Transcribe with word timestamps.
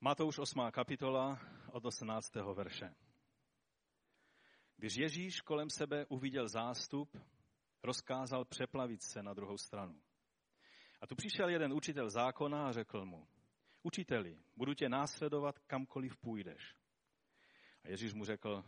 Matouš 0.00 0.38
8. 0.38 0.70
kapitola 0.70 1.40
od 1.72 1.84
18. 1.84 2.34
verše. 2.54 2.94
Když 4.76 4.96
Ježíš 4.96 5.40
kolem 5.40 5.70
sebe 5.70 6.06
uviděl 6.06 6.48
zástup, 6.48 7.16
rozkázal 7.82 8.44
přeplavit 8.44 9.02
se 9.02 9.22
na 9.22 9.34
druhou 9.34 9.58
stranu. 9.58 10.00
A 11.00 11.06
tu 11.06 11.14
přišel 11.14 11.48
jeden 11.48 11.72
učitel 11.72 12.10
zákona 12.10 12.68
a 12.68 12.72
řekl 12.72 13.04
mu, 13.04 13.28
učiteli, 13.82 14.38
budu 14.56 14.74
tě 14.74 14.88
následovat 14.88 15.58
kamkoliv 15.58 16.16
půjdeš. 16.16 16.76
A 17.84 17.88
Ježíš 17.88 18.14
mu 18.14 18.24
řekl, 18.24 18.64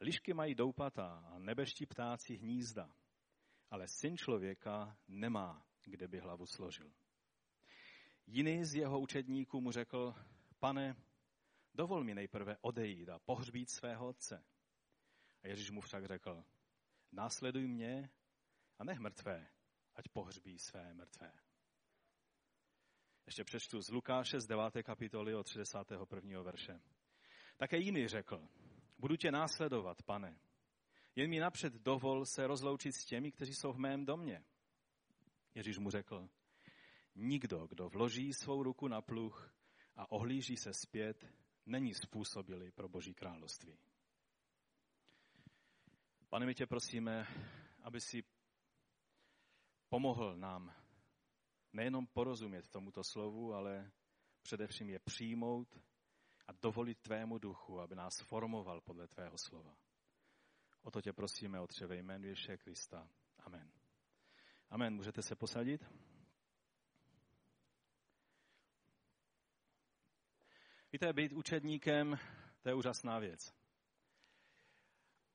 lišky 0.00 0.34
mají 0.34 0.54
doupata 0.54 1.06
a 1.06 1.38
nebeští 1.38 1.86
ptáci 1.86 2.36
hnízda, 2.36 2.90
ale 3.70 3.88
syn 3.88 4.16
člověka 4.16 4.96
nemá, 5.08 5.66
kde 5.84 6.08
by 6.08 6.18
hlavu 6.18 6.46
složil. 6.46 6.92
Jiný 8.26 8.64
z 8.64 8.74
jeho 8.74 9.00
učedníků 9.00 9.60
mu 9.60 9.70
řekl, 9.72 10.14
pane, 10.58 10.96
dovol 11.74 12.04
mi 12.04 12.14
nejprve 12.14 12.56
odejít 12.60 13.08
a 13.08 13.18
pohřbít 13.18 13.70
svého 13.70 14.08
otce. 14.08 14.44
A 15.42 15.48
Ježíš 15.48 15.70
mu 15.70 15.80
však 15.80 16.06
řekl, 16.06 16.44
následuj 17.12 17.68
mě 17.68 18.10
a 18.78 18.84
nech 18.84 18.98
mrtvé, 18.98 19.48
ať 19.94 20.08
pohřbí 20.08 20.58
své 20.58 20.94
mrtvé. 20.94 21.32
Ještě 23.26 23.44
přečtu 23.44 23.80
z 23.80 23.90
Lukáše 23.90 24.40
z 24.40 24.46
9. 24.46 24.82
kapitoly 24.82 25.34
od 25.34 25.48
61. 25.48 26.42
verše. 26.42 26.80
Také 27.56 27.76
jiný 27.76 28.08
řekl, 28.08 28.48
budu 28.98 29.16
tě 29.16 29.30
následovat, 29.30 30.02
pane, 30.02 30.38
jen 31.14 31.30
mi 31.30 31.40
napřed 31.40 31.72
dovol 31.72 32.24
se 32.26 32.46
rozloučit 32.46 32.94
s 32.94 33.04
těmi, 33.04 33.32
kteří 33.32 33.54
jsou 33.54 33.72
v 33.72 33.78
mém 33.78 34.04
domě. 34.04 34.44
Ježíš 35.54 35.78
mu 35.78 35.90
řekl, 35.90 36.28
nikdo, 37.14 37.66
kdo 37.66 37.88
vloží 37.88 38.32
svou 38.32 38.62
ruku 38.62 38.88
na 38.88 39.02
pluh 39.02 39.55
a 39.96 40.10
ohlíží 40.10 40.56
se 40.56 40.74
zpět, 40.74 41.26
není 41.66 41.94
způsobili 41.94 42.70
pro 42.70 42.88
Boží 42.88 43.14
království. 43.14 43.78
Pane, 46.28 46.46
my 46.46 46.54
tě 46.54 46.66
prosíme, 46.66 47.26
aby 47.82 48.00
si 48.00 48.24
pomohl 49.88 50.36
nám 50.36 50.74
nejenom 51.72 52.06
porozumět 52.06 52.68
tomuto 52.68 53.04
slovu, 53.04 53.54
ale 53.54 53.92
především 54.42 54.90
je 54.90 54.98
přijmout 54.98 55.80
a 56.46 56.52
dovolit 56.52 56.98
tvému 56.98 57.38
duchu, 57.38 57.80
aby 57.80 57.94
nás 57.94 58.20
formoval 58.20 58.80
podle 58.80 59.08
tvého 59.08 59.38
slova. 59.38 59.76
O 60.82 60.90
to 60.90 61.02
tě 61.02 61.12
prosíme, 61.12 61.60
Otče, 61.60 61.86
ve 61.86 61.96
jménu 61.96 62.26
Ježíše 62.26 62.56
Krista. 62.56 63.08
Amen. 63.38 63.72
Amen. 64.70 64.94
Můžete 64.94 65.22
se 65.22 65.36
posadit? 65.36 65.84
Víte, 70.96 71.12
být 71.12 71.32
učedníkem, 71.32 72.18
to 72.62 72.68
je 72.68 72.74
úžasná 72.74 73.18
věc. 73.18 73.54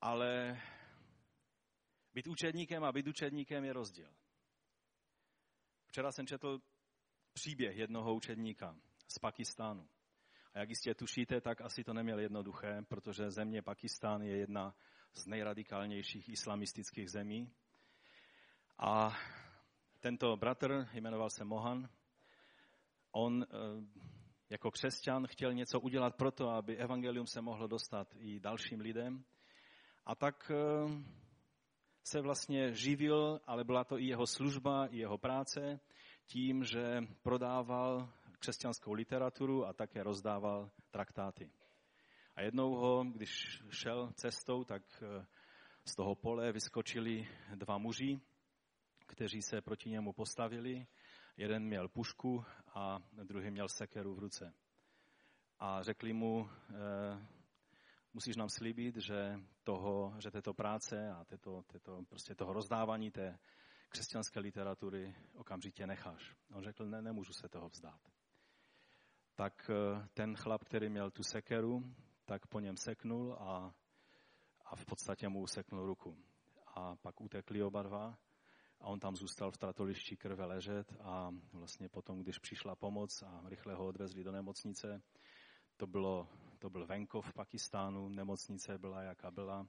Ale 0.00 0.60
být 2.14 2.26
učedníkem 2.26 2.84
a 2.84 2.92
být 2.92 3.06
učedníkem 3.06 3.64
je 3.64 3.72
rozdíl. 3.72 4.14
Včera 5.86 6.12
jsem 6.12 6.26
četl 6.26 6.60
příběh 7.32 7.76
jednoho 7.76 8.14
učedníka 8.14 8.76
z 9.08 9.18
Pakistánu. 9.18 9.88
A 10.54 10.58
jak 10.58 10.68
jistě 10.68 10.94
tušíte, 10.94 11.40
tak 11.40 11.60
asi 11.60 11.84
to 11.84 11.92
neměl 11.92 12.20
jednoduché, 12.20 12.82
protože 12.88 13.30
země 13.30 13.62
Pakistán 13.62 14.22
je 14.22 14.36
jedna 14.36 14.74
z 15.14 15.26
nejradikálnějších 15.26 16.28
islamistických 16.28 17.10
zemí. 17.10 17.52
A 18.78 19.16
tento 20.00 20.36
bratr, 20.36 20.88
jmenoval 20.92 21.30
se 21.30 21.44
Mohan, 21.44 21.88
on 23.12 23.42
eh, 23.42 24.12
jako 24.52 24.70
křesťan 24.70 25.26
chtěl 25.26 25.54
něco 25.54 25.80
udělat 25.80 26.16
proto, 26.16 26.50
aby 26.50 26.76
evangelium 26.76 27.26
se 27.26 27.40
mohlo 27.40 27.66
dostat 27.66 28.08
i 28.18 28.40
dalším 28.40 28.80
lidem. 28.80 29.24
A 30.06 30.14
tak 30.14 30.50
eh, 30.50 31.04
se 32.04 32.20
vlastně 32.20 32.74
živil, 32.74 33.40
ale 33.46 33.64
byla 33.64 33.84
to 33.84 33.98
i 33.98 34.04
jeho 34.04 34.26
služba, 34.26 34.86
i 34.86 34.98
jeho 34.98 35.18
práce, 35.18 35.80
tím, 36.26 36.64
že 36.64 37.00
prodával 37.22 38.12
křesťanskou 38.38 38.92
literaturu 38.92 39.66
a 39.66 39.72
také 39.72 40.02
rozdával 40.02 40.70
traktáty. 40.90 41.50
A 42.36 42.42
jednou 42.42 42.74
ho, 42.74 43.04
když 43.04 43.62
šel 43.70 44.12
cestou, 44.14 44.64
tak 44.64 44.82
eh, 45.02 45.26
z 45.84 45.94
toho 45.94 46.14
pole 46.14 46.52
vyskočili 46.52 47.28
dva 47.54 47.78
muži, 47.78 48.20
kteří 49.06 49.42
se 49.42 49.60
proti 49.60 49.90
němu 49.90 50.12
postavili. 50.12 50.86
Jeden 51.36 51.64
měl 51.64 51.88
pušku 51.88 52.44
a 52.74 52.98
druhý 53.24 53.50
měl 53.50 53.68
sekeru 53.68 54.14
v 54.14 54.18
ruce. 54.18 54.54
A 55.58 55.82
řekli 55.82 56.12
mu, 56.12 56.50
eh, 56.70 57.26
musíš 58.12 58.36
nám 58.36 58.48
slíbit, 58.48 58.96
že, 58.96 59.40
toho, 59.64 60.14
že 60.18 60.30
této 60.30 60.54
práce 60.54 61.10
a 61.10 61.24
této, 61.24 61.62
této, 61.62 62.02
prostě 62.08 62.34
toho 62.34 62.52
rozdávání 62.52 63.10
té 63.10 63.38
křesťanské 63.88 64.40
literatury 64.40 65.14
okamžitě 65.34 65.86
necháš. 65.86 66.36
On 66.54 66.64
řekl, 66.64 66.86
ne, 66.86 67.02
nemůžu 67.02 67.32
se 67.32 67.48
toho 67.48 67.68
vzdát. 67.68 68.00
Tak 69.34 69.70
eh, 69.70 70.08
ten 70.14 70.36
chlap, 70.36 70.64
který 70.64 70.88
měl 70.88 71.10
tu 71.10 71.22
sekeru, 71.22 71.94
tak 72.24 72.46
po 72.46 72.60
něm 72.60 72.76
seknul 72.76 73.32
a, 73.32 73.74
a 74.64 74.76
v 74.76 74.84
podstatě 74.84 75.28
mu 75.28 75.40
useknul 75.40 75.86
ruku. 75.86 76.16
A 76.66 76.96
pak 76.96 77.20
utekli 77.20 77.62
oba 77.62 77.82
dva 77.82 78.18
a 78.82 78.86
on 78.86 79.00
tam 79.00 79.16
zůstal 79.16 79.50
v 79.50 79.58
tratolišti 79.58 80.16
krve 80.16 80.44
ležet 80.44 80.92
a 81.00 81.30
vlastně 81.52 81.88
potom, 81.88 82.18
když 82.18 82.38
přišla 82.38 82.76
pomoc 82.76 83.22
a 83.22 83.42
rychle 83.48 83.74
ho 83.74 83.86
odvezli 83.86 84.24
do 84.24 84.32
nemocnice, 84.32 85.02
to, 85.76 85.86
bylo, 85.86 86.28
to 86.58 86.70
byl 86.70 86.86
venkov 86.86 87.26
v 87.26 87.32
Pakistánu, 87.32 88.08
nemocnice 88.08 88.78
byla, 88.78 89.02
jaká 89.02 89.30
byla. 89.30 89.66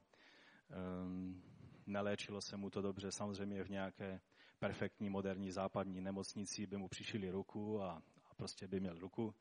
Um, 1.02 1.42
neléčilo 1.86 2.40
se 2.40 2.56
mu 2.56 2.70
to 2.70 2.82
dobře, 2.82 3.12
samozřejmě 3.12 3.64
v 3.64 3.70
nějaké 3.70 4.20
perfektní, 4.58 5.10
moderní 5.10 5.50
západní 5.50 6.00
nemocnici 6.00 6.66
by 6.66 6.76
mu 6.76 6.88
přišili 6.88 7.30
ruku 7.30 7.82
a, 7.82 8.02
a 8.30 8.34
prostě 8.34 8.68
by 8.68 8.80
měl 8.80 8.98
ruku. 8.98 9.34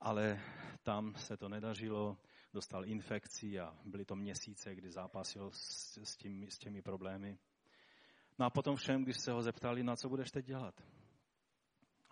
Ale 0.00 0.40
tam 0.82 1.14
se 1.14 1.36
to 1.36 1.48
nedařilo, 1.48 2.18
dostal 2.52 2.84
infekci 2.84 3.60
a 3.60 3.78
byly 3.84 4.04
to 4.04 4.16
měsíce, 4.16 4.74
kdy 4.74 4.90
zápasil 4.90 5.50
s, 5.50 5.96
s, 5.96 6.16
tím, 6.16 6.50
s 6.50 6.58
těmi 6.58 6.82
problémy. 6.82 7.38
No 8.38 8.46
a 8.46 8.50
potom 8.50 8.76
všem, 8.76 9.04
když 9.04 9.16
se 9.16 9.32
ho 9.32 9.42
zeptali, 9.42 9.82
na 9.82 9.96
co 9.96 10.08
budeš 10.08 10.30
teď 10.30 10.46
dělat? 10.46 10.82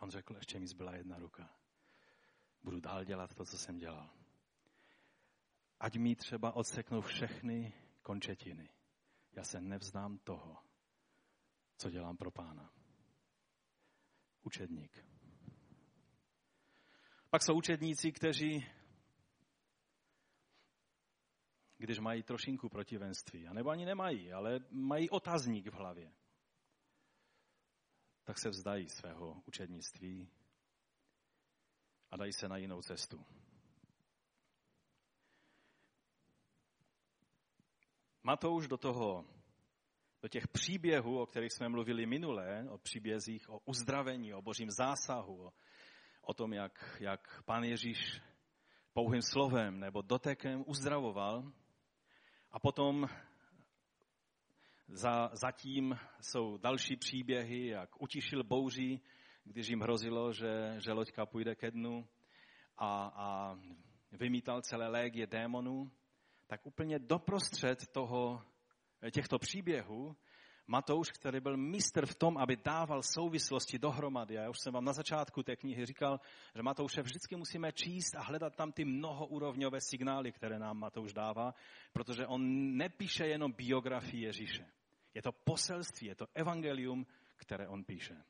On 0.01 0.11
řekl, 0.11 0.37
ještě 0.37 0.59
mi 0.59 0.67
zbyla 0.67 0.95
jedna 0.95 1.19
ruka 1.19 1.51
budu 2.65 2.81
dál 2.81 3.05
dělat 3.05 3.35
to, 3.35 3.45
co 3.45 3.59
jsem 3.59 3.79
dělal. 3.79 4.11
Ať 5.81 5.97
mi 5.97 6.17
třeba 6.17 6.57
odseknou 6.57 7.01
všechny 7.01 7.73
končetiny. 8.03 8.69
Já 9.33 9.45
se 9.45 9.61
nevzdám 9.61 10.19
toho, 10.19 10.57
co 11.77 11.91
dělám 11.91 12.17
pro 12.17 12.31
pána. 12.31 12.73
Učedník. 14.43 15.05
Pak 17.31 17.43
jsou 17.43 17.55
učedníci, 17.55 18.13
kteří, 18.13 18.67
když 21.85 21.99
mají 21.99 22.23
trošinku 22.23 22.69
protivenství, 22.69 23.47
anebo 23.47 23.71
ani 23.71 23.85
nemají, 23.85 24.33
ale 24.33 24.61
mají 24.71 25.11
otazník 25.11 25.67
v 25.67 25.75
hlavě, 25.75 26.13
tak 28.25 28.39
se 28.39 28.49
vzdají 28.49 28.89
svého 28.89 29.43
učednictví 29.47 30.31
a 32.11 32.17
dají 32.17 32.33
se 32.33 32.49
na 32.49 32.57
jinou 32.57 32.83
cestu. 32.83 33.27
Matouš 38.23 38.69
do 38.69 38.77
toho, 38.77 39.25
do 40.23 40.29
těch 40.29 40.49
příběhů, 40.49 41.21
o 41.21 41.27
kterých 41.27 41.53
jsme 41.53 41.69
mluvili 41.69 42.07
minule, 42.07 42.67
o 42.71 42.79
příbězích, 42.79 43.51
o 43.51 43.59
uzdravení, 43.65 44.35
o 44.35 44.43
božím 44.43 44.71
zásahu, 44.71 45.47
o, 45.47 45.53
o 46.23 46.35
tom, 46.35 46.53
jak, 46.53 46.97
jak 47.01 47.43
pán 47.45 47.65
Ježíš 47.65 48.21
pouhým 48.93 49.23
slovem 49.23 49.81
nebo 49.81 50.03
dotekem 50.03 50.65
uzdravoval. 50.67 51.53
A 52.55 52.59
potom 52.59 53.09
za, 54.89 55.31
zatím 55.33 55.99
jsou 56.21 56.57
další 56.57 56.97
příběhy, 56.97 57.67
jak 57.67 58.03
utišil 58.03 58.45
bouří, 58.45 59.01
když 59.45 59.69
jim 59.69 59.81
hrozilo, 59.81 60.33
že, 60.33 60.75
že 60.79 60.93
loďka 60.93 61.27
půjde 61.27 61.55
ke 61.55 61.71
dnu 61.71 62.09
a, 62.79 63.13
a 63.15 63.59
vymítal 64.13 64.63
celé 64.63 64.89
légie 64.89 65.27
démonů, 65.27 65.91
tak 66.47 66.67
úplně 66.67 66.99
doprostřed 66.99 67.87
toho, 67.93 68.43
těchto 69.11 69.39
příběhů 69.39 70.17
Matouš, 70.67 71.11
který 71.11 71.41
byl 71.41 71.57
mistr 71.57 72.07
v 72.07 72.15
tom, 72.15 72.39
aby 72.39 72.57
dával 72.57 73.03
souvislosti 73.03 73.79
dohromady. 73.79 74.35
Já 74.35 74.51
už 74.51 74.61
jsem 74.61 74.73
vám 74.73 74.85
na 74.85 74.93
začátku 74.93 75.43
té 75.43 75.57
knihy 75.57 75.87
říkal, 75.87 76.21
že 76.55 76.63
Matouše 76.63 77.03
vždycky 77.03 77.37
musíme 77.37 77.73
číst 77.73 78.17
a 78.17 78.23
hledat 78.23 78.57
tam 78.57 78.73
ty 78.73 78.85
mnohoúrovňové 78.85 79.81
signály, 79.81 80.33
které 80.33 80.59
nám 80.59 80.79
Matouš 80.79 81.13
dává, 81.13 81.55
protože 81.93 82.27
on 82.27 82.77
nepíše 82.77 83.27
jenom 83.27 83.53
biografii 83.53 84.25
Ježíše. 84.25 84.67
Je 85.15 85.23
to 85.23 85.33
poselství, 85.33 86.07
je 86.07 86.15
to 86.15 86.27
evangelium, 86.35 87.07
které 87.37 87.69
on 87.69 87.85
píše. 87.85 88.25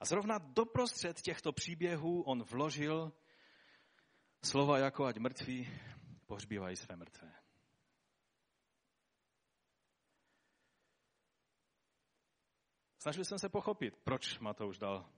A 0.00 0.04
zrovna 0.04 0.38
doprostřed 0.38 1.20
těchto 1.20 1.52
příběhů 1.52 2.22
on 2.22 2.42
vložil 2.42 3.12
slova 4.44 4.78
jako 4.78 5.04
ať 5.04 5.18
mrtví 5.18 5.68
pohřbívají 6.26 6.76
své 6.76 6.96
mrtvé. 6.96 7.47
Snažil 12.98 13.24
jsem 13.24 13.38
se 13.38 13.48
pochopit, 13.48 13.96
proč 13.96 14.38
Matouš 14.38 14.78
dal 14.78 15.10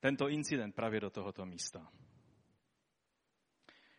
tento 0.00 0.28
incident 0.28 0.74
právě 0.74 1.00
do 1.00 1.10
tohoto 1.10 1.46
místa. 1.46 1.92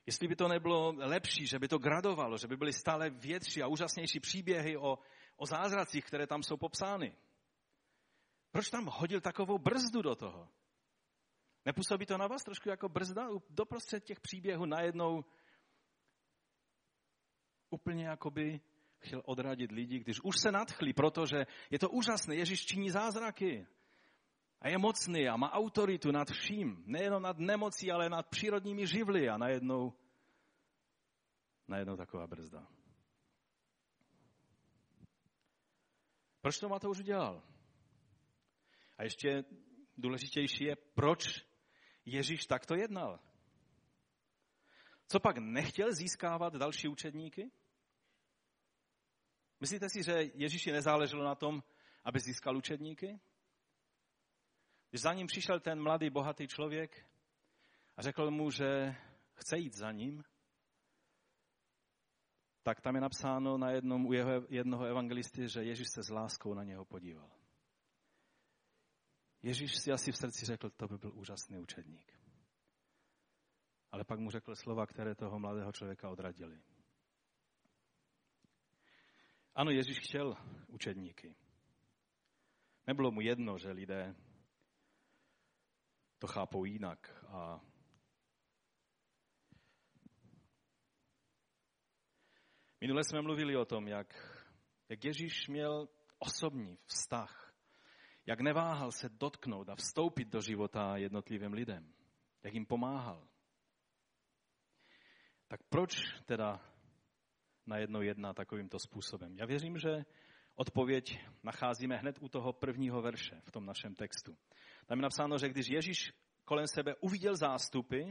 Jestli 0.06 0.28
by 0.28 0.36
to 0.36 0.48
nebylo 0.48 0.94
lepší, 0.98 1.48
že 1.48 1.60
by 1.60 1.68
to 1.68 1.78
gradovalo, 1.78 2.38
že 2.38 2.48
by 2.48 2.58
byly 2.58 2.74
stále 2.74 3.10
větší 3.10 3.64
a 3.64 3.68
úžasnější 3.68 4.20
příběhy 4.20 4.78
o, 4.78 5.00
o 5.36 5.46
zázracích, 5.46 6.06
které 6.06 6.28
tam 6.28 6.44
jsou 6.44 6.58
popsány. 6.58 7.16
Proč 8.52 8.70
tam 8.70 8.86
hodil 8.86 9.22
takovou 9.22 9.58
brzdu 9.58 10.02
do 10.02 10.16
toho? 10.16 10.50
Nepůsobí 11.66 12.06
to 12.06 12.18
na 12.18 12.28
vás 12.28 12.44
trošku 12.44 12.70
jako 12.70 12.90
brzda? 12.90 13.28
Doprostřed 13.50 14.04
těch 14.04 14.20
příběhů 14.20 14.66
najednou 14.66 15.26
úplně 17.70 18.08
jakoby 18.08 18.62
chtěl 19.06 19.22
odradit 19.26 19.72
lidi, 19.72 20.00
když 20.00 20.20
už 20.24 20.36
se 20.40 20.52
nadchli, 20.52 20.94
protože 20.94 21.46
je 21.72 21.80
to 21.80 21.90
úžasné, 21.90 22.36
Ježíš 22.36 22.66
činí 22.66 22.90
zázraky. 22.90 23.68
A 24.62 24.70
je 24.70 24.78
mocný 24.78 25.28
a 25.30 25.38
má 25.38 25.52
autoritu 25.52 26.12
nad 26.12 26.28
vším. 26.32 26.84
Nejenom 26.86 27.24
nad 27.24 27.38
nemocí, 27.38 27.92
ale 27.92 28.10
nad 28.10 28.28
přírodními 28.28 28.88
živly. 28.88 29.30
A 29.30 29.38
najednou, 29.38 29.94
najednou 31.68 31.96
taková 31.96 32.28
brzda. 32.28 32.68
Proč 36.42 36.60
to 36.60 36.70
Matouš 36.70 37.00
udělal? 37.00 37.44
A 38.98 39.04
ještě 39.04 39.44
důležitější 39.98 40.64
je, 40.64 40.76
proč 40.76 41.46
Ježíš 42.06 42.46
takto 42.46 42.76
jednal. 42.76 43.20
Co 45.08 45.20
pak 45.20 45.38
nechtěl 45.38 45.94
získávat 45.94 46.56
další 46.56 46.88
učedníky? 46.88 47.52
Myslíte 49.64 49.90
si, 49.90 50.04
že 50.04 50.14
Ježíši 50.34 50.72
nezáleželo 50.72 51.24
na 51.24 51.36
tom, 51.36 51.64
aby 52.04 52.20
získal 52.20 52.58
učedníky? 52.58 53.20
Když 54.90 55.02
za 55.02 55.14
ním 55.14 55.28
přišel 55.28 55.60
ten 55.60 55.84
mladý, 55.84 56.10
bohatý 56.10 56.48
člověk 56.48 57.06
a 57.98 58.02
řekl 58.02 58.32
mu, 58.32 58.52
že 58.52 58.96
chce 59.34 59.58
jít 59.58 59.76
za 59.76 59.92
ním, 59.92 60.24
tak 62.64 62.82
tam 62.82 62.96
je 62.96 63.02
napsáno 63.02 63.58
na 63.58 63.72
jednom 63.72 64.06
u 64.06 64.14
jeho, 64.14 64.32
jednoho 64.50 64.86
evangelisty, 64.86 65.50
že 65.50 65.64
Ježíš 65.64 65.88
se 65.94 66.04
s 66.04 66.10
láskou 66.10 66.54
na 66.54 66.64
něho 66.64 66.86
podíval. 66.86 67.32
Ježíš 69.42 69.78
si 69.78 69.92
asi 69.92 70.12
v 70.12 70.18
srdci 70.18 70.46
řekl, 70.46 70.70
to 70.70 70.88
by 70.88 70.98
byl 70.98 71.12
úžasný 71.16 71.58
učedník. 71.58 72.14
Ale 73.92 74.04
pak 74.04 74.20
mu 74.20 74.30
řekl 74.32 74.56
slova, 74.56 74.88
které 74.88 75.16
toho 75.16 75.40
mladého 75.40 75.72
člověka 75.72 76.10
odradili. 76.10 76.62
Ano, 79.56 79.72
Ježíš 79.72 80.00
chtěl 80.00 80.36
učedníky. 80.68 81.36
Nebylo 82.88 83.12
mu 83.12 83.22
jedno, 83.22 83.58
že 83.58 83.72
lidé 83.72 84.16
to 86.20 86.28
chápou 86.28 86.66
jinak. 86.66 87.26
A 87.28 87.62
Minule 92.82 93.04
jsme 93.04 93.22
mluvili 93.22 93.58
o 93.58 93.66
tom, 93.66 93.88
jak, 93.88 94.08
jak 94.90 95.06
Ježíš 95.06 95.48
měl 95.48 95.90
osobní 96.20 96.78
vztah, 96.86 97.54
jak 98.26 98.40
neváhal 98.40 98.92
se 98.92 99.10
dotknout 99.10 99.70
a 99.70 99.76
vstoupit 99.76 100.28
do 100.28 100.42
života 100.42 100.98
jednotlivým 100.98 101.54
lidem, 101.54 101.94
jak 102.44 102.54
jim 102.54 102.66
pomáhal. 102.66 103.28
Tak 105.48 105.64
proč 105.64 105.96
teda 106.26 106.73
najednou 107.66 108.02
jedná 108.02 108.34
takovýmto 108.34 108.80
způsobem? 108.80 109.38
Já 109.38 109.46
věřím, 109.46 109.78
že 109.78 110.06
odpověď 110.56 111.20
nacházíme 111.44 111.98
hned 111.98 112.18
u 112.22 112.30
toho 112.30 112.54
prvního 112.54 113.02
verše 113.02 113.42
v 113.44 113.52
tom 113.52 113.66
našem 113.66 113.96
textu. 113.96 114.38
Tam 114.86 114.98
je 114.98 115.02
napsáno, 115.04 115.38
že 115.38 115.50
když 115.50 115.70
Ježíš 115.70 116.14
kolem 116.46 116.68
sebe 116.68 116.96
uviděl 116.96 117.36
zástupy, 117.36 118.04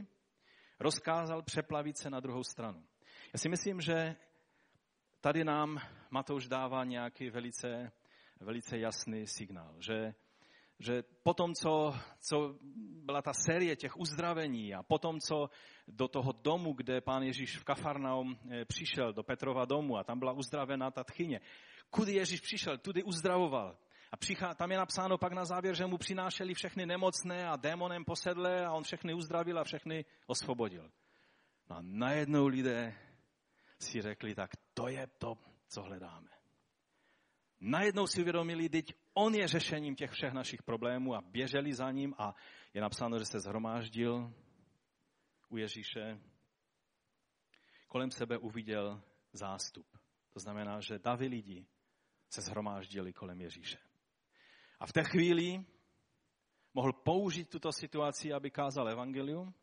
rozkázal 0.79 1.41
přeplavit 1.41 1.97
se 1.97 2.09
na 2.09 2.19
druhou 2.19 2.43
stranu. 2.43 2.83
Já 3.33 3.37
si 3.37 3.49
myslím, 3.49 3.81
že 3.81 4.15
tady 5.21 5.43
nám 5.43 5.77
Matouš 6.11 6.47
dává 6.47 6.83
nějaký 6.83 7.29
velice, 7.29 7.91
velice 8.39 8.77
jasný 8.77 9.27
signál, 9.27 9.75
že 9.79 10.13
že 10.79 11.03
potom, 11.23 11.53
co, 11.53 11.95
co 12.19 12.55
byla 13.05 13.21
ta 13.21 13.33
série 13.33 13.75
těch 13.75 13.97
uzdravení 13.97 14.75
a 14.75 14.83
potom, 14.83 15.19
co 15.19 15.49
do 15.87 16.07
toho 16.07 16.31
domu, 16.31 16.73
kde 16.73 17.01
pán 17.01 17.23
Ježíš 17.23 17.57
v 17.57 17.63
Kafarnaum 17.63 18.39
eh, 18.51 18.65
přišel, 18.65 19.13
do 19.13 19.23
Petrova 19.23 19.65
domu 19.65 19.97
a 19.97 20.03
tam 20.03 20.19
byla 20.19 20.31
uzdravená 20.31 20.91
ta 20.91 21.03
tchyně, 21.03 21.41
kudy 21.89 22.13
Ježíš 22.13 22.41
přišel, 22.41 22.77
tudy 22.77 23.03
uzdravoval. 23.03 23.77
A 24.11 24.17
přichá, 24.17 24.53
tam 24.53 24.71
je 24.71 24.77
napsáno 24.77 25.17
pak 25.17 25.33
na 25.33 25.45
závěr, 25.45 25.75
že 25.75 25.85
mu 25.85 25.97
přinášeli 25.97 26.53
všechny 26.53 26.85
nemocné 26.85 27.47
a 27.47 27.55
démonem 27.55 28.05
posedlé 28.05 28.65
a 28.65 28.71
on 28.71 28.83
všechny 28.83 29.13
uzdravil 29.13 29.59
a 29.59 29.63
všechny 29.63 30.05
osvobodil. 30.27 30.91
No 31.69 31.75
a 31.75 31.79
najednou 31.81 32.47
lidé 32.47 32.95
si 33.79 34.01
řekli, 34.01 34.35
tak 34.35 34.49
to 34.73 34.87
je 34.87 35.07
to, 35.07 35.37
co 35.67 35.81
hledáme. 35.81 36.32
Najednou 37.65 38.07
si 38.07 38.21
uvědomili, 38.21 38.69
teď 38.69 38.93
on 39.13 39.35
je 39.35 39.47
řešením 39.47 39.95
těch 39.95 40.11
všech 40.11 40.33
našich 40.33 40.63
problémů 40.63 41.15
a 41.15 41.21
běželi 41.21 41.73
za 41.73 41.91
ním 41.91 42.13
a 42.17 42.35
je 42.73 42.81
napsáno, 42.81 43.19
že 43.19 43.25
se 43.25 43.39
zhromáždil 43.39 44.33
u 45.49 45.57
Ježíše. 45.57 46.19
Kolem 47.87 48.11
sebe 48.11 48.37
uviděl 48.37 49.01
zástup. 49.33 49.87
To 50.33 50.39
znamená, 50.39 50.79
že 50.79 50.99
davy 50.99 51.27
lidi 51.27 51.65
se 52.29 52.41
zhromáždili 52.41 53.13
kolem 53.13 53.41
Ježíše. 53.41 53.77
A 54.79 54.85
v 54.85 54.93
té 54.93 55.03
chvíli 55.03 55.65
mohl 56.73 56.93
použít 56.93 57.49
tuto 57.49 57.71
situaci, 57.71 58.33
aby 58.33 58.51
kázal 58.51 58.89
evangelium. 58.89 59.53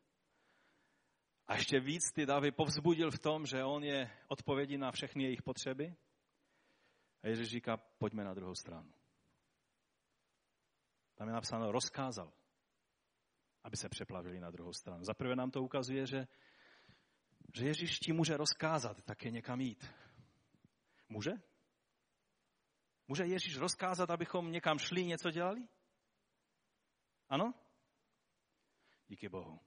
A 1.46 1.54
ještě 1.54 1.80
víc 1.80 2.12
ty 2.14 2.26
davy 2.26 2.50
povzbudil 2.50 3.10
v 3.10 3.18
tom, 3.18 3.46
že 3.46 3.64
on 3.64 3.84
je 3.84 4.10
odpovědí 4.28 4.78
na 4.78 4.90
všechny 4.90 5.24
jejich 5.24 5.42
potřeby. 5.42 5.96
A 7.22 7.28
Ježíš 7.28 7.48
říká, 7.48 7.76
pojďme 7.76 8.24
na 8.24 8.34
druhou 8.34 8.54
stranu. 8.54 8.92
Tam 11.14 11.28
je 11.28 11.34
napsáno, 11.34 11.72
rozkázal, 11.72 12.32
aby 13.62 13.76
se 13.76 13.88
přeplavili 13.88 14.40
na 14.40 14.50
druhou 14.50 14.72
stranu. 14.72 15.04
Zaprvé 15.04 15.36
nám 15.36 15.50
to 15.50 15.62
ukazuje, 15.62 16.06
že, 16.06 16.28
že 17.54 17.66
Ježíš 17.66 17.98
ti 17.98 18.12
může 18.12 18.36
rozkázat 18.36 19.02
také 19.02 19.30
někam 19.30 19.60
jít. 19.60 19.94
Může? 21.08 21.30
Může 23.08 23.24
Ježíš 23.24 23.56
rozkázat, 23.56 24.10
abychom 24.10 24.52
někam 24.52 24.78
šli, 24.78 25.04
něco 25.04 25.30
dělali? 25.30 25.68
Ano? 27.28 27.54
Díky 29.08 29.28
Bohu. 29.28 29.60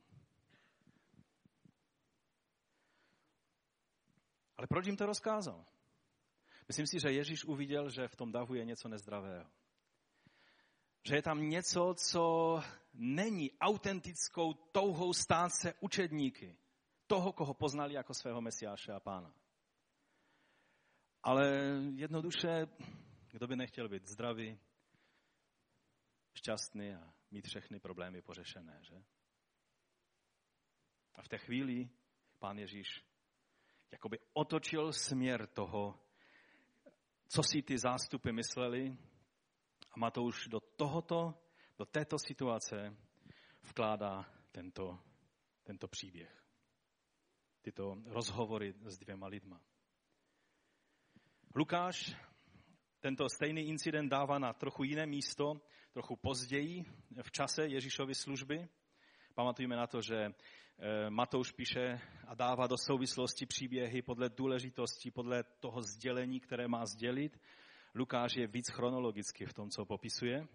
Ale 4.57 4.67
proč 4.67 4.85
jim 4.85 4.97
to 4.97 5.05
rozkázal? 5.05 5.72
Myslím 6.67 6.87
si, 6.87 6.99
že 6.99 7.11
Ježíš 7.11 7.45
uviděl, 7.45 7.89
že 7.89 8.07
v 8.07 8.15
tom 8.15 8.31
davu 8.31 8.55
je 8.55 8.65
něco 8.65 8.87
nezdravého. 8.87 9.49
Že 11.07 11.15
je 11.15 11.21
tam 11.21 11.49
něco, 11.49 11.95
co 11.97 12.23
není 12.93 13.51
autentickou 13.59 14.53
touhou 14.53 15.13
stát 15.13 15.49
se 15.61 15.73
učedníky. 15.79 16.57
Toho, 17.07 17.33
koho 17.33 17.53
poznali 17.53 17.93
jako 17.93 18.13
svého 18.13 18.41
mesiáše 18.41 18.91
a 18.91 18.99
pána. 18.99 19.33
Ale 21.23 21.47
jednoduše 21.95 22.67
kdo 23.33 23.47
by 23.47 23.55
nechtěl 23.55 23.89
být 23.89 24.07
zdravý, 24.07 24.59
šťastný 26.33 26.93
a 26.93 27.13
mít 27.31 27.47
všechny 27.47 27.79
problémy 27.79 28.21
pořešené, 28.21 28.79
že? 28.81 29.03
A 31.15 31.21
v 31.21 31.27
té 31.27 31.37
chvíli 31.37 31.89
pán 32.39 32.57
Ježíš 32.59 33.05
jakoby 33.91 34.19
otočil 34.33 34.93
směr 34.93 35.47
toho, 35.47 35.99
co 37.33 37.43
si 37.43 37.61
ty 37.61 37.77
zástupy 37.77 38.31
mysleli 38.31 38.97
a 39.91 39.99
Matouš 39.99 40.47
do 40.47 40.59
tohoto, 40.59 41.33
do 41.77 41.85
této 41.85 42.19
situace 42.19 42.97
vkládá 43.61 44.25
tento, 44.51 44.99
tento 45.63 45.87
příběh. 45.87 46.43
Tyto 47.61 47.97
rozhovory 48.05 48.73
s 48.85 48.97
dvěma 48.97 49.27
lidma. 49.27 49.61
Lukáš 51.55 52.15
tento 52.99 53.29
stejný 53.29 53.61
incident 53.61 54.11
dává 54.11 54.39
na 54.39 54.53
trochu 54.53 54.83
jiné 54.83 55.05
místo, 55.05 55.61
trochu 55.91 56.15
později 56.15 56.85
v 57.23 57.31
čase 57.31 57.67
Ježíšovy 57.67 58.15
služby. 58.15 58.69
Pamatujeme 59.35 59.75
na 59.75 59.87
to, 59.87 60.01
že 60.01 60.15
eh, 60.25 61.09
Matouš 61.09 61.51
píše 61.51 61.99
a 62.27 62.35
dává 62.35 62.67
do 62.67 62.77
souvislosti 62.77 63.45
příběhy 63.45 64.01
podle 64.01 64.29
důležitosti, 64.29 65.11
podle 65.11 65.43
toho 65.43 65.81
sdělení, 65.81 66.39
které 66.39 66.67
má 66.67 66.85
sdělit. 66.85 67.39
Lukáš 67.95 68.35
je 68.35 68.47
víc 68.47 68.69
chronologicky 68.69 69.45
v 69.45 69.53
tom, 69.53 69.69
co 69.69 69.85
popisuje. 69.85 70.47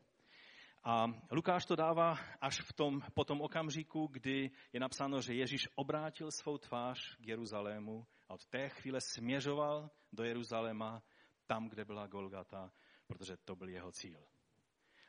A 0.85 1.07
Lukáš 1.33 1.67
to 1.67 1.77
dává 1.77 2.19
až 2.41 2.61
v 2.61 2.73
tom, 2.73 3.01
po 3.15 3.25
tom 3.25 3.41
okamžiku, 3.41 4.07
kdy 4.07 4.51
je 4.73 4.81
napsáno, 4.81 5.21
že 5.21 5.35
Ježíš 5.35 5.69
obrátil 5.75 6.31
svou 6.31 6.59
tvář 6.59 7.17
k 7.17 7.27
Jeruzalému 7.27 8.07
a 8.29 8.35
od 8.35 8.47
té 8.47 8.69
chvíle 8.69 9.01
směřoval 9.01 9.91
do 10.13 10.25
Jeruzaléma, 10.25 11.03
tam, 11.47 11.69
kde 11.69 11.85
byla 11.85 12.07
Golgata, 12.07 12.73
protože 13.07 13.37
to 13.37 13.57
byl 13.57 13.69
jeho 13.69 13.93
cíl. 13.93 14.27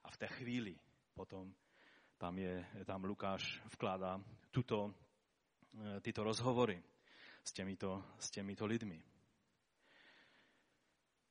A 0.03 0.11
v 0.11 0.17
té 0.17 0.27
chvíli 0.27 0.75
potom 1.13 1.53
tam, 2.19 2.37
je, 2.37 2.67
tam 2.85 3.03
Lukáš 3.03 3.61
vkládá 3.65 4.23
tuto, 4.51 4.93
eh, 5.73 6.01
tyto 6.01 6.23
rozhovory 6.23 6.83
s 7.43 7.53
těmito, 7.53 8.03
s 8.19 8.31
těmito 8.31 8.65
lidmi. 8.65 9.03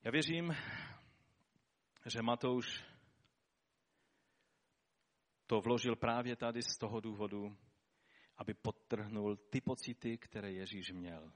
Já 0.05 0.11
věřím, 0.11 0.57
že 2.07 2.23
Matouš 2.23 2.85
to 5.47 5.61
vložil 5.61 5.97
právě 5.97 6.37
tady 6.37 6.63
z 6.63 6.79
toho 6.79 7.01
důvodu, 7.01 7.57
aby 8.37 8.55
podtrhnul 8.55 9.37
ty 9.37 9.61
pocity, 9.61 10.19
které 10.19 10.53
Ježíš 10.53 10.91
měl 10.91 11.33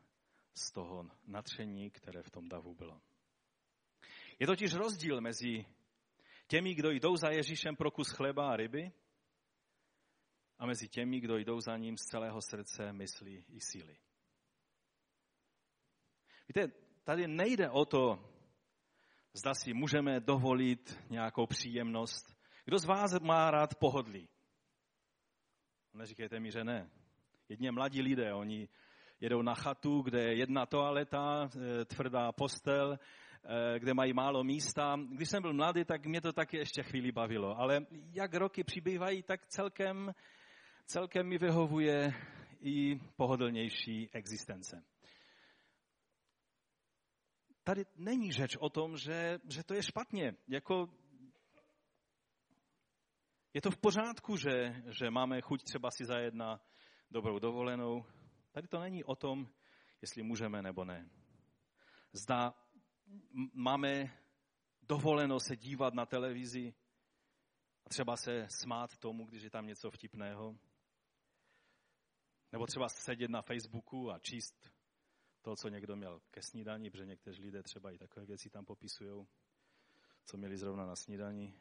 z 0.55 0.73
toho 0.73 1.11
natření, 1.27 1.91
které 1.91 2.23
v 2.23 2.31
tom 2.31 2.49
davu 2.49 2.75
bylo. 2.75 3.01
Je 4.39 4.47
totiž 4.47 4.75
rozdíl 4.75 5.21
mezi 5.21 5.67
těmi, 6.47 6.75
kdo 6.75 6.91
jdou 6.91 7.17
za 7.17 7.31
Ježíšem 7.31 7.77
pro 7.77 7.91
kus 7.91 8.11
chleba 8.11 8.53
a 8.53 8.57
ryby, 8.57 8.93
a 10.63 10.67
mezi 10.67 10.89
těmi, 10.89 11.21
kdo 11.21 11.37
jdou 11.37 11.61
za 11.61 11.77
ním 11.77 11.97
z 11.97 12.03
celého 12.03 12.41
srdce, 12.43 12.93
myslí 12.93 13.45
i 13.49 13.61
síly. 13.61 13.97
Víte, 16.49 16.73
tady 17.05 17.29
nejde 17.29 17.71
o 17.71 17.85
to, 17.85 18.31
zda 19.33 19.55
si 19.55 19.75
můžeme 19.75 20.21
dovolit 20.21 21.01
nějakou 21.11 21.47
příjemnost. 21.47 22.37
Kdo 22.65 22.79
z 22.79 22.85
vás 22.85 23.21
má 23.21 23.51
rád 23.51 23.75
pohodlí? 23.75 24.29
Neříkejte 25.95 26.41
mi, 26.41 26.51
že 26.51 26.65
ne. 26.65 26.91
Jedně 27.49 27.73
mladí 27.73 28.03
lidé, 28.03 28.35
oni 28.35 28.69
jedou 29.21 29.43
na 29.43 29.55
chatu, 29.55 30.03
kde 30.03 30.23
je 30.23 30.39
jedna 30.39 30.67
toaleta, 30.67 31.49
eh, 31.57 31.85
tvrdá 31.85 32.33
postel, 32.33 32.99
eh, 32.99 33.79
kde 33.79 33.95
mají 33.95 34.13
málo 34.13 34.45
místa. 34.45 34.97
Když 35.09 35.29
jsem 35.29 35.43
byl 35.43 35.53
mladý, 35.53 35.85
tak 35.85 36.07
mě 36.07 36.21
to 36.21 36.33
taky 36.33 36.57
ještě 36.57 36.83
chvíli 36.83 37.13
bavilo. 37.13 37.59
Ale 37.59 37.87
jak 38.13 38.35
roky 38.35 38.65
přibývají, 38.65 39.23
tak 39.23 39.47
celkem, 39.47 40.15
celkem 40.93 41.27
mi 41.27 41.39
vyhovuje 41.39 42.13
i 42.61 43.01
pohodlnější 43.17 44.11
existence. 44.13 44.85
Tady 47.65 47.85
není 47.97 48.33
řeč 48.33 48.57
o 48.57 48.71
tom, 48.71 48.97
že, 48.97 49.39
že 49.49 49.65
to 49.65 49.75
je 49.75 49.83
špatně. 49.83 50.37
Jako 50.49 50.89
je 53.55 53.61
to 53.61 53.71
v 53.71 53.79
pořádku, 53.79 54.37
že, 54.37 54.83
že 55.01 55.11
máme 55.11 55.41
chuť 55.41 55.63
třeba 55.63 55.91
si 55.91 56.05
zajet 56.05 56.35
na 56.35 56.61
dobrou 57.11 57.39
dovolenou. 57.39 58.05
Tady 58.53 58.69
to 58.69 58.81
není 58.81 59.05
o 59.05 59.17
tom, 59.17 59.49
jestli 60.01 60.23
můžeme 60.23 60.63
nebo 60.63 60.85
ne. 60.85 61.11
Zda 62.13 62.55
máme 63.53 64.19
dovoleno 64.83 65.41
se 65.41 65.57
dívat 65.57 65.95
na 65.95 66.07
televizi 66.07 66.75
a 67.85 67.89
třeba 67.89 68.17
se 68.17 68.47
smát 68.63 68.97
tomu, 68.97 69.25
když 69.25 69.43
je 69.43 69.51
tam 69.51 69.67
něco 69.67 69.91
vtipného. 69.91 70.59
Nebo 72.53 72.67
třeba 72.67 72.89
sedět 72.89 73.31
na 73.31 73.43
Facebooku 73.43 74.11
a 74.11 74.19
číst 74.19 74.71
to, 75.43 75.57
co 75.57 75.69
někdo 75.69 75.97
měl 75.97 76.21
ke 76.31 76.43
snídani, 76.43 76.91
protože 76.91 77.07
někteří 77.07 77.43
lidé 77.43 77.63
třeba 77.63 77.91
i 77.91 77.99
takové 77.99 78.27
věci 78.27 78.51
tam 78.51 78.65
popisují, 78.65 79.27
co 80.25 80.37
měli 80.37 80.57
zrovna 80.57 80.87
na 80.87 80.97
snídani. 80.97 81.55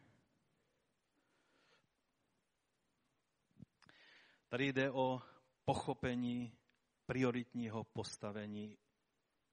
Tady 4.50 4.74
jde 4.74 4.92
o 4.92 5.22
pochopení 5.66 6.58
prioritního 7.06 7.84
postavení 7.84 8.78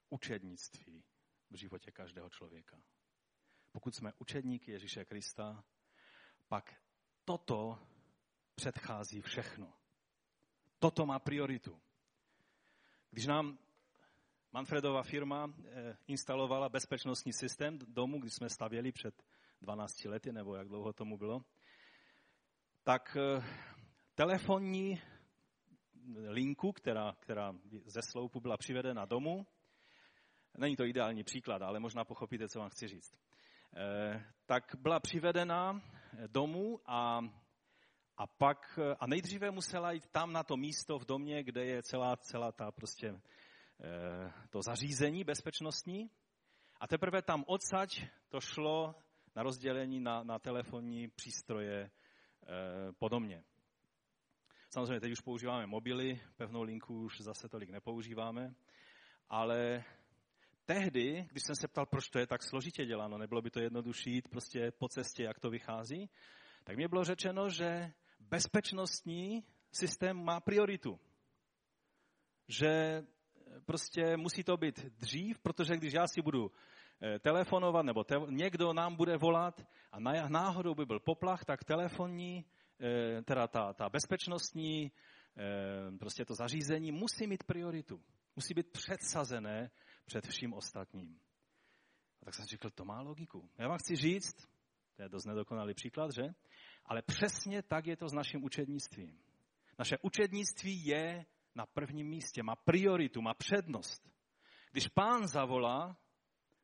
učednictví 0.08 1.04
v 1.50 1.54
životě 1.54 1.92
každého 1.92 2.30
člověka. 2.30 2.82
Pokud 3.72 3.94
jsme 3.94 4.12
učedníky 4.18 4.72
Ježíše 4.72 5.04
Krista, 5.04 5.64
pak 6.48 6.82
toto 7.24 7.78
předchází 8.54 9.20
všechno. 9.20 9.72
Toto 10.78 11.06
má 11.06 11.18
prioritu. 11.18 11.80
Když 13.10 13.26
nám 13.26 13.58
Manfredova 14.52 15.02
firma 15.02 15.50
eh, 15.64 15.96
instalovala 16.06 16.68
bezpečnostní 16.68 17.32
systém 17.32 17.78
domu, 17.78 18.20
když 18.20 18.34
jsme 18.34 18.48
stavěli 18.50 18.92
před 18.92 19.22
12 19.60 20.04
lety, 20.04 20.32
nebo 20.32 20.56
jak 20.56 20.68
dlouho 20.68 20.92
tomu 20.92 21.18
bylo, 21.18 21.42
tak 22.84 23.16
eh, 23.20 23.44
telefonní 24.14 25.00
linku, 26.28 26.72
která, 26.72 27.16
která 27.20 27.54
ze 27.84 28.02
sloupu 28.02 28.40
byla 28.40 28.56
přivedena 28.56 29.04
domů, 29.04 29.46
není 30.58 30.76
to 30.76 30.84
ideální 30.84 31.24
příklad, 31.24 31.62
ale 31.62 31.80
možná 31.80 32.04
pochopíte, 32.04 32.48
co 32.48 32.58
vám 32.58 32.70
chci 32.70 32.88
říct, 32.88 33.18
eh, 33.76 34.24
tak 34.46 34.76
byla 34.78 35.00
přivedena 35.00 35.82
domů 36.26 36.80
a, 36.86 37.20
a 38.18 38.26
pak, 38.26 38.78
a 39.00 39.06
nejdříve 39.06 39.50
musela 39.50 39.92
jít 39.92 40.06
tam 40.06 40.32
na 40.32 40.42
to 40.42 40.56
místo 40.56 40.98
v 40.98 41.04
domě, 41.04 41.42
kde 41.42 41.64
je 41.64 41.82
celá, 41.82 42.16
celá 42.16 42.52
ta 42.52 42.70
prostě 42.70 43.14
Eh, 43.80 44.32
to 44.50 44.62
zařízení 44.62 45.24
bezpečnostní 45.24 46.10
a 46.80 46.88
teprve 46.88 47.22
tam 47.22 47.44
odsaď 47.46 48.02
to 48.28 48.40
šlo 48.40 48.94
na 49.36 49.42
rozdělení 49.42 50.00
na, 50.00 50.22
na 50.22 50.38
telefonní 50.38 51.08
přístroje 51.08 51.80
e, 51.80 51.90
podobně. 52.92 53.44
Samozřejmě 54.70 55.00
teď 55.00 55.12
už 55.12 55.20
používáme 55.20 55.66
mobily, 55.66 56.20
pevnou 56.36 56.62
linku 56.62 57.02
už 57.02 57.20
zase 57.20 57.48
tolik 57.48 57.70
nepoužíváme, 57.70 58.54
ale 59.28 59.84
tehdy, 60.64 61.28
když 61.30 61.42
jsem 61.42 61.54
se 61.54 61.68
ptal, 61.68 61.86
proč 61.86 62.08
to 62.08 62.18
je 62.18 62.26
tak 62.26 62.42
složitě 62.42 62.86
děláno, 62.86 63.18
nebylo 63.18 63.42
by 63.42 63.50
to 63.50 63.60
jednodušší 63.60 64.10
jít 64.10 64.28
prostě 64.28 64.70
po 64.70 64.88
cestě, 64.88 65.22
jak 65.24 65.40
to 65.40 65.50
vychází, 65.50 66.10
tak 66.64 66.76
mi 66.76 66.88
bylo 66.88 67.04
řečeno, 67.04 67.48
že 67.48 67.92
bezpečnostní 68.30 69.44
systém 69.72 70.24
má 70.24 70.40
prioritu. 70.40 71.00
Že 72.48 73.02
prostě 73.64 74.16
musí 74.16 74.44
to 74.44 74.56
být 74.56 74.84
dřív, 74.84 75.38
protože 75.38 75.76
když 75.76 75.92
já 75.92 76.06
si 76.06 76.22
budu 76.22 76.50
eh, 77.02 77.18
telefonovat, 77.18 77.86
nebo 77.86 78.04
te, 78.04 78.14
někdo 78.30 78.72
nám 78.72 78.96
bude 78.96 79.16
volat 79.16 79.66
a 79.92 80.00
náhodou 80.28 80.74
by 80.74 80.86
byl 80.86 81.00
poplach, 81.00 81.44
tak 81.44 81.64
telefonní, 81.64 82.44
eh, 82.80 83.22
teda 83.22 83.48
ta, 83.48 83.72
ta 83.72 83.88
bezpečnostní, 83.88 84.92
eh, 85.36 85.98
prostě 85.98 86.24
to 86.24 86.34
zařízení 86.34 86.92
musí 86.92 87.26
mít 87.26 87.44
prioritu. 87.44 88.02
Musí 88.36 88.54
být 88.54 88.70
předsazené 88.72 89.70
před 90.04 90.26
vším 90.26 90.52
ostatním. 90.52 91.20
A 92.22 92.24
tak 92.24 92.34
jsem 92.34 92.46
říkal, 92.46 92.70
to 92.70 92.84
má 92.84 93.00
logiku. 93.00 93.50
Já 93.58 93.68
vám 93.68 93.78
chci 93.78 93.96
říct, 93.96 94.48
to 94.96 95.02
je 95.02 95.08
dost 95.08 95.24
nedokonalý 95.24 95.74
příklad, 95.74 96.10
že? 96.14 96.22
Ale 96.88 97.02
přesně 97.02 97.62
tak 97.62 97.86
je 97.86 97.96
to 97.96 98.08
s 98.08 98.12
naším 98.12 98.44
učednictvím. 98.44 99.18
Naše 99.78 99.98
učednictví 100.02 100.86
je 100.86 101.26
na 101.54 101.66
prvním 101.66 102.08
místě, 102.08 102.42
má 102.42 102.56
prioritu, 102.56 103.22
má 103.22 103.34
přednost. 103.34 104.08
Když 104.72 104.88
pán 104.88 105.26
zavolá, 105.26 105.98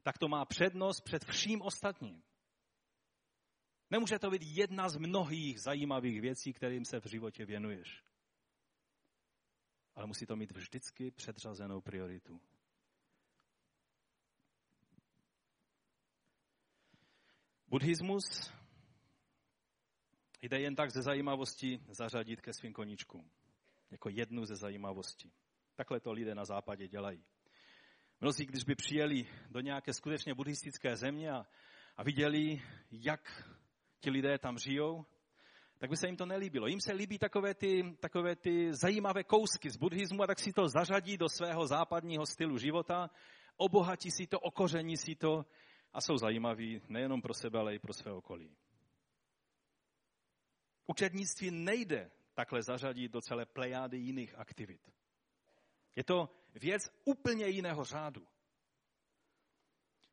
tak 0.02 0.18
to 0.18 0.28
má 0.28 0.44
přednost 0.44 1.00
před 1.00 1.24
vším 1.24 1.62
ostatním. 1.62 2.22
Nemůže 3.90 4.18
to 4.18 4.30
být 4.30 4.42
jedna 4.42 4.88
z 4.88 4.96
mnohých 4.96 5.60
zajímavých 5.60 6.20
věcí, 6.20 6.52
kterým 6.52 6.84
se 6.84 7.00
v 7.00 7.06
životě 7.06 7.44
věnuješ. 7.44 8.04
Ale 9.94 10.06
musí 10.06 10.26
to 10.26 10.36
mít 10.36 10.52
vždycky 10.52 11.10
předřazenou 11.10 11.80
prioritu. 11.80 12.40
Buddhismus 17.68 18.52
jde 20.44 20.60
jen 20.60 20.76
tak 20.76 20.90
ze 20.90 21.02
zajímavosti 21.02 21.80
zařadit 21.88 22.40
ke 22.40 22.52
svým 22.52 22.72
koníčkům 22.72 23.30
jako 23.90 24.08
jednu 24.08 24.44
ze 24.44 24.56
zajímavostí. 24.56 25.32
Takhle 25.74 26.00
to 26.00 26.12
lidé 26.12 26.34
na 26.34 26.44
západě 26.44 26.88
dělají. 26.88 27.24
Mnozí, 28.20 28.46
když 28.46 28.64
by 28.64 28.74
přijeli 28.74 29.26
do 29.50 29.60
nějaké 29.60 29.92
skutečně 29.92 30.34
buddhistické 30.34 30.96
země 30.96 31.30
a, 31.30 31.46
a 31.96 32.02
viděli, 32.02 32.62
jak 32.90 33.44
ti 34.00 34.10
lidé 34.10 34.38
tam 34.38 34.58
žijou, 34.58 35.04
tak 35.78 35.90
by 35.90 35.96
se 35.96 36.06
jim 36.06 36.16
to 36.16 36.26
nelíbilo. 36.26 36.66
Jim 36.66 36.80
se 36.80 36.92
líbí 36.92 37.18
takové 37.18 37.54
ty, 37.54 37.96
takové 38.00 38.36
ty 38.36 38.74
zajímavé 38.74 39.24
kousky 39.24 39.70
z 39.70 39.76
buddhismu 39.76 40.22
a 40.22 40.26
tak 40.26 40.38
si 40.38 40.52
to 40.52 40.68
zařadí 40.68 41.16
do 41.16 41.28
svého 41.28 41.66
západního 41.66 42.26
stylu 42.26 42.58
života, 42.58 43.10
obohatí 43.56 44.10
si 44.10 44.26
to, 44.26 44.40
okoření 44.40 44.96
si 44.96 45.14
to 45.14 45.44
a 45.92 46.00
jsou 46.00 46.16
zajímaví 46.16 46.80
nejenom 46.88 47.22
pro 47.22 47.34
sebe, 47.34 47.58
ale 47.58 47.74
i 47.74 47.78
pro 47.78 47.92
své 47.92 48.12
okolí. 48.12 48.56
Učednictví 50.86 51.50
nejde 51.50 52.10
takhle 52.34 52.62
zařadit 52.62 53.12
do 53.12 53.20
celé 53.20 53.46
plejády 53.46 53.98
jiných 53.98 54.34
aktivit. 54.34 54.92
Je 55.96 56.04
to 56.04 56.30
věc 56.54 56.90
úplně 57.04 57.46
jiného 57.46 57.84
řádu. 57.84 58.26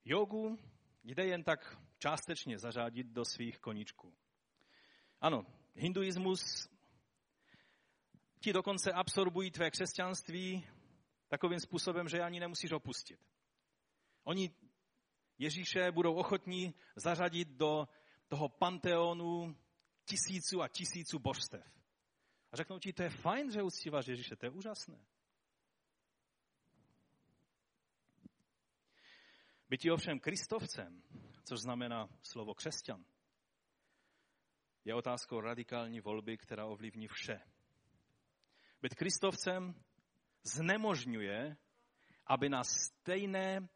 Jogu 0.05 0.57
jde 1.03 1.25
jen 1.25 1.43
tak 1.43 1.77
částečně 1.97 2.59
zařadit 2.59 3.07
do 3.07 3.25
svých 3.25 3.59
koníčků. 3.59 4.13
Ano, 5.21 5.45
hinduismus 5.75 6.69
ti 8.39 8.53
dokonce 8.53 8.91
absorbují 8.91 9.51
tvé 9.51 9.71
křesťanství 9.71 10.67
takovým 11.27 11.59
způsobem, 11.59 12.09
že 12.09 12.21
ani 12.21 12.39
nemusíš 12.39 12.71
opustit. 12.71 13.19
Oni 14.23 14.55
Ježíše 15.41 15.91
budou 15.91 16.13
ochotní 16.13 16.73
zařadit 16.95 17.47
do 17.47 17.87
toho 18.27 18.49
panteonu 18.49 19.55
tisíců 20.05 20.61
a 20.61 20.67
tisíců 20.67 21.19
božstev. 21.19 21.81
A 22.51 22.57
řeknou 22.57 22.79
ti, 22.79 22.93
to 22.93 23.03
je 23.03 23.09
fajn, 23.09 23.51
že 23.51 23.63
uctíváš 23.63 24.07
Ježíše, 24.07 24.35
to 24.35 24.45
je 24.45 24.49
úžasné. 24.49 25.05
Bytí 29.69 29.91
ovšem 29.91 30.19
kristovcem, 30.19 31.03
což 31.43 31.59
znamená 31.59 32.09
slovo 32.23 32.53
křesťan, 32.53 33.05
je 34.85 34.95
otázkou 34.95 35.39
radikální 35.39 35.99
volby, 35.99 36.37
která 36.37 36.65
ovlivní 36.65 37.07
vše. 37.07 37.39
Být 38.81 38.95
kristovcem 38.95 39.83
znemožňuje, 40.43 41.57
aby 42.27 42.49
na 42.49 42.63
stejné 42.63 43.69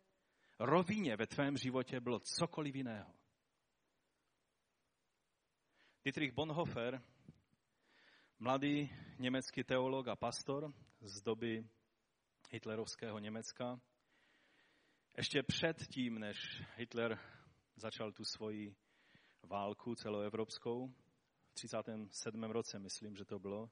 rovině 0.60 1.18
ve 1.18 1.28
tvém 1.28 1.58
životě 1.58 2.00
bylo 2.00 2.20
cokoliv 2.20 2.76
jiného. 2.76 3.14
Dietrich 6.06 6.34
Bonhoeffer, 6.34 7.02
mladý 8.40 8.90
německý 9.20 9.64
teolog 9.64 10.08
a 10.08 10.16
pastor 10.16 10.74
z 11.02 11.22
doby 11.22 11.70
hitlerovského 12.50 13.20
Německa, 13.20 13.80
ještě 15.18 15.44
před 15.44 15.88
tím, 15.88 16.20
než 16.20 16.38
Hitler 16.76 17.20
začal 17.76 18.12
tu 18.12 18.26
svoji 18.26 18.76
válku 19.44 19.96
celoevropskou, 19.96 20.88
v 21.50 21.54
37. 21.54 22.44
roce, 22.44 22.80
myslím, 22.80 23.16
že 23.16 23.26
to 23.26 23.40
bylo, 23.40 23.70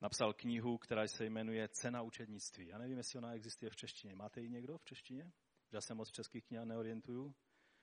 napsal 0.00 0.32
knihu, 0.32 0.78
která 0.78 1.06
se 1.06 1.24
jmenuje 1.24 1.68
Cena 1.68 2.02
učednictví. 2.02 2.66
Já 2.66 2.78
nevím, 2.78 2.98
jestli 2.98 3.18
ona 3.18 3.34
existuje 3.34 3.70
v 3.70 3.76
češtině. 3.76 4.14
Máte 4.14 4.40
ji 4.40 4.50
někdo 4.50 4.78
v 4.78 4.84
češtině? 4.84 5.32
Já 5.72 5.80
se 5.80 5.94
moc 5.94 6.10
českých 6.10 6.44
knih 6.44 6.60
neorientuju. 6.64 7.34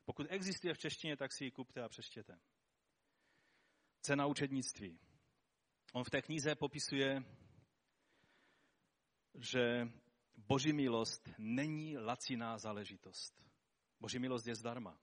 Pokud 0.06 0.28
existuje 0.30 0.74
v 0.74 0.78
češtině, 0.78 1.18
tak 1.18 1.34
si 1.34 1.46
ji 1.46 1.52
kupte 1.52 1.84
a 1.84 1.90
přečtěte. 1.90 2.40
Cena 4.02 4.26
učednictví. 4.26 5.00
On 5.94 6.04
v 6.04 6.10
té 6.10 6.22
knize 6.22 6.56
popisuje, 6.56 7.24
že 9.40 9.92
boží 10.38 10.74
milost 10.74 11.30
není 11.38 11.98
laciná 11.98 12.58
záležitost. 12.58 13.44
Boží 14.00 14.20
milost 14.20 14.48
je 14.48 14.56
zdarma, 14.56 15.00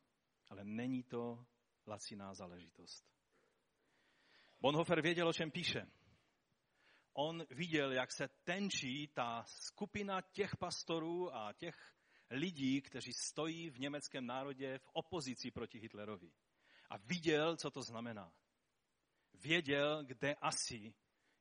ale 0.49 0.65
není 0.65 1.03
to 1.03 1.47
laciná 1.87 2.35
záležitost. 2.35 3.05
Bonhoeffer 4.61 5.03
věděl, 5.03 5.29
o 5.29 5.33
čem 5.33 5.51
píše. 5.51 5.87
On 7.13 7.45
viděl, 7.51 7.93
jak 7.93 8.13
se 8.13 8.29
tenčí 8.29 9.09
ta 9.09 9.45
skupina 9.47 10.21
těch 10.21 10.57
pastorů 10.57 11.35
a 11.35 11.53
těch 11.53 11.95
lidí, 12.31 12.83
kteří 12.83 13.13
stojí 13.13 13.71
v 13.71 13.81
německém 13.81 14.27
národě 14.27 14.79
v 14.79 14.89
opozici 14.93 15.51
proti 15.51 15.79
Hitlerovi. 15.79 16.33
A 16.91 16.97
viděl, 16.97 17.57
co 17.57 17.71
to 17.71 17.83
znamená. 17.83 18.33
Věděl, 19.43 20.05
kde 20.05 20.35
asi 20.35 20.95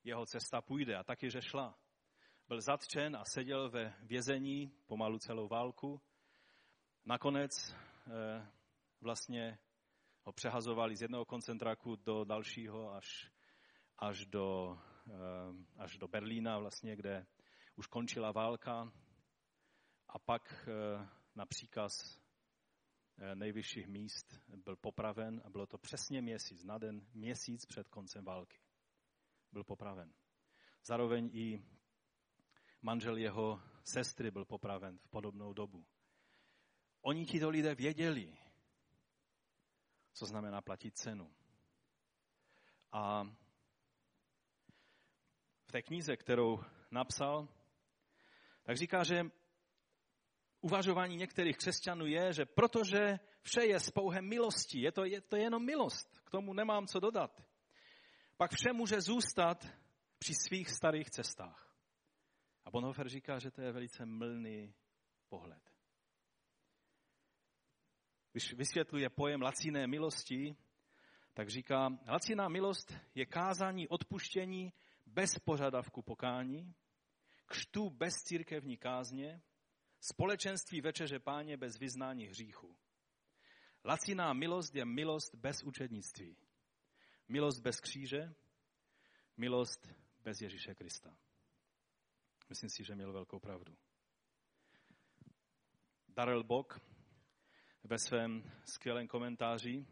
jeho 0.03 0.25
cesta 0.25 0.61
půjde 0.61 0.95
a 0.95 1.03
taky, 1.03 1.31
že 1.31 1.41
šla. 1.41 1.79
Byl 2.47 2.61
zatčen 2.61 3.15
a 3.15 3.23
seděl 3.25 3.69
ve 3.69 3.93
vězení 4.01 4.71
pomalu 4.85 5.19
celou 5.19 5.47
válku. 5.47 6.01
Nakonec 7.05 7.51
eh, 8.07 8.47
vlastně 9.01 9.59
ho 10.23 10.33
přehazovali 10.33 10.95
z 10.95 11.01
jednoho 11.01 11.25
koncentráku 11.25 11.95
do 11.95 12.23
dalšího 12.23 12.93
až, 12.93 13.31
až, 13.97 14.25
do, 14.25 14.77
eh, 15.07 15.13
až 15.77 15.97
do 15.97 16.07
Berlína, 16.07 16.59
vlastně, 16.59 16.95
kde 16.95 17.25
už 17.75 17.87
končila 17.87 18.31
válka 18.31 18.91
a 20.07 20.19
pak 20.19 20.67
eh, 20.67 21.07
na 21.35 21.45
příkaz 21.45 22.24
nejvyšších 23.33 23.87
míst 23.87 24.41
byl 24.47 24.75
popraven 24.75 25.41
a 25.45 25.49
bylo 25.49 25.67
to 25.67 25.77
přesně 25.77 26.21
měsíc, 26.21 26.63
na 26.63 26.77
den 26.77 27.07
měsíc 27.13 27.65
před 27.65 27.87
koncem 27.87 28.25
války. 28.25 28.59
Byl 29.51 29.63
popraven. 29.63 30.13
Zároveň 30.83 31.29
i 31.33 31.65
manžel 32.81 33.17
jeho 33.17 33.61
sestry 33.83 34.31
byl 34.31 34.45
popraven 34.45 34.97
v 34.97 35.07
podobnou 35.07 35.53
dobu. 35.53 35.85
Oni 37.01 37.25
tito 37.25 37.49
lidé 37.49 37.75
věděli, 37.75 38.37
co 40.13 40.25
znamená 40.25 40.61
platit 40.61 40.97
cenu. 40.97 41.35
A 42.91 43.23
v 45.63 45.71
té 45.71 45.81
knize, 45.81 46.17
kterou 46.17 46.63
napsal, 46.91 47.47
tak 48.63 48.77
říká, 48.77 49.03
že 49.03 49.23
uvažování 50.61 51.15
některých 51.17 51.57
křesťanů 51.57 52.05
je, 52.05 52.33
že 52.33 52.45
protože 52.45 53.19
vše 53.41 53.65
je 53.65 53.79
z 53.79 53.91
pouhé 53.91 54.21
milosti, 54.21 54.81
je 54.81 54.91
to, 54.91 55.05
je 55.05 55.21
to 55.21 55.35
jenom 55.35 55.65
milost, 55.65 56.19
k 56.23 56.29
tomu 56.29 56.53
nemám 56.53 56.87
co 56.87 56.99
dodat, 56.99 57.41
pak 58.37 58.51
vše 58.51 58.73
může 58.73 59.01
zůstat 59.01 59.67
při 60.19 60.33
svých 60.33 60.69
starých 60.69 61.09
cestách. 61.09 61.75
A 62.65 62.71
Bonhoeffer 62.71 63.09
říká, 63.09 63.39
že 63.39 63.51
to 63.51 63.61
je 63.61 63.71
velice 63.71 64.05
mlný 64.05 64.73
pohled. 65.29 65.71
Když 68.31 68.53
vysvětluje 68.53 69.09
pojem 69.09 69.41
laciné 69.41 69.87
milosti, 69.87 70.55
tak 71.33 71.49
říká, 71.49 71.89
laciná 72.07 72.49
milost 72.49 72.93
je 73.15 73.25
kázání 73.25 73.87
odpuštění 73.87 74.73
bez 75.05 75.39
požadavku 75.39 76.01
pokání, 76.01 76.75
kštu 77.45 77.89
bez 77.89 78.13
církevní 78.13 78.77
kázně, 78.77 79.41
Společenství 80.07 80.81
večeře 80.81 81.19
páně 81.19 81.57
bez 81.57 81.79
vyznání 81.79 82.25
hříchu. 82.25 82.75
Laciná 83.85 84.33
milost 84.33 84.75
je 84.75 84.85
milost 84.85 85.35
bez 85.35 85.63
učednictví. 85.63 86.37
Milost 87.27 87.61
bez 87.61 87.79
kříže, 87.79 88.33
milost 89.37 89.87
bez 90.23 90.41
Ježíše 90.41 90.75
Krista. 90.75 91.17
Myslím 92.49 92.69
si, 92.69 92.83
že 92.83 92.95
měl 92.95 93.13
velkou 93.13 93.39
pravdu. 93.39 93.77
Darrell 96.07 96.43
Bock 96.43 96.79
ve 97.83 97.99
svém 97.99 98.51
skvělém 98.65 99.07
komentáři 99.07 99.85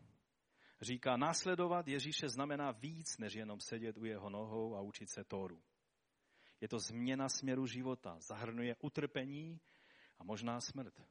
říká, 0.82 1.17
následovat 1.17 1.88
Ježíše 1.88 2.30
znamená 2.30 2.71
víc, 2.71 3.17
než 3.17 3.34
jenom 3.34 3.60
sedět 3.60 3.97
u 3.97 4.06
jeho 4.06 4.30
nohou 4.30 4.76
a 4.76 4.82
učit 4.82 5.10
se 5.10 5.23
Tóru. 5.23 5.63
Je 6.62 6.67
to 6.67 6.80
změna 6.80 7.30
směru 7.30 7.67
života, 7.67 8.19
zahrnuje 8.19 8.76
utrpení 8.82 9.60
možná 10.23 10.62
smrt. 10.62 11.01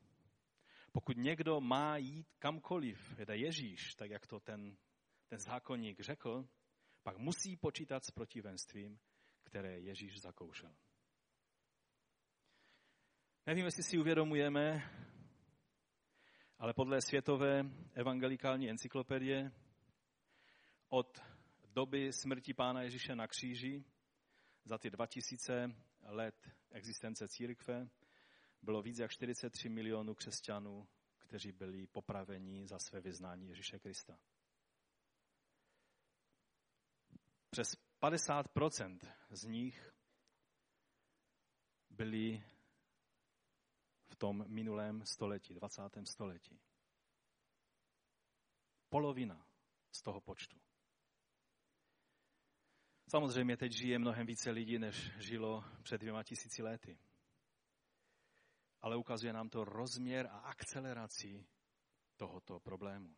Pokud 0.93 1.17
někdo 1.17 1.61
má 1.61 1.97
jít 1.97 2.27
kamkoliv, 2.39 3.19
jde 3.19 3.37
Ježíš, 3.37 3.95
tak 3.95 4.11
jak 4.11 4.27
to 4.27 4.41
ten, 4.41 4.77
ten 5.29 5.39
zákonník 5.39 6.01
řekl, 6.01 6.49
pak 7.03 7.19
musí 7.19 7.57
počítat 7.57 8.05
s 8.05 8.11
protivenstvím, 8.11 8.99
které 9.45 9.79
Ježíš 9.79 10.21
zakoušel. 10.21 10.75
Nevím, 13.47 13.65
jestli 13.65 13.83
si 13.83 13.99
uvědomujeme, 13.99 14.91
ale 16.59 16.75
podle 16.75 17.01
Světové 17.01 17.63
evangelikální 17.95 18.71
encyklopedie 18.71 19.53
od 20.89 21.19
doby 21.65 22.13
smrti 22.13 22.55
Pána 22.55 22.83
Ježíše 22.83 23.17
na 23.17 23.27
kříži 23.27 23.85
za 24.65 24.79
ty 24.79 24.91
2000 24.91 25.75
let 26.03 26.51
existence 26.71 27.29
církve 27.29 27.89
bylo 28.63 28.83
víc 28.83 28.99
jak 28.99 29.11
43 29.11 29.69
milionů 29.69 30.15
křesťanů, 30.15 30.89
kteří 31.19 31.53
byli 31.53 31.87
popraveni 31.87 32.67
za 32.67 32.79
své 32.79 33.01
vyznání 33.01 33.49
Ježíše 33.49 33.79
Krista. 33.79 34.19
Přes 37.51 37.77
50% 38.03 38.99
z 39.31 39.45
nich 39.45 39.93
byli 41.91 42.45
v 44.05 44.17
tom 44.17 44.45
minulém 44.49 45.07
století, 45.07 45.55
20. 45.55 45.83
století. 46.05 46.61
Polovina 48.89 49.47
z 49.93 50.03
toho 50.03 50.21
počtu. 50.21 50.61
Samozřejmě 53.09 53.57
teď 53.57 53.73
žije 53.73 53.99
mnohem 53.99 54.27
více 54.27 54.51
lidí, 54.51 54.79
než 54.79 55.19
žilo 55.19 55.65
před 55.83 55.99
dvěma 55.99 56.23
tisíci 56.23 56.63
lety 56.63 56.99
ale 58.83 58.97
ukazuje 58.97 59.33
nám 59.33 59.49
to 59.49 59.65
rozměr 59.65 60.27
a 60.27 60.39
akceleraci 60.39 61.47
tohoto 62.17 62.61
problému. 62.61 63.17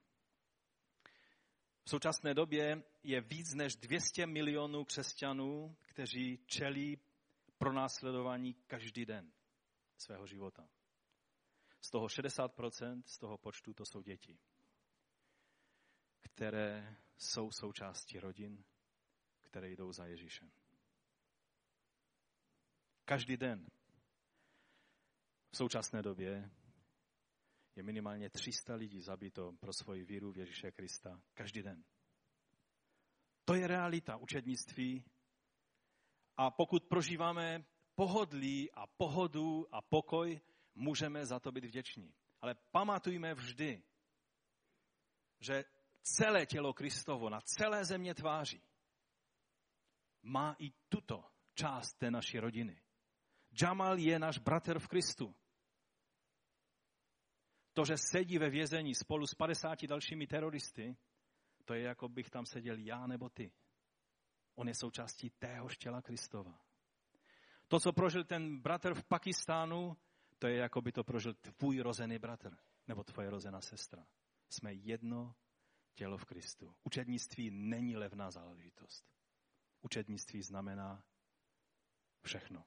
V 1.85 1.91
současné 1.91 2.35
době 2.35 2.83
je 3.03 3.21
víc 3.21 3.55
než 3.55 3.77
200 3.77 4.27
milionů 4.27 4.85
křesťanů, 4.85 5.77
kteří 5.81 6.45
čelí 6.47 6.99
pronásledování 7.59 8.55
každý 8.55 9.07
den 9.07 9.33
svého 9.97 10.27
života. 10.27 10.69
Z 11.81 11.91
toho 11.91 12.07
60% 12.07 13.03
z 13.07 13.19
toho 13.19 13.39
počtu 13.39 13.75
to 13.75 13.85
jsou 13.85 14.03
děti, 14.03 14.39
které 16.21 16.97
jsou 17.17 17.51
součástí 17.51 18.21
rodin, 18.21 18.65
které 19.41 19.71
jdou 19.71 19.93
za 19.93 20.07
Ježíšem. 20.07 20.53
Každý 23.05 23.37
den 23.37 23.67
v 25.55 25.57
současné 25.57 26.03
době 26.03 26.51
je 27.77 27.83
minimálně 27.83 28.31
300 28.31 28.75
lidí 28.75 29.01
zabito 29.01 29.53
pro 29.53 29.73
svoji 29.73 30.05
víru 30.05 30.33
v 30.33 30.39
Ježíše 30.39 30.73
Krista. 30.73 31.21
Každý 31.35 31.63
den. 31.63 31.85
To 33.45 33.55
je 33.55 33.67
realita 33.67 34.17
učednictví. 34.17 35.05
A 36.37 36.51
pokud 36.51 36.85
prožíváme 36.85 37.65
pohodlí 37.95 38.73
a 38.73 38.87
pohodu 38.87 39.75
a 39.75 39.83
pokoj, 39.83 40.41
můžeme 40.75 41.27
za 41.27 41.41
to 41.41 41.53
být 41.53 41.65
vděční. 41.65 42.15
Ale 42.41 42.55
pamatujme 42.55 43.35
vždy, 43.35 43.83
že 45.41 45.65
celé 46.03 46.47
tělo 46.47 46.73
Kristovo 46.73 47.31
na 47.31 47.41
celé 47.41 47.85
země 47.85 48.15
tváří 48.15 48.63
má 50.23 50.57
i 50.59 50.71
tuto 50.89 51.25
část 51.55 51.95
té 51.95 52.11
naší 52.11 52.39
rodiny. 52.39 52.83
Jamal 53.63 53.99
je 53.99 54.19
náš 54.19 54.39
bratr 54.39 54.79
v 54.79 54.89
Kristu. 54.89 55.35
To, 57.75 57.85
že 57.85 57.97
sedí 57.97 58.39
ve 58.39 58.51
vězení 58.51 58.95
spolu 58.95 59.27
s 59.27 59.35
50 59.35 59.87
dalšími 59.87 60.27
teroristy, 60.27 60.97
to 61.65 61.75
je 61.75 61.83
jako 61.83 62.09
bych 62.09 62.31
tam 62.31 62.47
seděl 62.47 62.79
já 62.79 63.07
nebo 63.07 63.29
ty. 63.29 63.53
On 64.55 64.69
je 64.69 64.75
součástí 64.75 65.31
téhož 65.31 65.79
těla 65.79 66.03
Kristova. 66.03 66.61
To, 67.69 67.81
co 67.81 67.93
prožil 67.93 68.25
ten 68.25 68.61
bratr 68.61 68.95
v 68.95 69.05
Pakistánu, 69.05 69.97
to 70.39 70.47
je 70.47 70.57
jako 70.57 70.83
by 70.83 70.93
to 70.93 71.05
prožil 71.05 71.35
tvůj 71.35 71.81
rozený 71.81 72.19
bratr 72.19 72.57
nebo 72.87 73.05
tvoje 73.05 73.31
rozená 73.31 73.61
sestra. 73.61 74.07
Jsme 74.49 74.73
jedno 74.73 75.35
tělo 75.95 76.19
v 76.19 76.25
Kristu. 76.25 76.75
Učednictví 76.83 77.51
není 77.51 77.97
levná 77.97 78.31
záležitost. 78.31 79.05
Učednictví 79.83 80.43
znamená 80.43 81.05
všechno. 82.23 82.65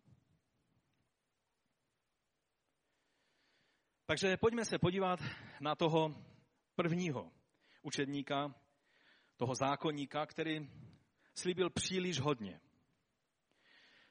Takže 4.10 4.38
pojďme 4.38 4.65
se 4.65 4.80
podívat 4.80 5.20
na 5.60 5.76
toho 5.76 6.15
prvního 6.76 7.32
učedníka, 7.82 8.56
toho 9.38 9.56
zákonníka, 9.56 10.26
který 10.26 10.70
slíbil 11.34 11.70
příliš 11.70 12.20
hodně. 12.20 12.62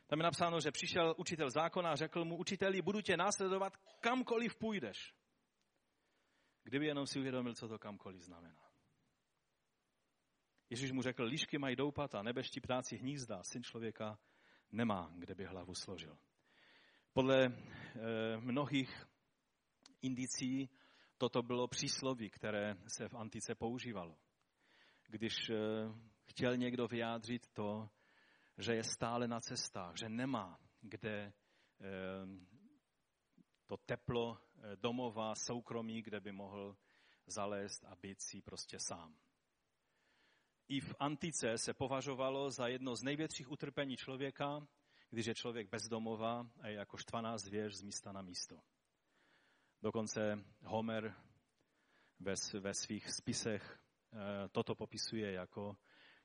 Tam 0.07 0.19
je 0.19 0.25
napsáno, 0.25 0.61
že 0.61 0.71
přišel 0.71 1.15
učitel 1.19 1.51
zákona 1.51 1.91
a 1.91 1.97
řekl 1.97 2.25
mu, 2.25 2.37
učiteli, 2.37 2.83
budu 2.83 3.01
tě 3.01 3.17
následovat 3.17 3.77
kamkoliv 4.01 4.57
půjdeš. 4.57 5.15
Kdyby 6.63 6.87
jenom 6.87 7.07
si 7.07 7.19
uvědomil, 7.19 7.55
co 7.55 7.69
to 7.69 7.79
kamkoliv 7.79 8.23
znamená. 8.23 8.71
Ježíš 10.71 10.93
mu 10.93 11.03
řekl, 11.03 11.25
líšky 11.25 11.59
mají 11.59 11.77
doupat 11.77 12.15
a 12.15 12.23
nebeští 12.23 12.61
ptáci 12.61 12.97
hnízda, 12.97 13.43
syn 13.43 13.63
člověka 13.63 14.19
nemá, 14.73 15.13
kde 15.15 15.35
by 15.35 15.45
hlavu 15.45 15.75
složil. 15.75 16.19
Podle 17.13 17.45
e, 17.45 17.51
mnohých 18.37 19.07
indicí 20.07 20.71
toto 21.19 21.43
bylo 21.43 21.69
přísloví, 21.69 22.31
které 22.31 22.77
se 22.89 23.09
v 23.09 23.15
antice 23.15 23.55
používalo. 23.55 24.19
Když 25.09 25.51
e, 25.51 25.55
chtěl 26.25 26.57
někdo 26.57 26.87
vyjádřit 26.89 27.47
to, 27.53 27.89
že 28.59 28.75
je 28.75 28.85
stále 28.85 29.29
na 29.29 29.41
cestách, 29.41 29.97
že 29.97 30.09
nemá 30.09 30.59
kde 30.81 31.17
e, 31.19 31.33
to 33.67 33.77
teplo 33.77 34.39
domova, 34.77 35.35
soukromí, 35.35 36.03
kde 36.03 36.21
by 36.21 36.33
mohl 36.33 36.77
zalézt 37.27 37.85
a 37.85 37.97
být 37.97 38.23
si 38.23 38.43
prostě 38.43 38.77
sám 38.81 39.17
i 40.69 40.81
v 40.81 40.95
antice 40.99 41.59
se 41.59 41.75
považovalo 41.75 42.51
za 42.51 42.69
jedno 42.69 42.97
z 42.97 43.03
největších 43.03 43.51
utrpení 43.51 43.97
člověka, 43.97 44.67
když 45.11 45.27
je 45.27 45.35
člověk 45.35 45.71
bezdomová 45.71 46.47
a 46.61 46.69
je 46.69 46.75
jako 46.75 46.97
štvaná 46.97 47.39
zvěř 47.39 47.75
z 47.75 47.83
místa 47.83 48.13
na 48.13 48.23
místo. 48.23 48.61
Dokonce 49.87 50.45
Homer 50.63 51.15
ve, 52.21 52.35
ve 52.61 52.75
svých 52.75 53.11
spisech 53.11 53.79
eh, 54.13 54.49
toto 54.49 54.75
popisuje 54.75 55.33
jako, 55.33 55.77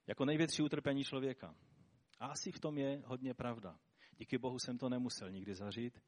jako 0.08 0.26
největší 0.26 0.62
utrpení 0.62 1.04
člověka. 1.04 1.56
A 2.20 2.28
asi 2.28 2.52
v 2.52 2.60
tom 2.60 2.78
je 2.78 3.02
hodně 3.06 3.34
pravda. 3.34 3.80
Díky 4.18 4.38
Bohu 4.38 4.60
jsem 4.60 4.78
to 4.78 4.90
nemusel 4.90 5.32
nikdy 5.32 5.56
zažít, 5.56 6.02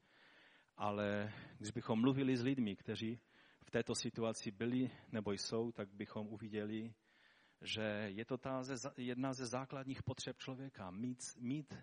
ale 0.76 1.32
když 1.58 1.70
bychom 1.70 2.00
mluvili 2.00 2.36
s 2.36 2.42
lidmi, 2.42 2.76
kteří 2.76 3.20
v 3.62 3.70
této 3.70 3.94
situaci 3.94 4.50
byli 4.50 4.90
nebo 5.12 5.32
jsou, 5.32 5.72
tak 5.72 5.88
bychom 5.92 6.26
uviděli, 6.26 6.94
že 7.62 7.82
je 8.06 8.24
to 8.24 8.38
ta 8.38 8.62
ze, 8.62 8.74
jedna 8.96 9.32
ze 9.32 9.46
základních 9.46 10.02
potřeb 10.02 10.38
člověka. 10.38 10.90
Mít, 10.90 11.18
mít, 11.36 11.74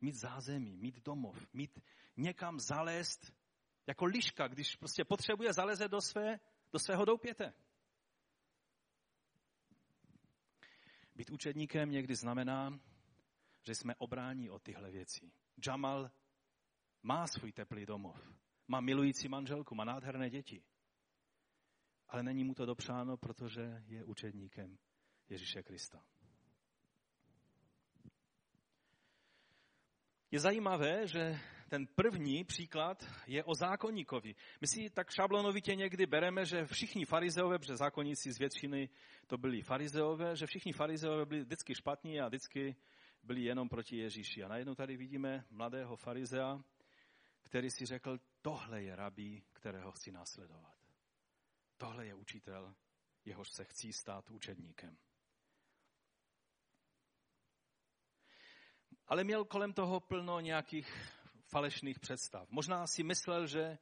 mít 0.00 0.14
zázemí, 0.14 0.76
mít 0.76 1.04
domov, 1.04 1.46
mít 1.52 1.80
někam 2.16 2.60
zalézt, 2.60 3.37
jako 3.88 4.04
liška, 4.04 4.48
když 4.48 4.76
prostě 4.76 5.04
potřebuje 5.04 5.52
zalezet 5.52 5.90
do, 5.90 6.00
své, 6.00 6.40
do 6.72 6.78
svého 6.78 7.04
doupěte. 7.04 7.52
Být 11.14 11.30
učedníkem 11.30 11.90
někdy 11.90 12.14
znamená, 12.14 12.80
že 13.62 13.74
jsme 13.74 13.94
obrání 13.94 14.50
o 14.50 14.58
tyhle 14.58 14.90
věci. 14.90 15.32
Jamal 15.66 16.10
má 17.02 17.26
svůj 17.26 17.52
teplý 17.52 17.86
domov, 17.86 18.32
má 18.68 18.80
milující 18.80 19.28
manželku, 19.28 19.74
má 19.74 19.84
nádherné 19.84 20.30
děti. 20.30 20.62
Ale 22.08 22.22
není 22.22 22.44
mu 22.44 22.54
to 22.54 22.66
dopřáno, 22.66 23.16
protože 23.16 23.82
je 23.86 24.04
učedníkem 24.04 24.78
Ježíše 25.28 25.62
Krista. 25.62 26.04
Je 30.30 30.40
zajímavé, 30.40 31.06
že 31.06 31.40
ten 31.68 31.86
první 31.86 32.44
příklad 32.44 33.04
je 33.26 33.44
o 33.44 33.54
zákonníkovi. 33.54 34.34
My 34.60 34.66
si 34.66 34.90
tak 34.90 35.10
šablonovitě 35.10 35.74
někdy 35.74 36.06
bereme, 36.06 36.44
že 36.44 36.66
všichni 36.66 37.04
farizeové, 37.04 37.58
protože 37.58 37.76
zákonníci 37.76 38.32
z 38.32 38.38
většiny 38.38 38.88
to 39.26 39.38
byli 39.38 39.62
farizeové, 39.62 40.36
že 40.36 40.46
všichni 40.46 40.72
farizeové 40.72 41.26
byli 41.26 41.40
vždycky 41.40 41.74
špatní 41.74 42.20
a 42.20 42.28
vždycky 42.28 42.76
byli 43.22 43.42
jenom 43.42 43.68
proti 43.68 43.96
Ježíši. 43.96 44.44
A 44.44 44.48
najednou 44.48 44.74
tady 44.74 44.96
vidíme 44.96 45.44
mladého 45.50 45.96
farizea, 45.96 46.60
který 47.42 47.70
si 47.70 47.86
řekl, 47.86 48.18
tohle 48.42 48.82
je 48.82 48.96
rabí, 48.96 49.42
kterého 49.52 49.92
chci 49.92 50.12
následovat. 50.12 50.74
Tohle 51.76 52.06
je 52.06 52.14
učitel, 52.14 52.74
jehož 53.24 53.48
se 53.50 53.64
chci 53.64 53.92
stát 53.92 54.30
učedníkem. 54.30 54.96
ale 59.08 59.24
měl 59.24 59.44
kolem 59.44 59.72
toho 59.72 60.00
plno 60.00 60.40
nějakých 60.40 61.17
falešných 61.48 61.98
představ. 61.98 62.50
Možná 62.50 62.86
si 62.86 63.02
myslel, 63.02 63.46
že, 63.46 63.78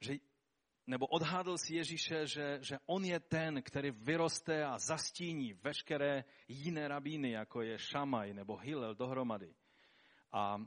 že 0.00 0.14
nebo 0.86 1.06
odhádl 1.06 1.58
si 1.58 1.74
Ježíše, 1.74 2.26
že, 2.26 2.58
že 2.60 2.78
on 2.86 3.04
je 3.04 3.20
ten, 3.20 3.62
který 3.62 3.90
vyroste 3.90 4.64
a 4.64 4.78
zastíní 4.78 5.52
veškeré 5.52 6.24
jiné 6.48 6.88
rabíny, 6.88 7.30
jako 7.30 7.62
je 7.62 7.78
Šamaj 7.78 8.34
nebo 8.34 8.56
Hillel 8.56 8.94
dohromady. 8.94 9.54
A, 10.32 10.58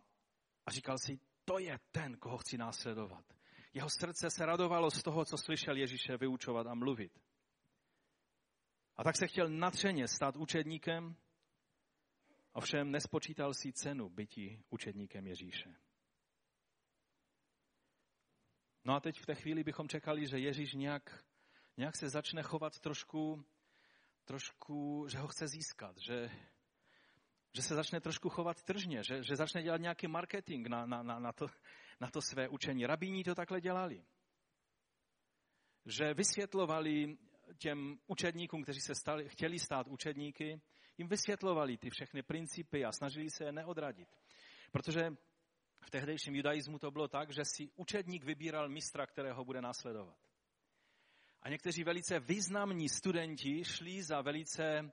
a 0.66 0.72
říkal 0.72 0.98
si, 0.98 1.20
to 1.46 1.60
je 1.60 1.80
ten, 1.92 2.18
koho 2.18 2.38
chci 2.38 2.58
následovat. 2.58 3.26
Jeho 3.74 3.90
srdce 3.90 4.30
se 4.30 4.46
radovalo 4.46 4.92
z 4.92 5.04
toho, 5.04 5.26
co 5.26 5.38
slyšel 5.38 5.78
Ježíše 5.78 6.18
vyučovat 6.18 6.68
a 6.68 6.74
mluvit. 6.74 7.20
A 8.98 9.04
tak 9.04 9.18
se 9.18 9.28
chtěl 9.28 9.50
natřeně 9.50 10.08
stát 10.08 10.36
učedníkem 10.36 11.16
Ovšem 12.56 12.92
nespočítal 12.92 13.54
si 13.54 13.74
cenu 13.74 14.10
bytí 14.10 14.64
učedníkem 14.70 15.28
Ježíše. 15.28 15.76
No 18.86 18.94
a 18.94 19.00
teď 19.00 19.20
v 19.20 19.26
té 19.26 19.36
chvíli 19.36 19.64
bychom 19.64 19.88
čekali, 19.88 20.28
že 20.28 20.40
Ježíš 20.40 20.74
nějak, 20.74 21.26
nějak 21.78 21.96
se 21.96 22.10
začne 22.10 22.44
chovat 22.44 22.80
trošku, 22.80 23.46
trošku, 24.26 25.08
že 25.08 25.18
ho 25.18 25.28
chce 25.28 25.48
získat, 25.48 25.98
že, 25.98 26.30
že 27.54 27.62
se 27.62 27.76
začne 27.76 28.02
trošku 28.02 28.30
chovat 28.30 28.64
tržně, 28.64 29.04
že, 29.04 29.24
že 29.24 29.36
začne 29.36 29.64
dělat 29.64 29.82
nějaký 29.82 30.08
marketing 30.08 30.68
na, 30.68 30.86
na, 30.86 31.04
na, 31.04 31.20
na, 31.20 31.34
to, 31.34 31.48
na 32.00 32.12
to 32.12 32.22
své 32.22 32.48
učení. 32.50 32.86
Rabíni 32.86 33.24
to 33.24 33.36
takhle 33.36 33.62
dělali. 33.62 34.06
Že 35.86 36.14
vysvětlovali 36.14 37.18
těm 37.58 38.00
učedníkům, 38.08 38.64
kteří 38.64 38.80
se 38.80 38.96
stali, 38.96 39.30
chtěli 39.30 39.60
stát 39.60 39.88
učedníky, 39.88 40.62
jim 40.98 41.08
vysvětlovali 41.08 41.78
ty 41.78 41.90
všechny 41.90 42.24
principy 42.24 42.86
a 42.86 42.92
snažili 42.92 43.30
se 43.30 43.44
je 43.44 43.52
neodradit. 43.52 44.10
Protože 44.72 45.16
v 45.82 45.90
tehdejším 45.90 46.36
judaismu 46.36 46.80
to 46.80 46.92
bylo 46.92 47.08
tak, 47.08 47.34
že 47.34 47.46
si 47.46 47.70
učedník 47.76 48.24
vybíral 48.24 48.70
mistra, 48.70 49.06
kterého 49.06 49.46
bude 49.46 49.62
následovat. 49.62 50.18
A 51.42 51.50
někteří 51.50 51.84
velice 51.84 52.20
významní 52.20 52.90
studenti 52.90 53.64
šli 53.64 54.04
za 54.04 54.22
velice, 54.22 54.92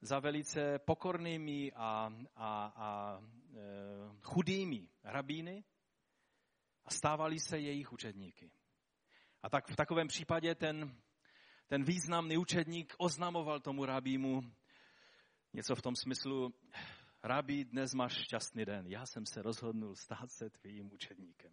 za 0.00 0.18
velice 0.18 0.78
pokornými 0.78 1.72
a, 1.72 2.12
a, 2.36 2.72
a 2.76 3.20
e, 3.20 3.58
chudými 4.22 4.88
rabíny 5.04 5.64
a 6.84 6.90
stávali 6.90 7.40
se 7.40 7.58
jejich 7.58 7.92
učedníky. 7.92 8.50
A 9.42 9.48
tak 9.48 9.68
v 9.68 9.76
takovém 9.76 10.08
případě 10.08 10.54
ten 10.54 10.96
ten 11.68 11.84
významný 11.84 12.36
učedník 12.36 12.94
oznamoval 12.98 13.60
tomu 13.60 13.84
rabímu 13.84 14.40
něco 15.58 15.74
v 15.74 15.82
tom 15.82 15.96
smyslu, 15.96 16.54
rabí, 17.22 17.64
dnes 17.64 17.94
máš 17.94 18.12
šťastný 18.12 18.64
den, 18.64 18.86
já 18.86 19.06
jsem 19.06 19.26
se 19.26 19.42
rozhodnul 19.42 19.94
stát 19.94 20.30
se 20.30 20.50
tvým 20.50 20.92
učedníkem. 20.92 21.52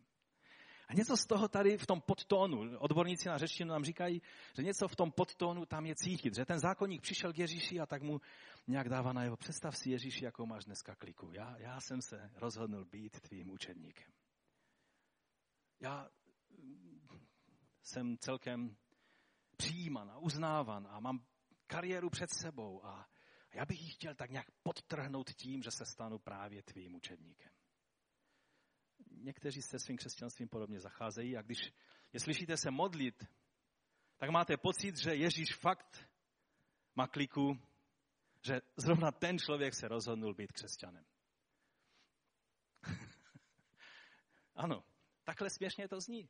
A 0.87 0.93
něco 0.93 1.17
z 1.17 1.25
toho 1.25 1.47
tady 1.47 1.77
v 1.77 1.87
tom 1.87 2.01
podtónu, 2.01 2.77
odborníci 2.77 3.29
na 3.29 3.37
řečtinu 3.37 3.69
nám 3.69 3.83
říkají, 3.83 4.21
že 4.55 4.63
něco 4.63 4.87
v 4.87 4.95
tom 4.95 5.11
podtónu 5.11 5.65
tam 5.65 5.85
je 5.85 5.95
cítit, 5.95 6.35
že 6.35 6.45
ten 6.45 6.59
zákonník 6.59 7.01
přišel 7.01 7.33
k 7.33 7.37
Ježíši 7.37 7.79
a 7.79 7.85
tak 7.85 8.01
mu 8.01 8.21
nějak 8.67 8.89
dává 8.89 9.13
na 9.13 9.23
jeho, 9.23 9.37
představ 9.37 9.77
si 9.77 9.89
Ježíši, 9.89 10.25
jakou 10.25 10.45
máš 10.45 10.65
dneska 10.65 10.95
kliku. 10.95 11.31
Já, 11.31 11.57
já 11.57 11.81
jsem 11.81 12.01
se 12.01 12.31
rozhodnul 12.35 12.85
být 12.85 13.19
tvým 13.19 13.51
učedníkem. 13.51 14.11
Já 15.79 16.09
jsem 17.83 18.17
celkem 18.17 18.75
přijíman 19.57 20.11
a 20.11 20.17
uznávan 20.17 20.87
a 20.89 20.99
mám 20.99 21.25
kariéru 21.67 22.09
před 22.09 22.29
sebou 22.29 22.85
a 22.85 23.14
já 23.55 23.65
bych 23.65 23.81
ji 23.81 23.89
chtěl 23.89 24.15
tak 24.15 24.29
nějak 24.29 24.51
podtrhnout 24.63 25.29
tím, 25.33 25.63
že 25.63 25.71
se 25.71 25.85
stanu 25.85 26.19
právě 26.19 26.63
tvým 26.63 26.95
učedníkem. 26.95 27.51
Někteří 29.11 29.61
se 29.61 29.79
svým 29.79 29.97
křesťanstvím 29.97 30.49
podobně 30.49 30.79
zacházejí 30.79 31.37
a 31.37 31.41
když 31.41 31.73
je 32.13 32.19
slyšíte 32.19 32.57
se 32.57 32.71
modlit, 32.71 33.25
tak 34.17 34.29
máte 34.29 34.57
pocit, 34.57 34.97
že 34.97 35.15
Ježíš 35.15 35.55
fakt 35.55 36.09
má 36.95 37.07
kliku, 37.07 37.61
že 38.41 38.61
zrovna 38.77 39.11
ten 39.11 39.39
člověk 39.39 39.73
se 39.73 39.87
rozhodnul 39.87 40.33
být 40.33 40.51
křesťanem. 40.51 41.05
ano, 44.55 44.83
takhle 45.23 45.49
směšně 45.49 45.87
to 45.87 46.01
zní. 46.01 46.29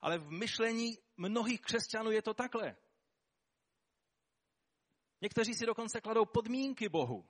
Ale 0.00 0.18
v 0.18 0.30
myšlení 0.30 0.98
mnohých 1.16 1.60
křesťanů 1.60 2.10
je 2.10 2.22
to 2.22 2.34
takhle. 2.34 2.76
Někteří 5.24 5.54
si 5.54 5.66
dokonce 5.66 6.00
kladou 6.00 6.24
podmínky 6.24 6.88
Bohu. 6.88 7.28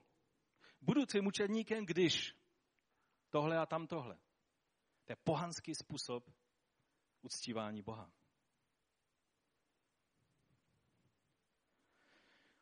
Budu 0.81 1.05
tvým 1.05 1.27
učedníkem, 1.27 1.85
když 1.85 2.35
tohle 3.29 3.57
a 3.57 3.65
tam 3.65 3.87
tohle. 3.87 4.15
To 5.05 5.11
je 5.11 5.15
pohanský 5.15 5.75
způsob 5.75 6.29
uctívání 7.21 7.81
Boha. 7.81 8.11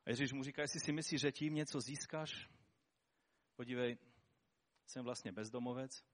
A 0.05 0.09
Ježíš 0.09 0.33
mu 0.33 0.43
říká, 0.43 0.61
jestli 0.61 0.79
si 0.79 0.91
myslíš, 0.91 1.21
že 1.21 1.31
tím 1.31 1.53
něco 1.53 1.81
získáš, 1.81 2.49
podívej, 3.55 3.97
jsem 4.85 5.03
vlastně 5.03 5.31
bezdomovec, 5.31 6.05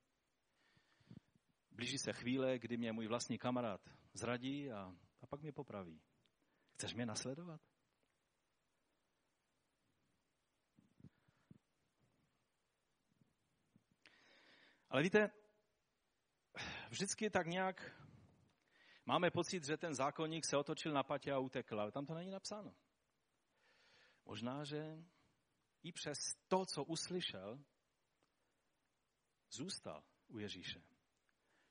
blíží 1.71 1.97
se 1.97 2.13
chvíle, 2.13 2.59
kdy 2.59 2.77
mě 2.77 2.91
můj 2.91 3.07
vlastní 3.07 3.37
kamarád 3.37 3.81
zradí 4.13 4.71
a, 4.71 4.95
a 5.21 5.27
pak 5.27 5.41
mě 5.41 5.51
popraví. 5.51 6.01
Chceš 6.73 6.93
mě 6.93 7.05
nasledovat? 7.05 7.68
Ale 14.89 15.03
víte, 15.03 15.31
vždycky 16.89 17.29
tak 17.29 17.47
nějak 17.47 17.91
máme 19.05 19.31
pocit, 19.31 19.65
že 19.65 19.77
ten 19.77 19.95
zákonník 19.95 20.45
se 20.45 20.57
otočil 20.57 20.93
na 20.93 21.03
patě 21.03 21.31
a 21.31 21.39
utekl, 21.39 21.81
ale 21.81 21.91
tam 21.91 22.05
to 22.05 22.13
není 22.13 22.31
napsáno. 22.31 22.75
Možná, 24.25 24.63
že 24.63 25.03
i 25.83 25.91
přes 25.91 26.17
to, 26.47 26.65
co 26.65 26.83
uslyšel, 26.83 27.59
zůstal 29.51 30.03
u 30.27 30.39
Ježíše. 30.39 30.81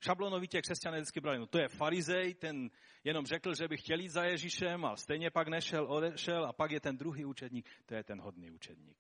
Šablonovitě 0.01 0.63
křesťané 0.63 0.97
vždycky 0.99 1.21
brali, 1.21 1.39
no 1.39 1.47
to 1.47 1.59
je 1.59 1.69
farizej, 1.69 2.35
ten 2.35 2.71
jenom 3.05 3.27
řekl, 3.27 3.55
že 3.55 3.69
by 3.69 3.77
chtěl 3.77 4.01
jít 4.01 4.09
za 4.09 4.25
Ježíšem 4.25 4.85
a 4.85 4.97
stejně 4.97 5.31
pak 5.31 5.49
nešel, 5.49 5.93
odešel 5.93 6.47
a 6.47 6.53
pak 6.53 6.71
je 6.71 6.81
ten 6.81 6.97
druhý 6.97 7.25
učedník, 7.25 7.69
to 7.87 7.95
je 7.95 8.05
ten 8.05 8.21
hodný 8.21 8.51
učedník. 8.51 8.99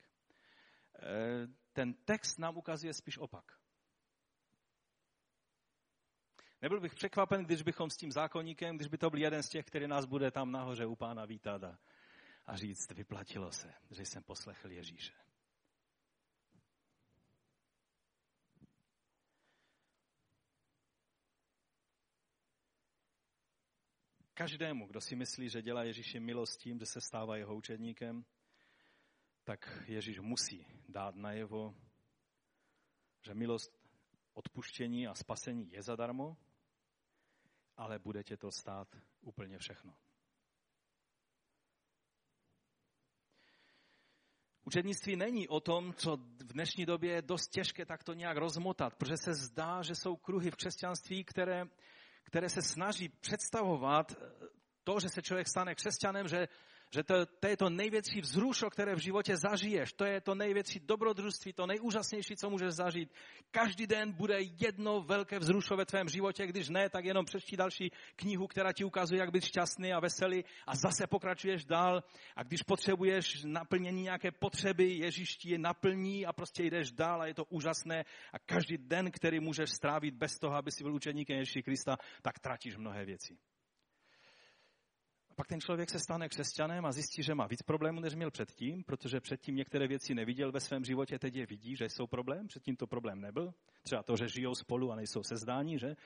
E, 0.99 1.47
ten 1.73 1.95
text 1.95 2.39
nám 2.39 2.57
ukazuje 2.57 2.95
spíš 2.95 3.19
opak. 3.19 3.59
Nebyl 6.63 6.81
bych 6.81 6.95
překvapen, 6.95 7.45
když 7.45 7.63
bychom 7.63 7.91
s 7.91 7.97
tím 7.97 8.13
zákonníkem, 8.13 8.77
když 8.77 8.89
by 8.89 8.99
to 8.99 9.11
byl 9.11 9.21
jeden 9.21 9.43
z 9.43 9.49
těch, 9.49 9.67
který 9.67 9.87
nás 9.87 10.05
bude 10.05 10.31
tam 10.31 10.53
nahoře 10.53 10.87
u 10.87 10.97
pána 10.97 11.25
vítat 11.25 11.65
a, 11.65 11.79
a 12.47 12.57
říct, 12.57 12.91
vyplatilo 12.91 13.53
se, 13.53 13.75
že 13.91 14.03
jsem 14.03 14.23
poslechl 14.23 14.71
Ježíše. 14.71 15.13
Každému, 24.35 24.87
kdo 24.87 25.01
si 25.01 25.17
myslí, 25.17 25.49
že 25.49 25.63
dělá 25.63 25.83
Ježíši 25.83 26.21
milost 26.21 26.61
tím, 26.61 26.79
že 26.79 26.87
se 26.87 27.01
stává 27.01 27.37
jeho 27.37 27.57
učedníkem, 27.57 28.25
tak 29.45 29.83
Ježíš 29.87 30.19
musí 30.19 30.67
dát 30.89 31.15
najevo, 31.15 31.75
že 33.23 33.35
milost 33.35 33.79
odpuštění 34.33 35.07
a 35.07 35.15
spasení 35.15 35.73
je 35.73 35.83
zadarmo, 35.83 36.37
ale 37.79 37.99
bude 37.99 38.25
tě 38.25 38.37
to 38.37 38.51
stát 38.51 38.89
úplně 39.21 39.59
všechno. 39.59 39.95
Učednictví 44.65 45.17
není 45.17 45.49
o 45.49 45.61
tom, 45.61 45.95
co 45.95 46.17
v 46.17 46.53
dnešní 46.53 46.87
době 46.87 47.13
je 47.13 47.23
dost 47.23 47.49
těžké 47.49 47.87
takto 47.87 48.15
nějak 48.15 48.37
rozmotat, 48.37 48.95
protože 48.95 49.17
se 49.17 49.35
zdá, 49.35 49.83
že 49.83 49.95
jsou 49.95 50.17
kruhy 50.17 50.51
v 50.51 50.57
křesťanství, 50.57 51.25
které, 51.25 51.65
které 52.25 52.49
se 52.49 52.63
snaží 52.63 53.09
představovat 53.09 54.13
to, 54.85 55.01
že 55.01 55.09
se 55.09 55.23
člověk 55.23 55.49
stane 55.49 55.75
křesťanem, 55.75 56.29
že 56.29 56.49
že 56.91 57.03
to, 57.03 57.27
to 57.27 57.49
je 57.49 57.57
to 57.57 57.71
největší 57.71 58.21
vzrušo, 58.21 58.71
které 58.71 58.95
v 58.95 58.99
životě 58.99 59.37
zažiješ. 59.37 59.93
To 59.93 60.05
je 60.05 60.21
to 60.21 60.35
největší 60.35 60.81
dobrodružství, 60.81 61.53
to 61.53 61.67
nejúžasnější, 61.67 62.37
co 62.37 62.51
můžeš 62.51 62.71
zažít. 62.71 63.13
Každý 63.51 63.87
den 63.87 64.13
bude 64.13 64.39
jedno 64.61 65.03
velké 65.03 65.39
vzrušo 65.39 65.77
ve 65.77 65.87
tvém 65.87 66.09
životě, 66.09 66.47
když 66.47 66.69
ne, 66.69 66.89
tak 66.89 67.05
jenom 67.05 67.25
přečti 67.25 67.57
další 67.57 67.93
knihu, 68.17 68.47
která 68.47 68.73
ti 68.73 68.85
ukazuje, 68.85 69.21
jak 69.21 69.31
být 69.31 69.45
šťastný 69.45 69.93
a 69.93 70.01
veselý 70.01 70.45
a 70.67 70.77
zase 70.77 71.07
pokračuješ 71.07 71.65
dál. 71.65 72.03
A 72.37 72.43
když 72.43 72.63
potřebuješ 72.63 73.45
naplnění 73.45 74.03
nějaké 74.03 74.31
potřeby, 74.31 74.93
Ježíš 74.93 75.37
ti 75.37 75.51
je 75.51 75.59
naplní 75.59 76.27
a 76.27 76.33
prostě 76.33 76.65
jdeš 76.65 76.93
dál 76.93 77.23
a 77.23 77.27
je 77.27 77.35
to 77.35 77.45
úžasné. 77.45 78.05
A 78.33 78.39
každý 78.39 78.79
den, 78.79 79.11
který 79.11 79.41
můžeš 79.41 79.71
strávit 79.71 80.15
bez 80.15 80.39
toho, 80.39 80.55
aby 80.55 80.71
si 80.73 80.85
byl 80.85 80.95
učeníkem 80.95 81.37
Ježíše 81.37 81.63
Krista, 81.63 81.97
tak 82.23 82.39
tratíš 82.39 82.77
mnohé 82.77 83.05
věci 83.05 83.48
pak 85.39 85.47
ten 85.47 85.61
člověk 85.61 85.91
se 85.91 85.99
stane 85.99 86.29
křesťanem 86.29 86.87
a 86.87 86.93
zjistí, 86.93 87.23
že 87.23 87.35
má 87.35 87.47
víc 87.47 87.63
problémů, 87.63 88.01
než 88.01 88.15
měl 88.15 88.31
předtím, 88.31 88.85
protože 88.85 89.21
předtím 89.21 89.57
některé 89.57 89.89
věci 89.89 90.15
neviděl 90.15 90.53
ve 90.53 90.61
svém 90.61 90.85
životě, 90.85 91.19
teď 91.19 91.35
je 91.35 91.47
vidí, 91.47 91.77
že 91.77 91.85
jsou 91.85 92.07
problém, 92.07 92.47
předtím 92.47 92.77
to 92.77 92.87
problém 92.87 93.21
nebyl. 93.21 93.55
Třeba 93.83 94.03
to, 94.03 94.17
že 94.17 94.29
žijou 94.29 94.55
spolu 94.55 94.93
a 94.93 94.97
nejsou 94.97 95.23
sezdání, 95.23 95.79
že 95.79 95.97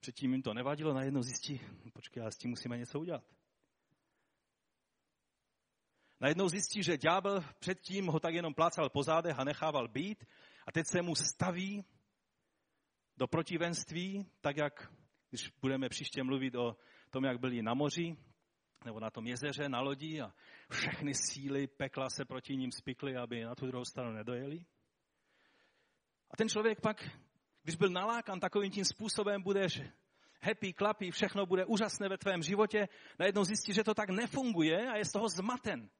předtím 0.00 0.32
jim 0.32 0.42
to 0.42 0.54
nevadilo, 0.54 0.94
najednou 0.94 1.22
zjistí, 1.22 1.60
počkej, 1.92 2.22
ale 2.22 2.32
s 2.32 2.36
tím 2.36 2.50
musíme 2.50 2.78
něco 2.78 3.00
udělat. 3.00 3.24
Najednou 6.20 6.48
zjistí, 6.48 6.82
že 6.82 6.98
ďábel 6.98 7.44
předtím 7.58 8.06
ho 8.06 8.20
tak 8.20 8.34
jenom 8.34 8.54
plácal 8.54 8.90
po 8.90 9.02
zádech 9.02 9.38
a 9.38 9.44
nechával 9.44 9.88
být 9.88 10.24
a 10.66 10.72
teď 10.72 10.86
se 10.86 11.02
mu 11.02 11.14
staví 11.14 11.84
do 13.16 13.26
protivenství, 13.26 14.26
tak 14.40 14.56
jak, 14.56 14.92
když 15.30 15.50
budeme 15.60 15.88
příště 15.88 16.22
mluvit 16.22 16.54
o 16.54 16.76
tom, 17.10 17.24
jak 17.24 17.40
byli 17.40 17.62
na 17.62 17.74
moři, 17.74 18.16
nebo 18.84 19.00
na 19.00 19.10
tom 19.10 19.26
jezeře, 19.26 19.68
na 19.68 19.80
lodi 19.80 20.20
a 20.20 20.34
všechny 20.70 21.14
síly 21.14 21.66
pekla 21.66 22.10
se 22.10 22.24
proti 22.24 22.56
ním 22.56 22.72
spikly, 22.72 23.16
aby 23.16 23.44
na 23.44 23.54
tu 23.54 23.66
druhou 23.66 23.84
stranu 23.84 24.12
nedojeli. 24.12 24.64
A 26.30 26.36
ten 26.36 26.48
člověk 26.48 26.80
pak, 26.80 27.10
když 27.62 27.76
byl 27.76 27.90
nalákan 27.90 28.40
takovým 28.40 28.70
tím 28.70 28.84
způsobem, 28.84 29.42
budeš 29.42 29.82
happy, 30.42 30.72
klapy, 30.72 31.10
všechno 31.10 31.46
bude 31.46 31.64
úžasné 31.64 32.08
ve 32.08 32.18
tvém 32.18 32.42
životě, 32.42 32.88
najednou 33.18 33.44
zjistí, 33.44 33.72
že 33.72 33.84
to 33.84 33.94
tak 33.94 34.10
nefunguje 34.10 34.88
a 34.88 34.96
je 34.96 35.04
z 35.04 35.12
toho 35.12 35.28
zmaten. 35.28 35.90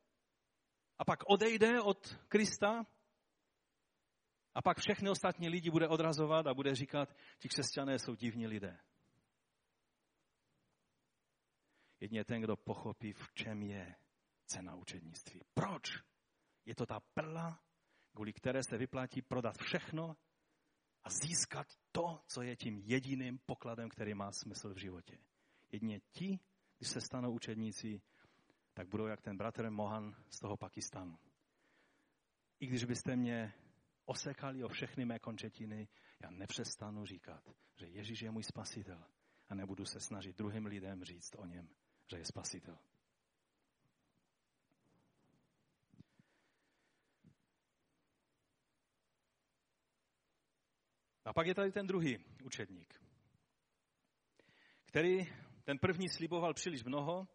A 0.98 1.04
pak 1.04 1.20
odejde 1.26 1.80
od 1.80 2.16
Krista 2.28 2.86
a 4.54 4.62
pak 4.62 4.78
všechny 4.78 5.10
ostatní 5.10 5.48
lidi 5.48 5.70
bude 5.70 5.88
odrazovat 5.88 6.46
a 6.46 6.54
bude 6.54 6.74
říkat, 6.74 7.16
ti 7.38 7.48
křesťané 7.48 7.98
jsou 7.98 8.14
divní 8.14 8.46
lidé. 8.46 8.78
Jedině 12.02 12.24
ten, 12.24 12.40
kdo 12.40 12.56
pochopí, 12.56 13.12
v 13.12 13.32
čem 13.34 13.62
je 13.62 13.94
cena 14.46 14.74
učednictví. 14.74 15.40
Proč? 15.54 16.02
Je 16.66 16.74
to 16.74 16.86
ta 16.86 17.00
prla, 17.00 17.60
kvůli 18.14 18.32
které 18.32 18.62
se 18.62 18.78
vyplatí 18.78 19.22
prodat 19.22 19.58
všechno 19.58 20.16
a 21.04 21.10
získat 21.10 21.66
to, 21.92 22.20
co 22.26 22.42
je 22.42 22.56
tím 22.56 22.78
jediným 22.78 23.38
pokladem, 23.38 23.88
který 23.88 24.14
má 24.14 24.32
smysl 24.32 24.74
v 24.74 24.78
životě. 24.78 25.18
Jedině 25.72 26.00
ti, 26.00 26.40
když 26.78 26.88
se 26.88 27.00
stanou 27.00 27.32
učedníci, 27.32 28.02
tak 28.74 28.88
budou 28.88 29.06
jak 29.06 29.20
ten 29.20 29.36
bratr 29.36 29.70
Mohan 29.70 30.16
z 30.28 30.38
toho 30.38 30.56
Pakistánu. 30.56 31.18
I 32.60 32.66
když 32.66 32.84
byste 32.84 33.16
mě 33.16 33.54
osekali 34.04 34.64
o 34.64 34.68
všechny 34.68 35.04
mé 35.04 35.18
končetiny, 35.18 35.88
já 36.20 36.30
nepřestanu 36.30 37.06
říkat, 37.06 37.48
že 37.76 37.86
Ježíš 37.86 38.22
je 38.22 38.30
můj 38.30 38.42
spasitel 38.42 39.04
a 39.48 39.54
nebudu 39.54 39.84
se 39.84 40.00
snažit 40.00 40.36
druhým 40.36 40.66
lidem 40.66 41.04
říct 41.04 41.34
o 41.38 41.46
něm, 41.46 41.68
že 42.12 42.18
je 42.18 42.24
spasitel. 42.24 42.78
A 51.24 51.32
pak 51.32 51.46
je 51.46 51.54
tady 51.54 51.72
ten 51.72 51.86
druhý 51.86 52.18
učedník, 52.44 53.02
který 54.84 55.26
ten 55.64 55.78
první 55.78 56.08
sliboval 56.08 56.54
příliš 56.54 56.84
mnoho 56.84 57.28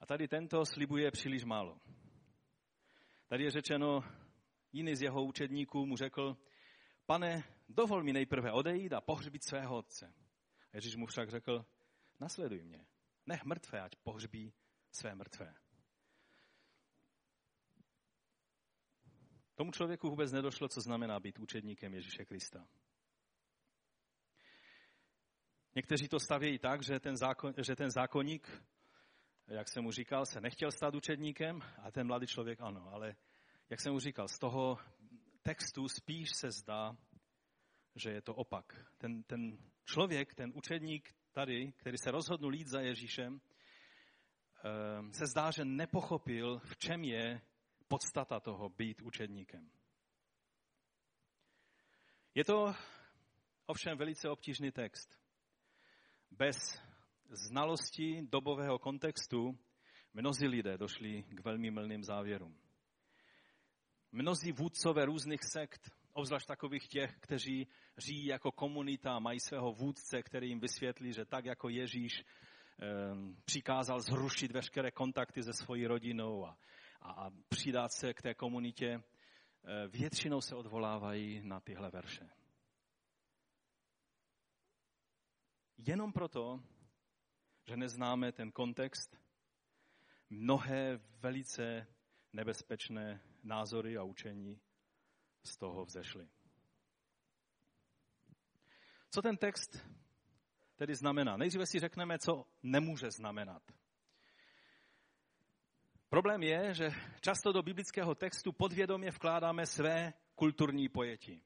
a 0.00 0.06
tady 0.06 0.28
tento 0.28 0.66
slibuje 0.66 1.10
příliš 1.10 1.44
málo. 1.44 1.80
Tady 3.26 3.44
je 3.44 3.50
řečeno, 3.50 4.00
jiný 4.72 4.96
z 4.96 5.02
jeho 5.02 5.24
učedníků 5.24 5.86
mu 5.86 5.96
řekl, 5.96 6.36
pane, 7.06 7.44
dovol 7.68 8.02
mi 8.02 8.12
nejprve 8.12 8.52
odejít 8.52 8.92
a 8.92 9.00
pohřbit 9.00 9.44
svého 9.44 9.76
otce. 9.76 10.14
Ježíš 10.72 10.96
mu 10.96 11.06
však 11.06 11.30
řekl, 11.30 11.66
nasleduj 12.20 12.62
mě 12.62 12.86
nech 13.26 13.44
mrtvé, 13.44 13.80
ať 13.80 13.96
pohřbí 13.96 14.54
své 14.92 15.14
mrtvé. 15.14 15.54
Tomu 19.54 19.72
člověku 19.72 20.10
vůbec 20.10 20.32
nedošlo, 20.32 20.68
co 20.68 20.80
znamená 20.80 21.20
být 21.20 21.38
učedníkem 21.38 21.94
Ježíše 21.94 22.24
Krista. 22.24 22.66
Někteří 25.74 26.08
to 26.08 26.20
stavějí 26.20 26.58
tak, 26.58 26.82
že 26.82 27.00
ten, 27.00 27.16
zákon, 27.16 27.54
že 27.66 27.76
ten 27.76 27.90
zákonník, 27.90 28.62
jak 29.46 29.68
jsem 29.68 29.84
mu 29.84 29.92
říkal, 29.92 30.26
se 30.26 30.40
nechtěl 30.40 30.70
stát 30.70 30.94
učedníkem 30.94 31.60
a 31.82 31.90
ten 31.90 32.06
mladý 32.06 32.26
člověk 32.26 32.60
ano. 32.60 32.88
Ale 32.92 33.16
jak 33.70 33.80
jsem 33.80 33.92
mu 33.92 33.98
říkal, 33.98 34.28
z 34.28 34.38
toho 34.38 34.78
textu 35.42 35.88
spíš 35.88 36.28
se 36.36 36.50
zdá, 36.50 36.96
že 37.94 38.10
je 38.10 38.22
to 38.22 38.34
opak. 38.34 38.86
Ten, 38.98 39.22
ten 39.22 39.58
člověk, 39.84 40.34
ten 40.34 40.52
učedník 40.54 41.14
tady, 41.32 41.72
který 41.72 41.98
se 41.98 42.10
rozhodl 42.10 42.54
jít 42.54 42.68
za 42.68 42.80
Ježíšem, 42.80 43.40
ehm, 44.64 45.12
se 45.12 45.26
zdá, 45.26 45.50
že 45.50 45.64
nepochopil, 45.64 46.58
v 46.58 46.76
čem 46.76 47.04
je 47.04 47.40
podstata 47.88 48.40
toho 48.40 48.68
být 48.68 49.02
učedníkem. 49.02 49.70
Je 52.34 52.44
to 52.44 52.74
ovšem 53.66 53.98
velice 53.98 54.28
obtížný 54.28 54.72
text. 54.72 55.18
Bez 56.30 56.56
znalosti 57.30 58.22
dobového 58.22 58.78
kontextu 58.78 59.58
mnozí 60.14 60.46
lidé 60.46 60.78
došli 60.78 61.22
k 61.22 61.44
velmi 61.44 61.70
mylným 61.70 62.04
závěrům. 62.04 62.60
Mnozí 64.12 64.52
vůdcové 64.52 65.04
různých 65.04 65.40
sekt, 65.52 65.90
obzvlášť 66.12 66.46
takových 66.46 66.88
těch, 66.88 67.16
kteří 67.20 67.68
žijí 67.98 68.26
jako 68.26 68.52
komunita, 68.52 69.18
mají 69.18 69.40
svého 69.40 69.72
vůdce, 69.72 70.22
který 70.22 70.48
jim 70.48 70.60
vysvětlí, 70.60 71.12
že 71.12 71.24
tak 71.24 71.44
jako 71.44 71.68
Ježíš 71.68 72.24
přikázal 73.44 74.00
zrušit 74.00 74.52
veškeré 74.52 74.90
kontakty 74.90 75.42
se 75.42 75.52
svojí 75.52 75.86
rodinou 75.86 76.46
a, 76.46 76.58
a, 77.00 77.12
a 77.12 77.30
přidat 77.48 77.92
se 77.92 78.14
k 78.14 78.22
té 78.22 78.34
komunitě, 78.34 79.02
eh, 79.64 79.88
většinou 79.88 80.40
se 80.40 80.54
odvolávají 80.54 81.40
na 81.44 81.60
tyhle 81.60 81.90
verše. 81.90 82.30
Jenom 85.78 86.12
proto, 86.12 86.60
že 87.66 87.76
neznáme 87.76 88.32
ten 88.32 88.52
kontext, 88.52 89.16
mnohé 90.30 91.00
velice 91.20 91.86
nebezpečné 92.32 93.22
názory 93.42 93.96
a 93.96 94.02
učení 94.02 94.60
z 95.42 95.56
toho 95.56 95.84
vzešly. 95.84 96.28
Co 99.10 99.22
ten 99.22 99.36
text 99.36 99.86
tedy 100.76 100.94
znamená? 100.94 101.36
Nejdříve 101.36 101.66
si 101.66 101.78
řekneme, 101.78 102.18
co 102.18 102.46
nemůže 102.62 103.10
znamenat. 103.10 103.62
Problém 106.08 106.42
je, 106.42 106.74
že 106.74 106.90
často 107.20 107.52
do 107.52 107.62
biblického 107.62 108.14
textu 108.14 108.52
podvědomě 108.52 109.10
vkládáme 109.10 109.66
své 109.66 110.12
kulturní 110.34 110.88
pojetí. 110.88 111.42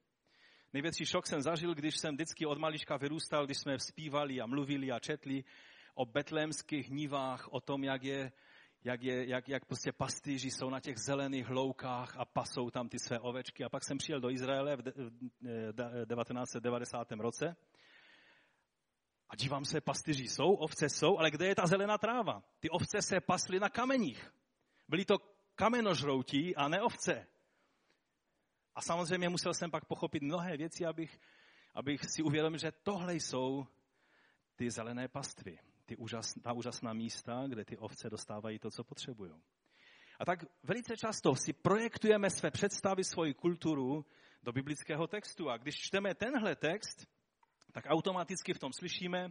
Největší 0.72 1.06
šok 1.06 1.26
jsem 1.26 1.42
zažil, 1.42 1.74
když 1.74 1.96
jsem 1.96 2.14
vždycky 2.14 2.46
od 2.46 2.58
malička 2.58 2.96
vyrůstal, 2.96 3.44
když 3.44 3.58
jsme 3.58 3.78
zpívali 3.78 4.40
a 4.40 4.46
mluvili 4.46 4.92
a 4.92 5.00
četli 5.00 5.44
o 5.94 6.06
betlémských 6.06 6.90
nivách, 6.90 7.48
o 7.50 7.60
tom, 7.60 7.84
jak 7.84 8.02
je 8.02 8.32
jak, 8.84 9.02
je, 9.02 9.28
jak, 9.28 9.48
jak 9.48 9.64
prostě 9.64 9.92
pastýři 9.92 10.50
jsou 10.50 10.70
na 10.70 10.80
těch 10.80 10.98
zelených 10.98 11.46
hloukách 11.46 12.16
a 12.16 12.24
pasou 12.24 12.70
tam 12.70 12.88
ty 12.88 12.98
své 12.98 13.20
ovečky. 13.20 13.64
A 13.64 13.68
pak 13.68 13.84
jsem 13.84 13.98
přijel 13.98 14.20
do 14.20 14.30
Izraele 14.30 14.76
v 14.76 14.82
1990 14.82 17.12
roce 17.12 17.56
a 19.28 19.36
dívám 19.36 19.64
se, 19.64 19.80
pastýři 19.80 20.24
jsou, 20.24 20.54
ovce 20.54 20.88
jsou, 20.88 21.18
ale 21.18 21.30
kde 21.30 21.46
je 21.46 21.54
ta 21.54 21.66
zelená 21.66 21.98
tráva? 21.98 22.42
Ty 22.60 22.70
ovce 22.70 23.02
se 23.02 23.20
pasly 23.20 23.60
na 23.60 23.68
kameních. 23.68 24.32
Byli 24.88 25.04
to 25.04 25.18
kamenožroutí 25.54 26.56
a 26.56 26.68
ne 26.68 26.82
ovce. 26.82 27.26
A 28.74 28.82
samozřejmě 28.82 29.28
musel 29.28 29.54
jsem 29.54 29.70
pak 29.70 29.84
pochopit 29.84 30.22
mnohé 30.22 30.56
věci, 30.56 30.86
abych, 30.86 31.20
abych 31.74 32.00
si 32.04 32.22
uvědomil, 32.22 32.58
že 32.58 32.72
tohle 32.72 33.14
jsou 33.14 33.66
ty 34.56 34.70
zelené 34.70 35.08
pastvy, 35.08 35.58
ty 35.86 35.96
úžas, 35.96 36.34
ta 36.42 36.52
úžasná 36.52 36.92
místa, 36.92 37.44
kde 37.46 37.64
ty 37.64 37.76
ovce 37.76 38.10
dostávají 38.10 38.58
to, 38.58 38.70
co 38.70 38.84
potřebují. 38.84 39.32
A 40.18 40.24
tak 40.24 40.38
velice 40.62 40.96
často 40.96 41.34
si 41.34 41.52
projektujeme 41.52 42.30
své 42.30 42.50
představy, 42.50 43.04
svoji 43.04 43.34
kulturu 43.34 44.06
do 44.42 44.52
biblického 44.52 45.06
textu. 45.06 45.50
A 45.50 45.56
když 45.56 45.74
čteme 45.74 46.14
tenhle 46.14 46.56
text, 46.56 47.06
tak 47.72 47.84
automaticky 47.88 48.54
v 48.54 48.58
tom 48.58 48.72
slyšíme, 48.72 49.28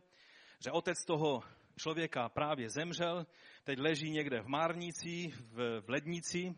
že 0.63 0.71
otec 0.71 1.05
toho 1.05 1.43
člověka 1.77 2.29
právě 2.29 2.69
zemřel, 2.69 3.27
teď 3.63 3.79
leží 3.79 4.11
někde 4.11 4.41
v 4.41 4.47
Márnici, 4.47 5.31
v, 5.39 5.81
v 5.81 5.89
lednici, 5.89 6.55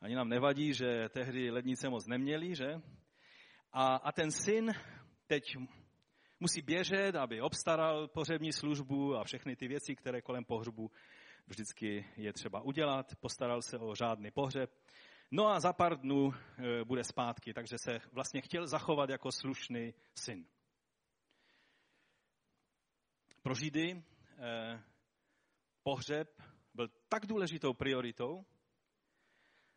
ani 0.00 0.14
nám 0.14 0.28
nevadí, 0.28 0.74
že 0.74 1.08
tehdy 1.08 1.50
lednice 1.50 1.88
moc 1.88 2.06
neměli, 2.06 2.54
že? 2.54 2.80
A, 3.72 3.96
a 3.96 4.12
ten 4.12 4.30
syn 4.30 4.72
teď 5.26 5.44
musí 6.42 6.62
běžet, 6.62 7.16
aby 7.16 7.40
obstaral 7.40 8.08
pohřební 8.08 8.52
službu 8.52 9.16
a 9.16 9.24
všechny 9.24 9.56
ty 9.56 9.68
věci, 9.68 9.96
které 9.96 10.22
kolem 10.22 10.44
pohřbu 10.44 10.90
vždycky 11.46 12.06
je 12.16 12.32
třeba 12.32 12.60
udělat. 12.60 13.14
Postaral 13.20 13.62
se 13.62 13.78
o 13.78 13.94
řádný 13.94 14.30
pohřeb. 14.30 14.70
No 15.30 15.48
a 15.48 15.60
za 15.60 15.72
pár 15.72 16.00
dnů 16.00 16.32
e, 16.34 16.84
bude 16.84 17.04
zpátky, 17.04 17.54
takže 17.54 17.76
se 17.78 18.00
vlastně 18.12 18.40
chtěl 18.40 18.66
zachovat 18.66 19.10
jako 19.10 19.32
slušný 19.32 19.94
syn. 20.14 20.46
Pro 23.42 23.54
Židy 23.54 23.90
e, 23.90 24.02
pohřeb 25.82 26.42
byl 26.74 26.88
tak 27.08 27.26
důležitou 27.26 27.74
prioritou, 27.74 28.44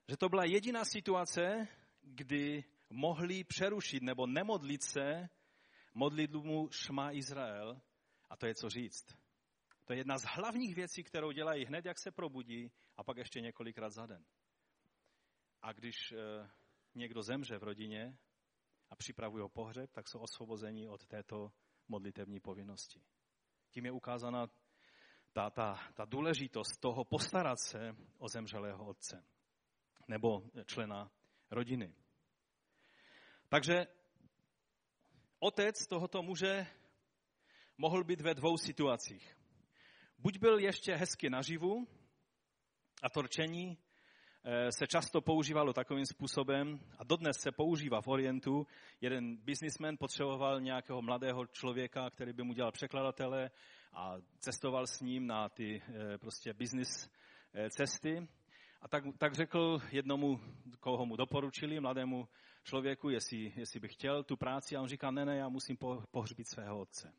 že 0.10 0.17
to 0.17 0.30
byla 0.30 0.45
jediná 0.45 0.86
situace, 0.86 1.67
kdy 2.01 2.63
mohli 2.89 3.43
přerušit 3.43 4.04
nebo 4.04 4.28
nemodlit 4.28 4.84
se 4.84 5.30
modlitbu 5.95 6.69
Šma 6.71 7.12
Izrael 7.12 7.81
a 8.29 8.38
to 8.38 8.45
je 8.45 8.55
co 8.55 8.69
říct. 8.69 9.05
To 9.86 9.93
je 9.93 9.99
jedna 9.99 10.17
z 10.17 10.23
hlavních 10.23 10.75
věcí, 10.75 11.03
kterou 11.03 11.31
dělají 11.31 11.65
hned, 11.65 11.86
jak 11.86 11.99
se 11.99 12.12
probudí 12.12 12.71
a 12.97 13.03
pak 13.03 13.17
ještě 13.17 13.41
několikrát 13.41 13.89
za 13.89 14.05
den. 14.05 14.25
A 15.62 15.73
když 15.73 16.12
e, 16.12 16.17
někdo 16.95 17.21
zemře 17.21 17.58
v 17.58 17.63
rodině 17.63 18.17
a 18.89 18.95
připravují 18.95 19.49
pohřeb, 19.49 19.91
tak 19.91 20.08
jsou 20.08 20.19
osvobozeni 20.19 20.89
od 20.89 21.05
této 21.05 21.51
modlitevní 21.88 22.39
povinnosti. 22.39 23.01
Tím 23.69 23.86
je 23.86 23.91
ukázána 23.91 24.47
ta, 25.34 25.49
ta, 25.49 25.79
ta 25.93 26.05
důležitost 26.05 26.77
toho 26.79 27.05
postarat 27.05 27.60
se 27.60 27.95
o 28.17 28.27
zemřelého 28.27 28.86
otce 28.86 29.25
nebo 30.08 30.43
člena 30.65 31.12
rodiny. 31.51 31.95
Takže 33.49 33.88
otec 35.45 35.88
tohoto 35.88 36.23
muže 36.23 36.67
mohl 37.77 38.03
být 38.03 38.21
ve 38.21 38.34
dvou 38.34 38.58
situacích. 38.58 39.36
Buď 40.17 40.39
byl 40.39 40.60
ještě 40.60 40.95
hezky 40.95 41.29
naživu 41.29 41.88
a 43.03 43.10
to 43.10 43.21
rčení 43.21 43.77
eh, 44.43 44.71
se 44.71 44.87
často 44.87 45.21
používalo 45.21 45.73
takovým 45.73 46.06
způsobem 46.06 46.79
a 46.98 47.04
dodnes 47.04 47.37
se 47.39 47.52
používá 47.52 48.02
v 48.02 48.08
Orientu. 48.08 48.67
Jeden 49.02 49.37
biznismen 49.37 49.98
potřeboval 49.98 50.62
nějakého 50.62 51.02
mladého 51.02 51.46
člověka, 51.46 52.10
který 52.10 52.33
by 52.33 52.43
mu 52.43 52.54
dělal 52.54 52.71
překladatele 52.71 53.52
a 53.93 54.15
cestoval 54.39 54.87
s 54.87 55.00
ním 55.02 55.27
na 55.27 55.50
ty 55.50 55.81
eh, 55.81 56.17
prostě 56.17 56.54
business 56.54 57.10
eh, 57.54 57.69
cesty. 57.69 58.27
A 58.81 58.87
tak, 58.87 59.04
tak 59.17 59.33
řekl 59.33 59.79
jednomu, 59.91 60.39
koho 60.79 61.06
mu 61.06 61.15
doporučili, 61.15 61.79
mladému 61.79 62.27
člověku, 62.66 63.10
jestli, 63.10 63.54
jestli 63.56 63.80
by 63.80 63.88
chtěl 63.88 64.24
tu 64.24 64.38
práci 64.38 64.76
a 64.76 64.82
on 64.82 64.88
říká, 64.88 65.12
ne, 65.12 65.26
ne, 65.26 65.38
já 65.38 65.50
musím 65.50 65.78
pohřbít 66.12 66.48
svého 66.48 66.80
otce. 66.80 67.13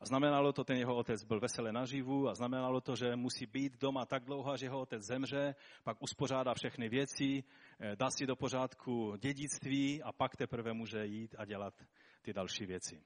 A 0.00 0.06
znamenalo 0.06 0.52
to, 0.52 0.64
ten 0.64 0.76
jeho 0.76 0.96
otec 0.96 1.24
byl 1.24 1.40
veselé 1.40 1.72
naživu 1.72 2.28
a 2.28 2.34
znamenalo 2.34 2.80
to, 2.80 2.96
že 2.96 3.16
musí 3.16 3.46
být 3.46 3.80
doma 3.80 4.06
tak 4.06 4.24
dlouho, 4.24 4.56
že 4.56 4.66
jeho 4.66 4.80
otec 4.80 5.02
zemře, 5.02 5.54
pak 5.84 6.02
uspořádá 6.02 6.54
všechny 6.54 6.88
věci, 6.88 7.44
eh, 7.80 7.96
dá 7.96 8.10
si 8.10 8.26
do 8.26 8.36
pořádku 8.36 9.16
dědictví 9.16 10.02
a 10.02 10.12
pak 10.12 10.36
teprve 10.36 10.72
může 10.72 11.06
jít 11.06 11.34
a 11.38 11.44
dělat 11.44 11.74
ty 12.22 12.32
další 12.32 12.66
věci. 12.66 13.02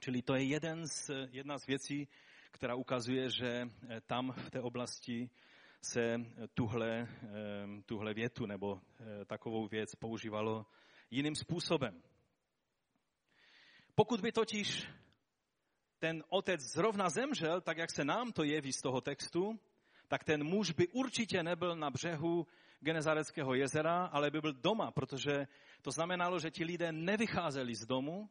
Čili 0.00 0.22
to 0.22 0.34
je 0.34 0.44
jeden 0.44 0.86
z, 0.86 1.10
jedna 1.30 1.58
z 1.58 1.66
věcí, 1.66 2.08
která 2.50 2.74
ukazuje, 2.74 3.30
že 3.30 3.68
eh, 3.88 4.00
tam 4.00 4.32
v 4.32 4.50
té 4.50 4.60
oblasti 4.60 5.30
se 5.82 6.16
tuhle, 6.54 7.08
tuhle 7.86 8.14
větu 8.14 8.46
nebo 8.46 8.80
eh, 9.00 9.24
takovou 9.24 9.68
věc 9.68 9.94
používalo 9.94 10.66
jiným 11.10 11.34
způsobem. 11.34 12.02
Pokud 13.94 14.20
by 14.20 14.32
totiž 14.32 14.88
ten 15.98 16.24
otec 16.28 16.60
zrovna 16.60 17.08
zemřel, 17.08 17.60
tak 17.60 17.78
jak 17.78 17.90
se 17.90 18.04
nám 18.04 18.32
to 18.32 18.44
jeví 18.44 18.72
z 18.72 18.82
toho 18.82 19.00
textu, 19.00 19.60
tak 20.08 20.24
ten 20.24 20.44
muž 20.44 20.70
by 20.70 20.88
určitě 20.88 21.42
nebyl 21.42 21.76
na 21.76 21.90
břehu 21.90 22.46
Genezareckého 22.80 23.54
jezera, 23.54 24.04
ale 24.06 24.30
by 24.30 24.40
byl 24.40 24.52
doma, 24.52 24.90
protože 24.90 25.46
to 25.82 25.90
znamenalo, 25.90 26.38
že 26.38 26.50
ti 26.50 26.64
lidé 26.64 26.92
nevycházeli 26.92 27.74
z 27.74 27.86
domu 27.86 28.30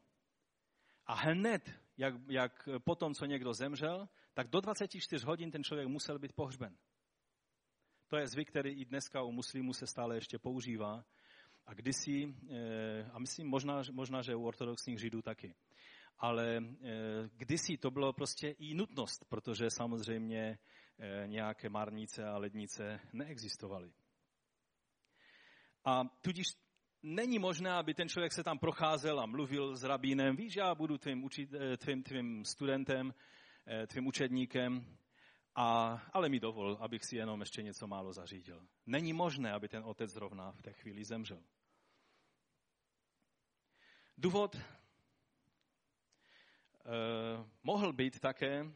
a 1.06 1.14
hned, 1.14 1.72
jak, 1.98 2.14
jak 2.30 2.70
potom, 2.84 3.14
co 3.14 3.26
někdo 3.26 3.54
zemřel, 3.54 4.10
tak 4.34 4.48
do 4.48 4.62
24 4.62 5.26
hodin 5.26 5.52
ten 5.52 5.64
člověk 5.64 5.88
musel 5.88 6.20
být 6.20 6.34
pohřben. 6.34 6.78
To 8.10 8.18
je 8.18 8.28
zvyk, 8.28 8.49
který 8.49 8.72
i 8.72 8.86
dneska 8.86 9.22
u 9.22 9.32
muslimů 9.32 9.74
se 9.74 9.88
stále 9.88 10.16
ještě 10.16 10.39
používá. 10.39 11.05
A 11.66 11.74
kdysi, 11.74 12.36
eh, 12.49 13.10
a 13.14 13.20
myslím 13.20 13.47
možná, 13.47 13.84
možná 13.91 14.22
že 14.22 14.36
u 14.36 14.45
ortodoxních 14.45 14.99
židů 14.99 15.22
taky, 15.22 15.55
ale 16.18 16.58
eh, 16.58 17.30
kdysi 17.34 17.78
to 17.78 17.91
bylo 17.91 18.14
prostě 18.14 18.49
i 18.49 18.74
nutnost, 18.74 19.26
protože 19.30 19.70
samozřejmě 19.70 20.60
eh, 20.99 21.28
nějaké 21.28 21.70
marnice 21.70 22.28
a 22.28 22.38
lednice 22.38 22.99
neexistovaly. 23.14 23.91
A 25.86 26.03
tudíž 26.22 26.47
není 27.03 27.39
možné, 27.39 27.72
aby 27.72 27.93
ten 27.93 28.10
člověk 28.10 28.34
se 28.34 28.43
tam 28.43 28.60
procházel 28.60 29.20
a 29.20 29.26
mluvil 29.26 29.76
s 29.76 29.84
rabínem, 29.84 30.36
víš, 30.36 30.55
já 30.55 30.76
budu 30.76 30.97
tvým, 30.97 31.24
učit, 31.24 31.49
tvým, 31.78 32.03
tvým 32.03 32.45
studentem, 32.45 33.14
tvým 33.88 34.08
učedníkem, 34.08 34.97
a, 35.58 36.01
ale 36.14 36.30
mi 36.30 36.39
dovol, 36.39 36.78
abych 36.80 37.05
si 37.05 37.16
jenom 37.16 37.39
ještě 37.39 37.64
něco 37.64 37.88
málo 37.88 38.14
zařídil. 38.14 38.68
Není 38.86 39.14
možné, 39.14 39.51
aby 39.51 39.68
ten 39.68 39.84
otec 39.84 40.12
zrovna 40.12 40.51
v 40.51 40.62
té 40.62 40.74
chvíli 40.74 41.03
zemřel. 41.03 41.43
Důvod 44.18 44.55
eh, 44.55 44.62
mohl 47.64 47.93
být 47.93 48.20
také 48.20 48.72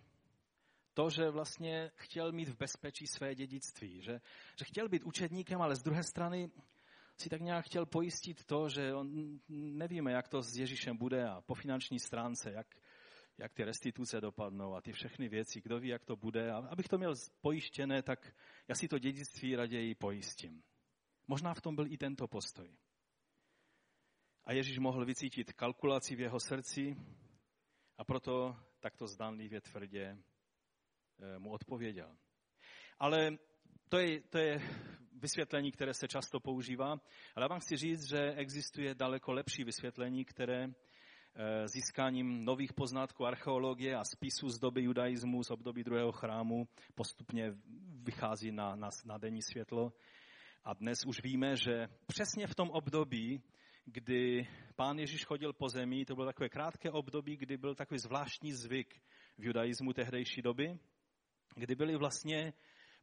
to, 0.94 1.10
že 1.10 1.30
vlastně 1.30 1.92
chtěl 1.96 2.32
mít 2.32 2.50
v 2.50 2.58
bezpečí 2.58 3.08
své 3.08 3.36
dědictví, 3.36 4.02
že, 4.02 4.22
že 4.60 4.66
chtěl 4.66 4.90
být 4.90 5.04
učedníkem, 5.04 5.62
ale 5.62 5.76
z 5.76 5.84
druhé 5.84 6.04
strany 6.04 6.52
si 7.18 7.30
tak 7.30 7.42
nějak 7.42 7.66
chtěl 7.66 7.86
pojistit 7.86 8.46
to, 8.46 8.70
že 8.70 8.94
on, 8.94 9.40
nevíme, 9.50 10.12
jak 10.12 10.28
to 10.28 10.42
s 10.42 10.58
Ježíšem 10.58 10.98
bude 10.98 11.30
a 11.30 11.42
po 11.42 11.56
finanční 11.56 12.00
stránce, 12.00 12.52
jak, 12.52 12.68
jak 13.38 13.54
ty 13.54 13.64
restituce 13.64 14.22
dopadnou 14.22 14.76
a 14.76 14.82
ty 14.82 14.92
všechny 14.92 15.30
věci, 15.30 15.62
kdo 15.62 15.80
ví, 15.80 15.88
jak 15.88 16.06
to 16.06 16.16
bude. 16.16 16.52
A 16.52 16.58
abych 16.58 16.88
to 16.88 16.98
měl 16.98 17.14
pojištěné, 17.42 18.04
tak 18.04 18.36
já 18.68 18.76
si 18.76 18.88
to 18.88 19.00
dědictví 19.00 19.56
raději 19.56 19.96
pojistím. 19.96 20.64
Možná 21.28 21.54
v 21.54 21.62
tom 21.62 21.76
byl 21.76 21.88
i 21.88 21.98
tento 21.98 22.28
postoj. 22.28 22.78
A 24.44 24.54
Ježíš 24.54 24.80
mohl 24.80 25.06
vycítit 25.06 25.54
kalkulaci 25.54 26.16
v 26.16 26.20
jeho 26.20 26.40
srdci 26.40 26.96
a 27.98 28.04
proto 28.04 28.56
takto 28.80 29.08
zdánlivě 29.08 29.62
tvrdě 29.62 30.04
eh, 30.08 31.40
mu 31.40 31.52
odpověděl. 31.52 32.18
Ale 33.00 33.38
to 33.90 33.98
je, 33.98 34.22
to 34.22 34.38
je 34.38 34.62
vysvětlení, 35.14 35.72
které 35.72 35.94
se 35.94 36.08
často 36.08 36.40
používá, 36.40 36.92
ale 37.36 37.44
já 37.44 37.48
vám 37.48 37.60
chci 37.60 37.78
říct, 37.78 38.10
že 38.10 38.34
existuje 38.36 38.96
daleko 38.96 39.32
lepší 39.32 39.64
vysvětlení, 39.64 40.26
které 40.26 40.68
získáním 41.66 42.46
nových 42.46 42.74
poznatků 42.74 43.26
archeologie 43.26 43.96
a 43.96 44.04
spisů 44.04 44.50
z 44.50 44.60
doby 44.60 44.82
judaismu, 44.82 45.44
z 45.44 45.52
období 45.52 45.84
druhého 45.84 46.12
chrámu 46.12 46.68
postupně 46.96 47.54
vychází 48.04 48.52
na, 48.52 48.76
na, 48.76 48.90
na 49.06 49.18
denní 49.18 49.42
světlo. 49.42 49.94
A 50.64 50.74
dnes 50.74 51.06
už 51.06 51.24
víme, 51.24 51.56
že 51.56 51.88
přesně 52.08 52.48
v 52.48 52.56
tom 52.56 52.70
období 52.70 53.42
kdy 53.86 54.48
pán 54.76 55.00
Ježíš 55.00 55.26
chodil 55.26 55.54
po 55.54 55.70
zemi, 55.70 56.06
to 56.06 56.16
bylo 56.16 56.26
takové 56.26 56.50
krátké 56.50 56.92
období, 56.92 57.38
kdy 57.38 57.58
byl 57.58 57.76
takový 57.76 58.00
zvláštní 58.00 58.54
zvyk 58.54 59.02
v 59.38 59.46
judaismu 59.46 59.94
tehdejší 59.94 60.42
doby, 60.42 60.80
kdy 61.56 61.76
byly 61.76 61.96
vlastně 61.98 62.54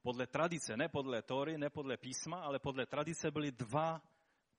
podle 0.03 0.27
tradice, 0.27 0.77
ne 0.77 0.89
podle 0.89 1.23
Tory, 1.23 1.59
ne 1.59 1.71
podle 1.71 1.97
písma, 1.97 2.41
ale 2.41 2.59
podle 2.59 2.87
tradice 2.87 3.31
byly 3.31 3.53
dva 3.53 4.03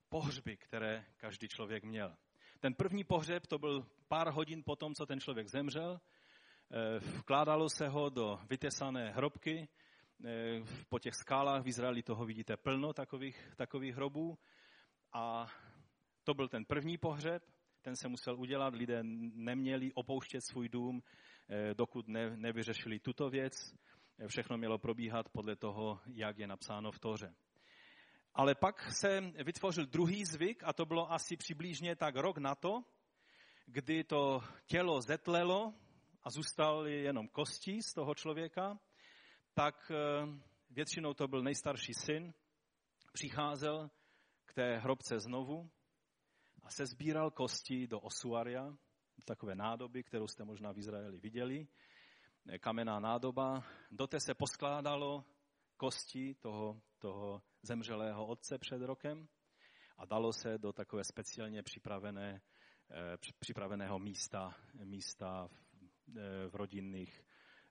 pohřby, 0.10 0.58
které 0.58 1.06
každý 1.18 1.48
člověk 1.48 1.84
měl. 1.84 2.18
Ten 2.60 2.74
první 2.74 3.04
pohřeb 3.04 3.48
to 3.48 3.60
byl 3.60 3.86
pár 4.08 4.30
hodin 4.30 4.64
po 4.66 4.76
tom, 4.76 4.94
co 4.94 5.06
ten 5.06 5.20
člověk 5.20 5.48
zemřel. 5.48 6.00
Eh, 6.72 7.00
vkládalo 7.00 7.70
se 7.70 7.88
ho 7.88 8.10
do 8.10 8.40
vytesané 8.50 9.12
hrobky. 9.12 9.68
Eh, 10.26 10.62
po 10.90 11.00
těch 11.00 11.14
skálách 11.16 11.64
v 11.64 11.68
Izraeli 11.68 12.04
toho 12.04 12.26
vidíte 12.26 12.58
plno 12.58 12.94
takových, 12.94 13.54
takových 13.56 13.96
hrobů. 13.96 14.38
A 15.14 15.48
to 16.24 16.34
byl 16.34 16.48
ten 16.48 16.66
první 16.66 16.98
pohřeb, 16.98 17.44
ten 17.82 17.96
se 17.96 18.08
musel 18.08 18.40
udělat, 18.40 18.76
lidé 18.76 19.00
neměli 19.04 19.94
opouštět 19.94 20.42
svůj 20.46 20.70
dům, 20.70 21.04
eh, 21.50 21.74
dokud 21.74 22.08
ne, 22.08 22.38
nevyřešili 22.38 23.00
tuto 23.00 23.30
věc. 23.30 23.54
Všechno 24.28 24.58
mělo 24.58 24.78
probíhat 24.78 25.30
podle 25.30 25.56
toho, 25.56 26.00
jak 26.06 26.38
je 26.38 26.48
napsáno 26.48 26.92
v 26.92 27.00
Toře. 27.00 27.36
Ale 28.34 28.56
pak 28.56 28.92
se 28.92 29.22
vytvořil 29.22 29.86
druhý 29.86 30.26
zvyk 30.26 30.64
a 30.66 30.74
to 30.74 30.86
bylo 30.86 31.12
asi 31.12 31.38
přibližně 31.38 31.96
tak 31.96 32.16
rok 32.16 32.38
na 32.38 32.56
to, 32.56 32.84
kdy 33.66 34.04
to 34.04 34.42
tělo 34.66 35.02
zetlelo 35.02 35.74
a 36.24 36.30
zůstaly 36.30 37.02
jenom 37.02 37.28
kosti 37.28 37.82
z 37.82 37.94
toho 37.94 38.16
člověka, 38.16 38.80
tak 39.54 39.92
eh, 39.92 40.40
většinou 40.70 41.14
to 41.14 41.28
byl 41.28 41.44
nejstarší 41.44 41.94
syn, 41.94 42.34
přicházel 43.14 43.90
k 44.46 44.54
té 44.54 44.78
hrobce 44.78 45.20
znovu 45.20 45.70
a 46.64 46.70
se 46.70 46.86
sbíral 46.86 47.32
kosti 47.32 47.88
do 47.88 48.00
osuaria, 48.00 48.78
takové 49.26 49.56
nádoby, 49.56 50.04
kterou 50.04 50.28
jste 50.28 50.44
možná 50.44 50.72
v 50.72 50.78
Izraeli 50.78 51.20
viděli, 51.20 51.68
kamenná 52.60 53.00
nádoba. 53.00 53.64
Do 53.92 54.08
té 54.08 54.20
se 54.20 54.34
poskládalo 54.34 55.26
kosti 55.78 56.34
toho, 56.34 56.82
toho 57.00 57.42
zemřelého 57.64 58.26
otce 58.26 58.58
před 58.58 58.82
rokem 58.82 59.28
a 59.98 60.06
dalo 60.06 60.34
se 60.34 60.58
do 60.58 60.74
takové 60.74 61.04
speciálně 61.04 61.64
připravené, 61.64 62.42
eh, 62.92 63.18
připraveného 63.40 64.00
místa, 64.00 64.56
místa 64.84 65.48
v, 65.48 66.18
eh, 66.18 66.50
v 66.50 66.56
rodinných, 66.56 67.24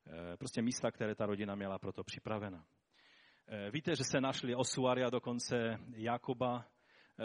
eh, 0.06 0.36
prostě 0.36 0.62
místa, 0.62 0.90
které 0.90 1.14
ta 1.14 1.26
rodina 1.26 1.54
měla 1.54 1.78
proto 1.78 2.04
připravena. 2.04 2.64
Víte, 3.72 3.96
že 3.96 4.04
se 4.04 4.20
našli 4.20 4.54
osuaria 4.54 5.10
dokonce 5.10 5.78
Jakuba, 5.96 6.66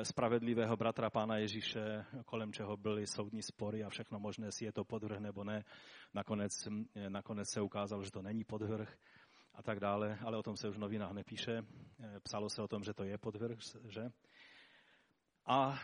spravedlivého 0.03 0.77
bratra 0.77 1.09
pána 1.09 1.37
Ježíše, 1.37 2.05
kolem 2.25 2.53
čeho 2.53 2.77
byly 2.77 3.07
soudní 3.07 3.43
spory 3.43 3.83
a 3.83 3.89
všechno 3.89 4.19
možné, 4.19 4.47
jestli 4.47 4.65
je 4.65 4.71
to 4.71 4.83
podvrh 4.83 5.19
nebo 5.19 5.43
ne. 5.43 5.63
Nakonec, 6.13 6.67
nakonec 7.09 7.49
se 7.49 7.61
ukázalo, 7.61 8.03
že 8.03 8.11
to 8.11 8.21
není 8.21 8.43
podvrh 8.43 8.97
a 9.53 9.63
tak 9.63 9.79
dále, 9.79 10.17
ale 10.25 10.37
o 10.37 10.43
tom 10.43 10.57
se 10.57 10.69
už 10.69 10.75
v 10.75 10.79
novinách 10.79 11.11
nepíše. 11.11 11.61
Psalo 12.23 12.49
se 12.49 12.61
o 12.61 12.67
tom, 12.67 12.83
že 12.83 12.93
to 12.93 13.03
je 13.03 13.17
podvrh, 13.17 13.57
že? 13.87 14.01
A 15.45 15.79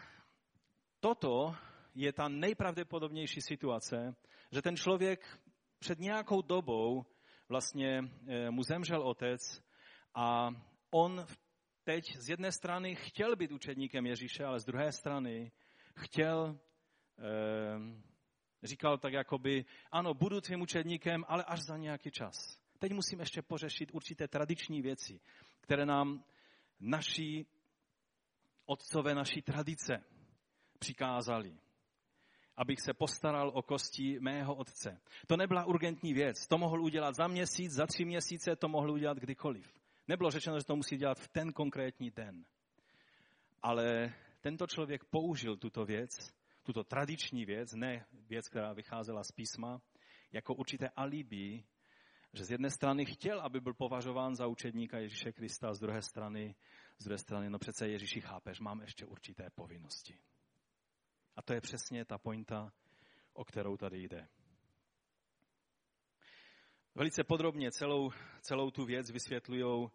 toto 1.00 1.56
je 1.96 2.14
ta 2.14 2.28
nejpravděpodobnější 2.28 3.42
situace, 3.42 4.16
že 4.52 4.62
ten 4.62 4.76
člověk 4.76 5.40
před 5.80 6.00
nějakou 6.00 6.42
dobou 6.42 7.06
vlastně 7.50 8.02
eh, 8.28 8.52
mu 8.52 8.64
zemřel 8.64 9.02
otec 9.02 9.42
a 10.16 10.50
on 10.92 11.26
teď 11.84 12.04
z 12.16 12.30
jedné 12.30 12.52
strany 12.52 12.96
chtěl 12.96 13.36
být 13.36 13.52
učedníkem 13.52 14.06
Ježíše, 14.06 14.46
ale 14.46 14.60
z 14.60 14.66
druhé 14.66 14.92
strany 14.92 15.52
chtěl, 15.96 16.60
eh, 17.20 18.02
říkal 18.64 18.98
tak 18.98 19.14
jakoby, 19.14 19.66
ano, 19.92 20.14
budu 20.14 20.42
tvým 20.42 20.62
učedníkem, 20.62 21.26
ale 21.28 21.44
až 21.44 21.60
za 21.62 21.78
nějaký 21.78 22.12
čas. 22.12 22.60
Teď 22.80 22.94
musím 22.94 23.20
ještě 23.20 23.42
pořešit 23.42 23.90
určité 23.94 24.28
tradiční 24.28 24.82
věci, 24.82 25.20
které 25.62 25.86
nám 25.86 26.24
naší 26.80 27.48
otcové, 28.66 29.16
naší 29.16 29.42
tradice 29.42 30.04
přikázali 30.80 31.58
abych 32.60 32.82
se 32.82 32.94
postaral 32.94 33.52
o 33.54 33.62
kosti 33.62 34.20
mého 34.20 34.56
otce. 34.56 35.02
To 35.28 35.38
nebyla 35.38 35.66
urgentní 35.66 36.14
věc. 36.14 36.48
To 36.48 36.58
mohl 36.58 36.82
udělat 36.82 37.16
za 37.16 37.28
měsíc, 37.28 37.72
za 37.72 37.88
tři 37.88 38.06
měsíce, 38.06 38.56
to 38.56 38.68
mohl 38.68 38.92
udělat 38.92 39.18
kdykoliv. 39.18 39.80
Nebylo 40.08 40.32
řečeno, 40.32 40.60
že 40.60 40.66
to 40.66 40.76
musí 40.76 40.98
dělat 40.98 41.20
v 41.20 41.28
ten 41.28 41.54
konkrétní 41.54 42.12
den. 42.12 42.46
Ale 43.62 44.14
tento 44.42 44.68
člověk 44.68 45.06
použil 45.06 45.58
tuto 45.58 45.86
věc, 45.86 46.12
tuto 46.64 46.84
tradiční 46.84 47.46
věc, 47.46 47.74
ne 47.74 48.06
věc, 48.12 48.50
která 48.50 48.74
vycházela 48.74 49.24
z 49.24 49.32
písma, 49.32 49.82
jako 50.32 50.54
určité 50.54 50.90
alibi, 50.90 51.64
že 52.34 52.46
z 52.46 52.52
jedné 52.52 52.70
strany 52.70 53.06
chtěl, 53.06 53.42
aby 53.42 53.62
byl 53.62 53.74
považován 53.74 54.36
za 54.36 54.48
učedníka 54.48 54.98
Ježíše 54.98 55.32
Krista, 55.32 55.74
z 55.74 55.80
druhé 55.80 56.02
strany, 56.02 56.56
z 56.98 57.04
druhé 57.04 57.18
strany, 57.18 57.50
no 57.50 57.60
přece 57.60 57.90
Ježíši 57.90 58.22
chápeš, 58.22 58.60
mám 58.60 58.82
ještě 58.82 59.06
určité 59.06 59.50
povinnosti. 59.56 60.20
A 61.36 61.42
to 61.42 61.54
je 61.54 61.62
přesně 61.62 62.06
ta 62.06 62.18
pointa, 62.18 62.72
o 63.34 63.46
kterou 63.46 63.78
tady 63.78 64.04
jde. 64.04 64.28
Velice 66.96 67.24
podrobně 67.24 67.72
celou, 67.72 68.12
celou 68.42 68.72
tu 68.72 68.86
věc 68.86 69.12
vysvětlují 69.12 69.88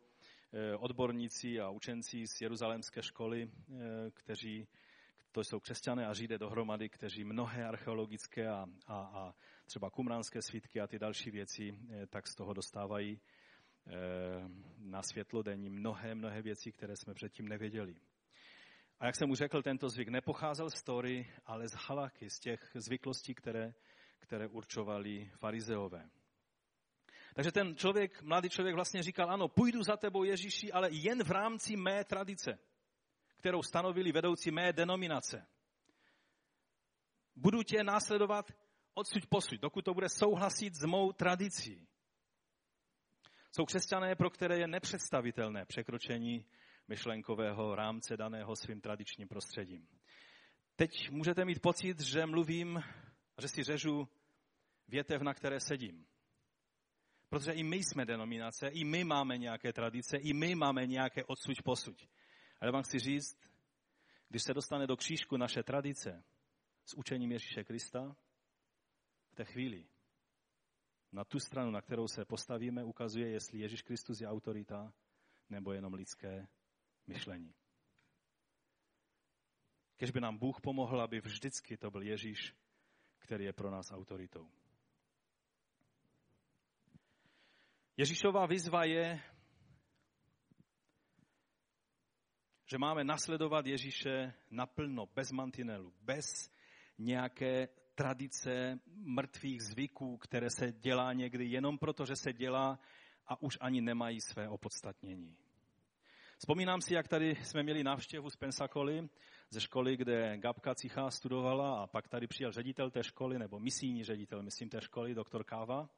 eh, 0.52 0.76
odborníci 0.76 1.60
a 1.60 1.70
učenci 1.70 2.26
z 2.26 2.40
Jeruzalémské 2.40 3.02
školy, 3.02 3.50
eh, 3.50 4.10
kteří 4.10 4.68
to 5.34 5.44
jsou 5.44 5.60
křesťané 5.60 6.06
a 6.06 6.14
židé 6.14 6.38
dohromady, 6.38 6.88
kteří 6.88 7.24
mnohé 7.24 7.66
archeologické 7.66 8.48
a, 8.48 8.66
a, 8.86 8.96
a 8.96 9.34
třeba 9.64 9.90
kumránské 9.90 10.42
svítky 10.42 10.80
a 10.80 10.86
ty 10.86 10.98
další 10.98 11.30
věci 11.30 11.78
eh, 11.90 12.06
tak 12.06 12.28
z 12.28 12.34
toho 12.34 12.52
dostávají 12.52 13.20
eh, 13.20 13.90
na 14.78 15.02
světlo 15.02 15.42
denní 15.42 15.70
mnohé, 15.70 16.14
mnohé 16.14 16.42
věci, 16.42 16.72
které 16.72 16.96
jsme 16.96 17.14
předtím 17.14 17.48
nevěděli. 17.48 17.94
A 19.00 19.06
jak 19.06 19.16
jsem 19.16 19.28
mu 19.28 19.34
řekl, 19.34 19.62
tento 19.62 19.88
zvyk 19.88 20.08
nepocházel 20.08 20.70
z 20.70 20.82
Tory, 20.82 21.26
ale 21.46 21.68
z 21.68 21.74
halaky, 21.74 22.30
z 22.30 22.38
těch 22.38 22.70
zvyklostí, 22.74 23.34
které, 23.34 23.74
které 24.18 24.48
určovali 24.48 25.30
farizeové. 25.38 26.10
Takže 27.34 27.52
ten 27.52 27.76
člověk, 27.76 28.22
mladý 28.22 28.48
člověk 28.48 28.74
vlastně 28.74 29.02
říkal, 29.02 29.30
ano, 29.30 29.48
půjdu 29.48 29.82
za 29.82 29.96
tebou 29.96 30.24
Ježíši, 30.24 30.72
ale 30.72 30.88
jen 30.92 31.24
v 31.24 31.30
rámci 31.30 31.76
mé 31.76 32.04
tradice, 32.04 32.58
kterou 33.44 33.62
stanovili 33.62 34.12
vedoucí 34.12 34.50
mé 34.50 34.72
denominace. 34.72 35.46
Budu 37.36 37.62
tě 37.62 37.84
následovat 37.84 38.52
odsud 38.94 39.26
posud, 39.26 39.60
dokud 39.60 39.84
to 39.84 39.94
bude 39.94 40.08
souhlasit 40.08 40.74
s 40.74 40.84
mou 40.84 41.12
tradicí. 41.12 41.88
Jsou 43.52 43.64
křesťané, 43.64 44.14
pro 44.14 44.30
které 44.30 44.58
je 44.58 44.66
nepředstavitelné 44.66 45.66
překročení 45.66 46.46
myšlenkového 46.88 47.74
rámce 47.74 48.16
daného 48.16 48.56
svým 48.56 48.80
tradičním 48.80 49.28
prostředím. 49.28 49.88
Teď 50.76 51.10
můžete 51.10 51.44
mít 51.44 51.62
pocit, 51.62 52.00
že 52.00 52.26
mluvím, 52.26 52.82
že 53.40 53.48
si 53.48 53.62
řežu 53.62 54.08
větev, 54.88 55.22
na 55.22 55.34
které 55.34 55.60
sedím. 55.60 56.06
Protože 57.28 57.52
i 57.52 57.62
my 57.62 57.76
jsme 57.76 58.04
denominace, 58.04 58.68
i 58.68 58.84
my 58.84 59.04
máme 59.04 59.38
nějaké 59.38 59.72
tradice, 59.72 60.16
i 60.16 60.32
my 60.32 60.54
máme 60.54 60.86
nějaké 60.86 61.24
odsuť 61.24 61.62
posuť. 61.62 62.08
Ale 62.64 62.72
vám 62.72 62.82
chci 62.82 62.98
říct, 62.98 63.38
když 64.28 64.42
se 64.42 64.54
dostane 64.54 64.86
do 64.86 64.96
křížku 64.96 65.36
naše 65.36 65.62
tradice 65.62 66.24
s 66.84 66.94
učením 66.94 67.32
Ježíše 67.32 67.64
Krista, 67.64 68.16
v 69.30 69.34
té 69.34 69.44
chvíli 69.44 69.86
na 71.12 71.24
tu 71.24 71.40
stranu, 71.40 71.70
na 71.70 71.80
kterou 71.80 72.08
se 72.08 72.24
postavíme, 72.24 72.84
ukazuje, 72.84 73.28
jestli 73.28 73.58
Ježíš 73.58 73.82
Kristus 73.82 74.20
je 74.20 74.28
autorita 74.28 74.92
nebo 75.50 75.72
jenom 75.72 75.94
lidské 75.94 76.46
myšlení. 77.06 77.54
Kež 79.96 80.10
by 80.10 80.20
nám 80.20 80.38
Bůh 80.38 80.60
pomohl, 80.60 81.00
aby 81.00 81.20
vždycky 81.20 81.76
to 81.76 81.90
byl 81.90 82.02
Ježíš, 82.02 82.54
který 83.18 83.44
je 83.44 83.52
pro 83.52 83.70
nás 83.70 83.92
autoritou. 83.92 84.50
Ježíšová 87.96 88.46
výzva 88.46 88.84
je, 88.84 89.22
že 92.66 92.78
máme 92.78 93.04
nasledovat 93.04 93.66
Ježíše 93.66 94.34
naplno, 94.50 95.06
bez 95.14 95.32
mantinelu, 95.32 95.92
bez 96.00 96.50
nějaké 96.98 97.68
tradice 97.94 98.78
mrtvých 98.86 99.62
zvyků, 99.62 100.16
které 100.16 100.50
se 100.50 100.72
dělá 100.72 101.12
někdy 101.12 101.44
jenom 101.46 101.78
proto, 101.78 102.06
že 102.06 102.16
se 102.16 102.32
dělá 102.32 102.78
a 103.26 103.42
už 103.42 103.58
ani 103.60 103.80
nemají 103.80 104.20
své 104.20 104.48
opodstatnění. 104.48 105.36
Vzpomínám 106.38 106.80
si, 106.80 106.94
jak 106.94 107.08
tady 107.08 107.36
jsme 107.42 107.62
měli 107.62 107.84
návštěvu 107.84 108.30
z 108.30 108.36
Pensacoly, 108.36 109.08
ze 109.50 109.60
školy, 109.60 109.96
kde 109.96 110.38
Gabka 110.38 110.74
Cichá 110.74 111.10
studovala 111.10 111.82
a 111.82 111.86
pak 111.86 112.08
tady 112.08 112.26
přijel 112.26 112.52
ředitel 112.52 112.90
té 112.90 113.04
školy, 113.04 113.38
nebo 113.38 113.60
misijní 113.60 114.04
ředitel, 114.04 114.42
myslím, 114.42 114.68
té 114.68 114.80
školy, 114.80 115.14
doktor 115.14 115.44
Káva. 115.44 115.88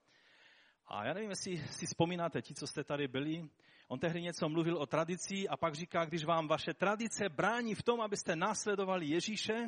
A 0.87 1.05
já 1.05 1.15
nevím, 1.15 1.31
jestli 1.31 1.59
si 1.59 1.87
vzpomínáte, 1.87 2.43
ti, 2.43 2.55
co 2.55 2.67
jste 2.67 2.85
tady 2.85 3.09
byli, 3.09 3.49
on 3.89 3.99
tehdy 3.99 4.23
něco 4.23 4.49
mluvil 4.49 4.77
o 4.79 4.87
tradici 4.87 5.49
a 5.49 5.57
pak 5.57 5.75
říká, 5.75 6.05
když 6.05 6.25
vám 6.25 6.49
vaše 6.49 6.75
tradice 6.75 7.29
brání 7.29 7.75
v 7.75 7.83
tom, 7.83 8.01
abyste 8.01 8.37
následovali 8.37 9.07
Ježíše, 9.07 9.65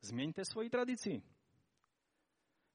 změňte 0.00 0.44
svoji 0.44 0.70
tradici. 0.70 1.22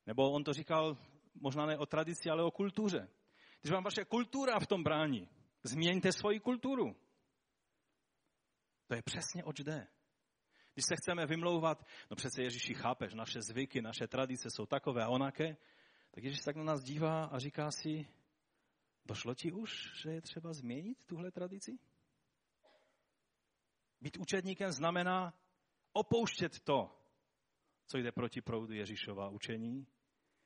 Nebo 0.06 0.32
on 0.32 0.44
to 0.44 0.54
říkal 0.54 0.98
možná 1.34 1.66
ne 1.66 1.78
o 1.78 1.86
tradici, 1.86 2.30
ale 2.30 2.44
o 2.44 2.52
kultuře. 2.52 3.10
Když 3.62 3.72
vám 3.72 3.84
vaše 3.84 4.06
kultura 4.06 4.60
v 4.60 4.68
tom 4.68 4.84
brání, 4.84 5.30
změňte 5.64 6.12
svoji 6.12 6.40
kulturu. 6.40 6.96
To 8.88 8.96
je 8.96 9.02
přesně 9.02 9.44
oč 9.44 9.60
jde. 9.60 9.88
Když 10.74 10.86
se 10.86 10.96
chceme 10.96 11.26
vymlouvat, 11.26 11.86
no 12.10 12.16
přece 12.16 12.44
Ježíši 12.44 12.74
chápeš, 12.74 13.14
naše 13.14 13.42
zvyky, 13.42 13.82
naše 13.82 14.08
tradice 14.08 14.50
jsou 14.52 14.66
takové 14.66 15.04
a 15.04 15.10
onaké, 15.10 15.58
tak 16.18 16.24
Ježíš 16.24 16.42
tak 16.42 16.56
na 16.56 16.64
nás 16.64 16.84
dívá 16.84 17.26
a 17.26 17.40
říká 17.40 17.72
si, 17.72 18.08
došlo 19.06 19.36
ti 19.36 19.52
už, 19.52 20.02
že 20.02 20.12
je 20.12 20.22
třeba 20.22 20.54
změnit 20.54 20.98
tuhle 21.06 21.32
tradici? 21.32 21.80
Být 24.02 24.18
učedníkem 24.18 24.72
znamená 24.72 25.34
opouštět 25.94 26.60
to, 26.60 26.90
co 27.86 27.98
jde 27.98 28.12
proti 28.12 28.42
proudu 28.42 28.74
Ježíšova 28.74 29.30
učení 29.30 29.88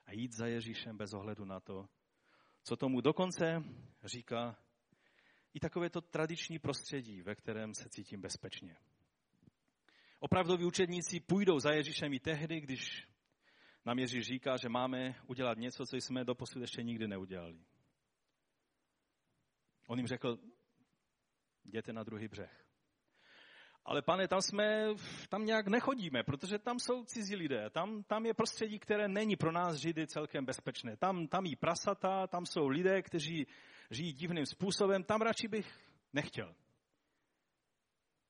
a 0.06 0.14
jít 0.14 0.34
za 0.34 0.48
Ježíšem 0.48 0.98
bez 0.98 1.14
ohledu 1.14 1.46
na 1.46 1.60
to, 1.60 1.90
co 2.64 2.76
tomu 2.76 3.02
dokonce 3.02 3.64
říká 4.04 4.60
i 5.54 5.60
takové 5.60 5.90
to 5.90 6.02
tradiční 6.02 6.60
prostředí, 6.60 7.22
ve 7.22 7.36
kterém 7.36 7.74
se 7.74 7.90
cítím 7.90 8.22
bezpečně. 8.22 8.78
Opravdoví 10.20 10.66
učedníci 10.66 11.20
půjdou 11.20 11.60
za 11.60 11.72
Ježíšem 11.72 12.14
i 12.14 12.20
tehdy, 12.20 12.62
když 12.62 13.11
nám 13.86 14.00
Ježíš 14.00 14.26
říká, 14.26 14.58
že 14.58 14.70
máme 14.70 15.16
udělat 15.28 15.58
něco, 15.58 15.86
co 15.86 15.96
jsme 15.96 16.24
doposud 16.24 16.62
ještě 16.62 16.84
nikdy 16.84 17.08
neudělali. 17.08 17.60
On 19.88 19.98
jim 19.98 20.08
řekl, 20.08 20.40
jděte 21.66 21.94
na 21.94 22.04
druhý 22.04 22.28
břeh. 22.28 22.66
Ale 23.86 24.02
pane, 24.02 24.28
tam 24.28 24.42
jsme, 24.42 24.88
tam 25.30 25.46
nějak 25.46 25.68
nechodíme, 25.68 26.24
protože 26.24 26.60
tam 26.60 26.80
jsou 26.80 27.04
cizí 27.04 27.36
lidé. 27.36 27.70
Tam, 27.70 28.04
tam 28.04 28.26
je 28.26 28.34
prostředí, 28.34 28.80
které 28.80 29.08
není 29.08 29.36
pro 29.36 29.52
nás 29.52 29.76
Židy 29.76 30.08
celkem 30.08 30.46
bezpečné. 30.46 30.98
Tam, 30.98 31.28
tam 31.28 31.46
jí 31.46 31.56
prasata, 31.56 32.28
tam 32.28 32.46
jsou 32.46 32.68
lidé, 32.68 33.02
kteří 33.02 33.48
žijí 33.90 34.14
divným 34.14 34.46
způsobem. 34.46 35.04
Tam 35.04 35.22
radši 35.22 35.48
bych 35.48 35.80
nechtěl. 36.14 36.56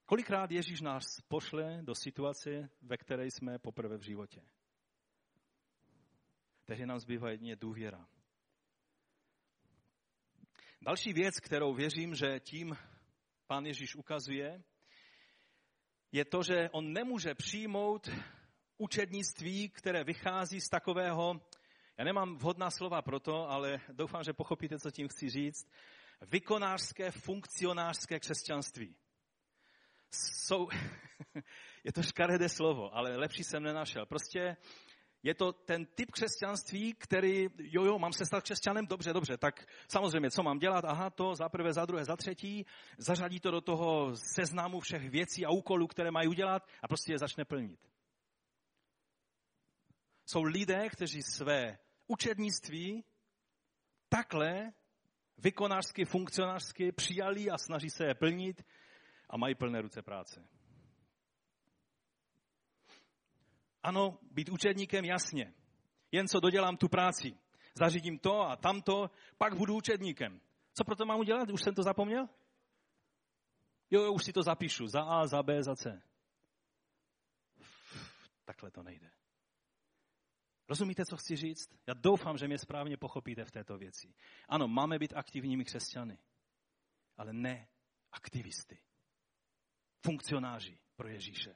Kolikrát 0.06 0.52
Ježíš 0.52 0.82
nás 0.82 1.04
pošle 1.28 1.80
do 1.82 1.96
situace, 1.96 2.70
ve 2.82 2.98
které 2.98 3.26
jsme 3.26 3.60
poprvé 3.60 3.98
v 3.98 4.02
životě? 4.02 4.42
Tehdy 6.72 6.86
nám 6.86 7.00
zbývá 7.00 7.30
jedině 7.30 7.56
důvěra. 7.56 8.08
Další 10.82 11.14
věc, 11.14 11.40
kterou 11.40 11.74
věřím, 11.74 12.16
že 12.16 12.40
tím 12.40 12.78
pán 13.48 13.66
Ježíš 13.66 13.96
ukazuje, 13.96 14.64
je 16.12 16.26
to, 16.26 16.44
že 16.44 16.70
on 16.70 16.94
nemůže 16.94 17.36
přijmout 17.36 18.10
učednictví, 18.78 19.70
které 19.70 20.04
vychází 20.04 20.62
z 20.62 20.70
takového, 20.70 21.42
já 21.98 22.06
nemám 22.06 22.38
vhodná 22.38 22.72
slova 22.72 23.02
pro 23.02 23.20
to, 23.20 23.50
ale 23.50 23.82
doufám, 23.92 24.24
že 24.24 24.34
pochopíte, 24.34 24.80
co 24.80 24.92
tím 24.92 25.08
chci 25.08 25.30
říct, 25.30 25.68
vykonářské, 26.22 27.12
funkcionářské 27.12 28.20
křesťanství. 28.20 28.96
Jsou, 30.12 30.70
je 31.84 31.94
to 31.94 32.04
škaredé 32.04 32.50
slovo, 32.50 32.96
ale 32.96 33.18
lepší 33.18 33.44
jsem 33.44 33.64
nenašel. 33.64 34.06
Prostě 34.06 34.58
je 35.24 35.36
to 35.36 35.54
ten 35.54 35.86
typ 35.86 36.12
křesťanství, 36.12 36.94
který, 36.94 37.48
jo, 37.58 37.86
jo, 37.86 38.00
mám 38.00 38.14
se 38.14 38.26
stát 38.26 38.44
křesťanem, 38.44 38.88
dobře, 38.88 39.14
dobře, 39.14 39.38
tak 39.38 39.66
samozřejmě, 39.88 40.32
co 40.32 40.44
mám 40.44 40.60
dělat? 40.60 40.86
Aha, 40.86 41.10
to 41.10 41.36
za 41.36 41.50
prvé, 41.50 41.74
za 41.74 41.86
druhé, 41.86 42.06
za 42.06 42.16
třetí, 42.16 42.66
zařadí 42.98 43.40
to 43.40 43.52
do 43.52 43.62
toho 43.62 44.16
seznamu 44.16 44.80
všech 44.80 45.10
věcí 45.10 45.46
a 45.46 45.50
úkolů, 45.50 45.88
které 45.88 46.12
mají 46.12 46.28
udělat 46.28 46.68
a 46.82 46.88
prostě 46.88 47.14
je 47.14 47.18
začne 47.18 47.46
plnit. 47.46 47.80
Jsou 50.26 50.44
lidé, 50.44 50.90
kteří 50.90 51.22
své 51.24 51.78
učednictví 52.08 53.04
takhle 54.10 54.72
vykonářsky, 55.38 56.06
funkcionářsky 56.06 56.92
přijali 56.92 57.50
a 57.50 57.58
snaží 57.58 57.90
se 57.90 58.06
je 58.06 58.16
plnit 58.16 58.64
a 59.30 59.38
mají 59.38 59.56
plné 59.56 59.82
ruce 59.82 60.02
práce. 60.02 60.48
Ano, 63.84 64.20
být 64.32 64.50
učedníkem, 64.50 65.06
jasně. 65.06 65.54
Jen 66.12 66.28
co 66.28 66.40
dodělám 66.40 66.78
tu 66.78 66.90
práci. 66.90 67.38
Zařídím 67.74 68.20
to 68.20 68.42
a 68.42 68.56
tamto, 68.56 69.10
pak 69.38 69.56
budu 69.56 69.76
učedníkem. 69.76 70.42
Co 70.74 70.84
proto 70.84 71.06
mám 71.06 71.20
udělat? 71.20 71.50
Už 71.50 71.62
jsem 71.64 71.76
to 71.76 71.84
zapomněl? 71.84 72.28
Jo, 73.92 74.02
jo, 74.02 74.14
už 74.14 74.24
si 74.24 74.34
to 74.34 74.44
zapíšu. 74.44 74.88
Za 74.88 75.02
A, 75.02 75.28
za 75.28 75.44
B, 75.44 75.64
za 75.64 75.76
C. 75.76 76.02
Takhle 78.46 78.72
to 78.72 78.84
nejde. 78.84 79.12
Rozumíte, 80.70 81.06
co 81.06 81.18
chci 81.18 81.36
říct? 81.36 81.70
Já 81.88 81.94
doufám, 81.94 82.38
že 82.38 82.48
mě 82.48 82.58
správně 82.58 82.98
pochopíte 82.98 83.46
v 83.46 83.52
této 83.52 83.78
věci. 83.78 84.14
Ano, 84.50 84.68
máme 84.68 85.00
být 85.00 85.14
aktivními 85.16 85.66
křesťany, 85.66 86.18
ale 87.18 87.34
ne 87.34 87.68
aktivisty. 88.12 88.80
Funkcionáři 90.06 90.80
pro 90.96 91.08
Ježíše. 91.08 91.56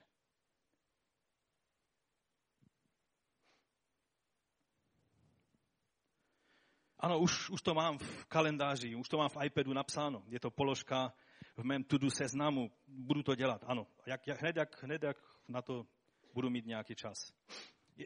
Ano, 7.06 7.20
už, 7.20 7.50
už 7.50 7.62
to 7.62 7.74
mám 7.74 7.98
v 7.98 8.26
kalendáři, 8.26 8.96
už 8.96 9.10
to 9.10 9.18
mám 9.18 9.30
v 9.30 9.38
iPadu 9.46 9.74
napsáno. 9.74 10.24
Je 10.28 10.40
to 10.40 10.52
položka 10.52 11.14
v 11.58 11.64
mém 11.64 11.84
tudu 11.84 12.10
seznamu. 12.10 12.72
Budu 12.88 13.24
to 13.24 13.36
dělat, 13.36 13.64
ano. 13.68 13.88
Jak, 14.06 14.28
jak, 14.28 14.42
hned, 14.42 14.56
jak, 14.56 14.84
hned 14.84 15.04
jak 15.04 15.18
na 15.48 15.62
to 15.62 15.86
budu 16.34 16.50
mít 16.50 16.66
nějaký 16.66 16.96
čas. 16.96 17.34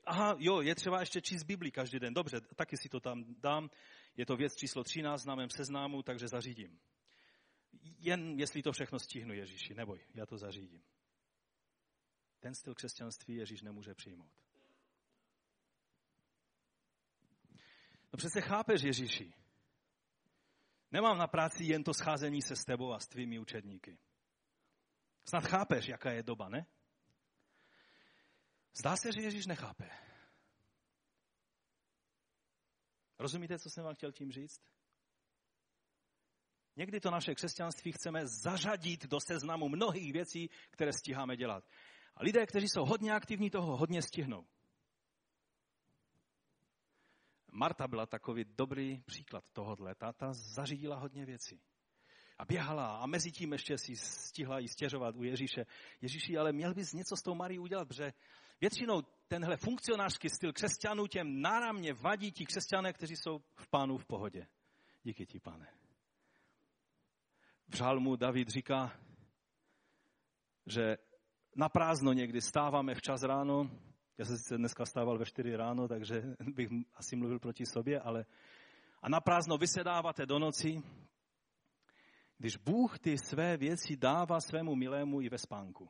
Aha, 0.06 0.36
jo, 0.39 0.62
je 0.62 0.76
třeba 0.76 1.00
ještě 1.00 1.22
číst 1.22 1.43
Bibli 1.43 1.72
každý 1.72 2.00
den. 2.00 2.14
Dobře, 2.14 2.41
taky 2.41 2.78
si 2.78 2.89
to 2.89 3.00
tam 3.00 3.26
dám. 3.38 3.70
Je 4.18 4.26
to 4.26 4.36
věc 4.36 4.56
číslo 4.56 4.84
13 4.84 5.26
na 5.26 5.36
mém 5.36 5.50
seznámu, 5.50 6.04
takže 6.04 6.28
zařídím. 6.28 6.80
Jen 8.00 8.39
jestli 8.39 8.62
to 8.62 8.72
všechno 8.72 9.00
stihnu, 9.00 9.34
Ježíši, 9.34 9.74
neboj, 9.74 10.00
já 10.14 10.26
to 10.26 10.38
zařídím. 10.38 10.82
Ten 12.39 12.56
styl 12.56 12.76
křesťanství 12.76 13.36
Ježíš 13.36 13.62
nemůže 13.62 13.93
přijmout. 13.93 14.49
No 18.14 18.18
přece 18.18 18.41
chápeš, 18.41 18.82
Ježíši. 18.82 19.34
Nemám 20.91 21.18
na 21.18 21.28
práci 21.28 21.64
jen 21.64 21.84
to 21.84 21.93
scházení 21.93 22.41
se 22.41 22.55
s 22.55 22.66
tebou 22.66 22.93
a 22.93 22.99
s 22.99 23.07
tvými 23.07 23.39
učedníky. 23.39 23.99
Snad 25.30 25.47
chápeš, 25.47 25.88
jaká 25.88 26.12
je 26.12 26.24
doba, 26.24 26.49
ne? 26.49 26.66
Zdá 28.80 28.95
se, 28.95 29.12
že 29.12 29.22
Ježíš 29.22 29.45
nechápe. 29.45 29.89
Rozumíte, 33.20 33.60
co 33.60 33.70
jsem 33.70 33.84
vám 33.84 33.95
chtěl 33.95 34.12
tím 34.12 34.32
říct? 34.32 34.62
Někdy 36.76 36.99
to 36.99 37.12
naše 37.12 37.36
křesťanství 37.36 37.91
chceme 37.91 38.28
zařadit 38.28 39.05
do 39.05 39.18
seznamu 39.28 39.70
mnohých 39.70 40.14
věcí, 40.14 40.49
které 40.72 40.93
stíháme 40.93 41.38
dělat. 41.38 41.64
A 42.16 42.24
lidé, 42.24 42.45
kteří 42.45 42.70
jsou 42.70 42.86
hodně 42.86 43.14
aktivní, 43.14 43.49
toho 43.49 43.78
hodně 43.78 44.01
stihnou. 44.01 44.47
Marta 47.52 47.88
byla 47.88 48.06
takový 48.06 48.45
dobrý 48.58 49.02
příklad 49.06 49.43
tohohle. 49.54 49.95
Ta, 49.95 50.14
ta 50.14 50.34
zařídila 50.34 50.95
hodně 50.95 51.26
věcí. 51.26 51.62
A 52.39 52.45
běhala 52.45 52.97
a 52.97 53.06
mezi 53.06 53.32
tím 53.32 53.54
ještě 53.54 53.78
si 53.78 53.95
stihla 53.95 54.60
jí 54.60 54.68
stěžovat 54.68 55.16
u 55.16 55.24
Ježíše. 55.24 55.66
Ježíši, 56.02 56.38
ale 56.38 56.54
měl 56.54 56.74
bys 56.74 56.93
něco 56.93 57.16
s 57.16 57.22
tou 57.22 57.36
Marí 57.36 57.60
udělat, 57.60 57.88
protože 57.88 58.14
většinou 58.62 59.02
tenhle 59.28 59.58
funkcionářský 59.58 60.30
styl 60.30 60.54
křesťanů 60.54 61.08
těm 61.08 61.41
náramně 61.41 61.93
vadí 61.93 62.32
ti 62.32 62.45
křesťané, 62.45 62.93
kteří 62.93 63.16
jsou 63.16 63.39
v 63.56 63.68
pánu 63.70 63.97
v 63.97 64.06
pohodě. 64.06 64.47
Díky 65.04 65.26
ti, 65.26 65.39
pane. 65.39 65.68
V 67.68 67.76
žálmu 67.76 68.16
David 68.16 68.47
říká, 68.50 69.00
že 70.66 70.97
na 71.56 71.70
prázdno 71.70 72.14
někdy 72.14 72.41
stáváme 72.41 72.95
včas 72.95 73.24
ráno. 73.24 73.70
Já 74.20 74.26
jsem 74.26 74.38
sice 74.38 74.58
dneska 74.58 74.86
stával 74.86 75.18
ve 75.18 75.26
4 75.26 75.56
ráno, 75.56 75.88
takže 75.88 76.36
bych 76.54 76.70
asi 76.96 77.16
mluvil 77.16 77.40
proti 77.40 77.66
sobě, 77.66 78.00
ale 78.00 78.26
a 79.02 79.10
na 79.10 79.22
prázdno 79.22 79.58
vysedáváte 79.58 80.26
do 80.26 80.40
noci, 80.40 80.84
když 82.38 82.58
Bůh 82.58 83.00
ty 83.00 83.18
své 83.18 83.58
věci 83.58 83.98
dává 83.98 84.40
svému 84.42 84.76
milému 84.76 85.22
i 85.22 85.30
ve 85.30 85.38
spánku. 85.38 85.90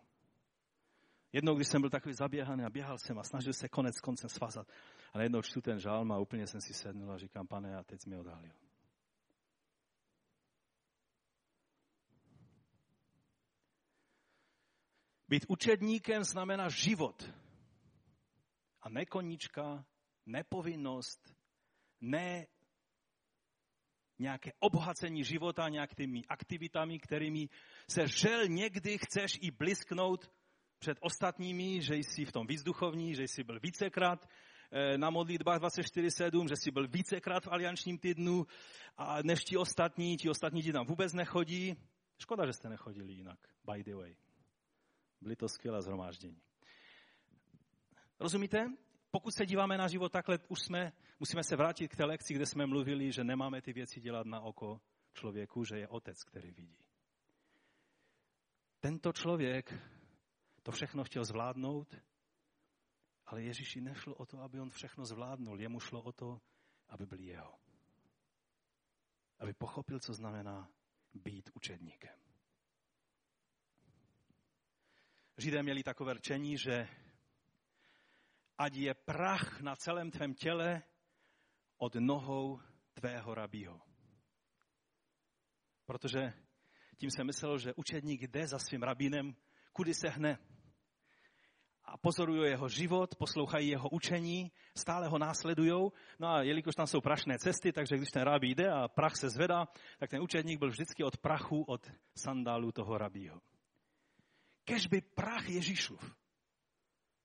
Jednou, 1.34 1.56
když 1.56 1.68
jsem 1.68 1.82
byl 1.82 1.90
takový 1.90 2.14
zaběhaný 2.14 2.64
a 2.64 2.70
běhal 2.70 2.98
jsem 2.98 3.20
a 3.20 3.24
snažil 3.24 3.54
se 3.54 3.70
konec 3.70 4.00
koncem 4.00 4.30
svázat. 4.30 4.68
A 5.14 5.18
najednou 5.18 5.42
čtu 5.42 5.62
ten 5.62 5.80
žálm 5.80 6.12
a 6.12 6.18
úplně 6.18 6.48
jsem 6.48 6.62
si 6.62 6.74
sednul 6.74 7.12
a 7.12 7.18
říkám, 7.18 7.48
pane, 7.48 7.78
a 7.78 7.84
teď 7.84 8.06
mi 8.06 8.18
odhalil. 8.18 8.54
Být 15.28 15.46
učedníkem 15.48 16.24
znamená 16.24 16.70
život. 16.70 17.34
A 18.82 18.90
ne 18.90 19.06
koníčka, 19.06 19.86
ne 20.26 20.44
povinnost, 20.44 21.36
ne 22.02 22.48
nějaké 24.20 24.52
obohacení 24.60 25.24
života 25.24 25.70
nějakými 25.70 26.26
aktivitami, 26.26 27.00
kterými 27.00 27.50
se 27.90 28.08
žel 28.08 28.48
někdy 28.48 28.98
chceš 28.98 29.40
i 29.42 29.52
blisknout 29.52 30.32
před 30.80 30.98
ostatními, 31.02 31.82
že 31.82 31.96
jsi 31.96 32.26
v 32.26 32.32
tom 32.32 32.48
výzduchovní, 32.48 33.16
že 33.16 33.24
jsi 33.24 33.44
byl 33.44 33.60
vícekrát 33.60 34.30
eh, 34.72 34.98
na 34.98 35.10
modlitbách 35.10 35.62
24-7, 35.62 36.48
že 36.48 36.56
jsi 36.56 36.72
byl 36.72 36.88
vícekrát 36.88 37.44
v 37.44 37.52
aliančním 37.52 37.98
týdnu 37.98 38.48
a 38.98 39.22
než 39.24 39.44
ti 39.44 39.58
ostatní, 39.58 40.18
ti 40.18 40.30
ostatní 40.30 40.62
ti 40.62 40.74
tam 40.74 40.86
vůbec 40.86 41.14
nechodí. 41.14 41.76
Škoda, 42.22 42.46
že 42.46 42.54
jste 42.54 42.70
nechodili 42.70 43.14
jinak, 43.14 43.40
by 43.72 43.84
the 43.84 43.96
way. 43.96 44.16
Byly 45.22 45.36
to 45.36 45.50
skvělé 45.50 45.82
zhromáždění. 45.82 46.42
Rozumíte? 48.20 48.74
Pokud 49.12 49.32
se 49.38 49.46
díváme 49.46 49.78
na 49.78 49.88
život 49.88 50.12
takhle, 50.12 50.40
už 50.48 50.60
jsme, 50.62 50.94
musíme 51.20 51.44
se 51.44 51.56
vrátit 51.56 51.88
k 51.88 51.96
té 51.96 52.06
lekci, 52.06 52.34
kde 52.34 52.46
jsme 52.46 52.66
mluvili, 52.66 53.12
že 53.12 53.24
nemáme 53.24 53.62
ty 53.62 53.74
věci 53.74 54.02
dělat 54.02 54.28
na 54.28 54.42
oko 54.42 54.82
člověku, 55.14 55.64
že 55.64 55.80
je 55.80 55.88
otec, 55.88 56.24
který 56.24 56.52
vidí. 56.52 56.78
Tento 58.80 59.14
člověk 59.14 59.74
to 60.64 60.72
všechno 60.72 61.04
chtěl 61.04 61.26
zvládnout, 61.26 61.96
ale 63.26 63.44
Ježíši 63.44 63.82
nešlo 63.82 64.16
o 64.16 64.26
to, 64.26 64.42
aby 64.42 64.60
on 64.60 64.70
všechno 64.70 65.06
zvládnul. 65.06 65.62
Jemu 65.62 65.80
šlo 65.80 66.02
o 66.02 66.12
to, 66.12 66.42
aby 66.88 67.06
byl 67.06 67.20
jeho. 67.20 67.60
Aby 69.40 69.54
pochopil, 69.54 70.00
co 70.00 70.14
znamená 70.14 70.70
být 71.14 71.50
učedníkem. 71.54 72.20
Židé 75.38 75.64
měli 75.64 75.84
takové 75.84 76.14
rčení, 76.14 76.58
že 76.58 76.88
ať 78.60 78.76
je 78.76 78.94
prach 78.94 79.62
na 79.62 79.76
celém 79.76 80.12
tvém 80.12 80.34
těle 80.34 80.84
od 81.78 81.96
nohou 81.96 82.60
tvého 82.94 83.36
rabího. 83.36 83.82
Protože 85.86 86.34
tím 86.98 87.12
se 87.12 87.24
myslel, 87.24 87.58
že 87.58 87.74
učedník 87.74 88.22
jde 88.22 88.48
za 88.48 88.60
svým 88.60 88.84
rabínem, 88.84 89.36
kudy 89.74 89.94
se 89.94 90.10
hne. 90.10 90.38
A 91.84 91.98
pozorují 91.98 92.50
jeho 92.50 92.70
život, 92.70 93.16
poslouchají 93.16 93.68
jeho 93.68 93.90
učení, 93.90 94.52
stále 94.78 95.08
ho 95.08 95.18
následují. 95.18 95.90
No 96.20 96.28
a 96.28 96.42
jelikož 96.42 96.76
tam 96.76 96.88
jsou 96.88 97.02
prašné 97.02 97.40
cesty, 97.40 97.72
takže 97.72 97.98
když 97.98 98.12
ten 98.12 98.22
rabí 98.22 98.56
jde 98.56 98.72
a 98.72 98.88
prach 98.88 99.16
se 99.16 99.30
zvedá, 99.30 99.68
tak 100.00 100.10
ten 100.10 100.22
učedník 100.22 100.60
byl 100.60 100.70
vždycky 100.70 101.04
od 101.04 101.18
prachu, 101.18 101.64
od 101.64 101.92
sandálu 102.16 102.72
toho 102.72 102.98
rabího. 102.98 103.42
Kež 104.64 104.88
by 104.88 105.02
prach 105.02 105.50
Ježíšův 105.50 106.16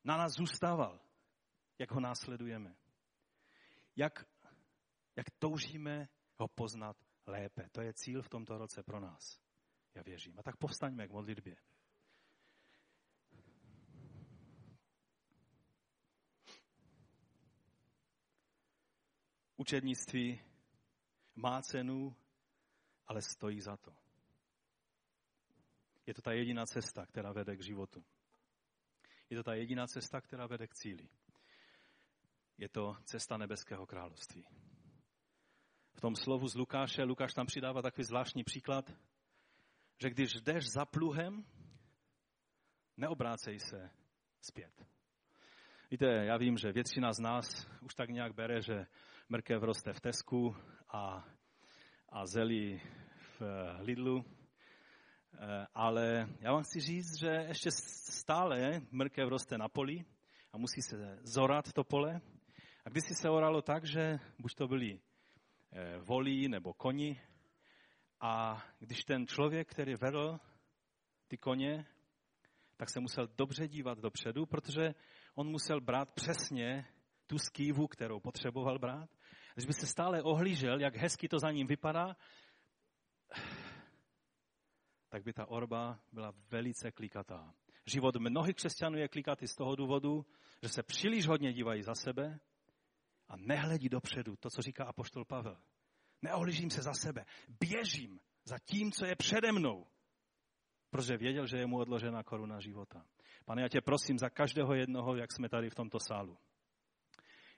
na 0.05 0.16
nás 0.16 0.32
zůstával, 0.32 1.04
jak 1.79 1.91
ho 1.91 2.01
následujeme. 2.01 2.77
Jak, 3.97 4.27
jak 5.16 5.31
toužíme 5.39 6.09
ho 6.37 6.49
poznat 6.49 6.97
lépe. 7.27 7.68
To 7.72 7.81
je 7.81 7.93
cíl 7.95 8.22
v 8.22 8.29
tomto 8.29 8.59
roce 8.59 8.83
pro 8.83 9.01
nás. 9.01 9.41
Já 9.95 10.03
věřím. 10.03 10.39
A 10.39 10.43
tak 10.43 10.57
povstaňme 10.57 11.09
k 11.09 11.12
modlitbě. 11.12 11.57
Učednictví 19.57 20.41
má 21.35 21.62
cenu, 21.62 22.16
ale 23.07 23.22
stojí 23.22 23.61
za 23.61 23.77
to. 23.77 23.97
Je 26.07 26.14
to 26.14 26.22
ta 26.22 26.33
jediná 26.33 26.66
cesta, 26.66 27.07
která 27.07 27.33
vede 27.33 27.57
k 27.57 27.62
životu. 27.62 28.05
Je 29.31 29.37
to 29.37 29.43
ta 29.43 29.55
jediná 29.55 29.87
cesta, 29.87 30.20
která 30.20 30.47
vede 30.47 30.66
k 30.66 30.75
cíli. 30.75 31.09
Je 32.59 32.69
to 32.69 32.97
cesta 33.05 33.37
nebeského 33.37 33.87
království. 33.87 34.47
V 35.95 36.01
tom 36.01 36.17
slovu 36.17 36.49
z 36.49 36.55
Lukáše, 36.55 37.03
Lukáš 37.03 37.35
tam 37.35 37.47
přidává 37.47 37.83
takový 37.83 38.05
zvláštní 38.05 38.45
příklad, 38.45 38.91
že 40.03 40.11
když 40.11 40.33
jdeš 40.33 40.65
za 40.71 40.85
pluhem, 40.85 41.45
neobrácej 42.97 43.61
se 43.61 43.91
zpět. 44.41 44.87
Víte, 45.91 46.07
já 46.07 46.37
vím, 46.37 46.57
že 46.57 46.73
většina 46.73 47.13
z 47.13 47.19
nás 47.19 47.67
už 47.81 47.95
tak 47.95 48.11
nějak 48.11 48.35
bere, 48.35 48.63
že 48.63 48.87
mrkev 49.29 49.63
roste 49.63 49.93
v 49.93 50.01
Tesku 50.01 50.57
a, 50.89 51.25
a 52.09 52.27
zelí 52.27 52.81
v 53.39 53.43
Lidlu, 53.81 54.25
Eh, 55.39 55.67
ale 55.75 56.29
já 56.41 56.53
vám 56.53 56.63
chci 56.63 56.81
říct, 56.81 57.21
že 57.21 57.29
ještě 57.29 57.71
stále 57.71 58.81
mrkev 58.91 59.29
roste 59.29 59.59
na 59.59 59.69
poli 59.69 60.05
a 60.53 60.59
musí 60.59 60.83
se 60.83 61.19
zorat 61.23 61.73
to 61.73 61.85
pole. 61.85 62.21
A 62.85 62.89
když 62.91 63.05
se 63.12 63.30
oralo 63.30 63.62
tak, 63.62 63.85
že 63.85 64.18
buď 64.39 64.55
to 64.55 64.68
byli 64.68 65.01
eh, 65.72 65.99
volí 65.99 66.49
nebo 66.49 66.74
koni, 66.74 67.20
a 68.20 68.62
když 68.78 69.05
ten 69.05 69.26
člověk, 69.26 69.70
který 69.70 69.95
vedl 69.95 70.41
ty 71.28 71.39
koně, 71.39 71.87
tak 72.76 72.91
se 72.91 73.01
musel 73.01 73.26
dobře 73.26 73.68
dívat 73.68 73.99
dopředu, 73.99 74.47
protože 74.47 74.95
on 75.35 75.49
musel 75.49 75.80
brát 75.80 76.12
přesně 76.12 76.87
tu 77.26 77.39
skývu, 77.39 77.89
kterou 77.89 78.20
potřeboval 78.20 78.78
brát. 78.78 79.11
Když 79.55 79.66
by 79.66 79.72
se 79.72 79.87
stále 79.87 80.22
ohlížel, 80.22 80.80
jak 80.80 80.97
hezky 80.97 81.28
to 81.28 81.39
za 81.39 81.51
ním 81.51 81.66
vypadá, 81.66 82.16
tak 85.09 85.24
by 85.24 85.32
ta 85.32 85.47
orba 85.47 86.01
byla 86.12 86.32
velice 86.51 86.93
klikatá. 86.93 87.55
Život 87.87 88.16
mnohých 88.16 88.57
křesťanů 88.57 88.99
je 88.99 89.09
klikatý 89.09 89.47
z 89.47 89.55
toho 89.55 89.76
důvodu, 89.76 90.26
že 90.62 90.68
se 90.68 90.82
příliš 90.82 91.26
hodně 91.26 91.53
dívají 91.53 91.82
za 91.82 91.95
sebe 91.95 92.41
a 93.29 93.37
nehledí 93.37 93.89
dopředu, 93.89 94.37
to, 94.37 94.51
co 94.51 94.62
říká 94.62 94.85
apoštol 94.85 95.25
Pavel. 95.25 95.57
Neohlížím 96.22 96.70
se 96.70 96.83
za 96.83 96.93
sebe, 96.93 97.25
běžím 97.61 98.20
za 98.45 98.59
tím, 98.59 98.93
co 98.93 99.07
je 99.07 99.16
přede 99.16 99.53
mnou, 99.53 99.87
protože 100.91 101.16
věděl, 101.16 101.47
že 101.47 101.59
je 101.59 101.66
mu 101.66 101.79
odložena 101.79 102.22
koruna 102.22 102.61
života. 102.61 103.07
Pane, 103.45 103.62
já 103.62 103.68
tě 103.68 103.81
prosím 103.81 104.18
za 104.18 104.31
každého 104.31 104.75
jednoho, 104.75 105.16
jak 105.16 105.33
jsme 105.33 105.49
tady 105.49 105.70
v 105.70 105.75
tomto 105.75 105.99
sálu. 106.09 106.39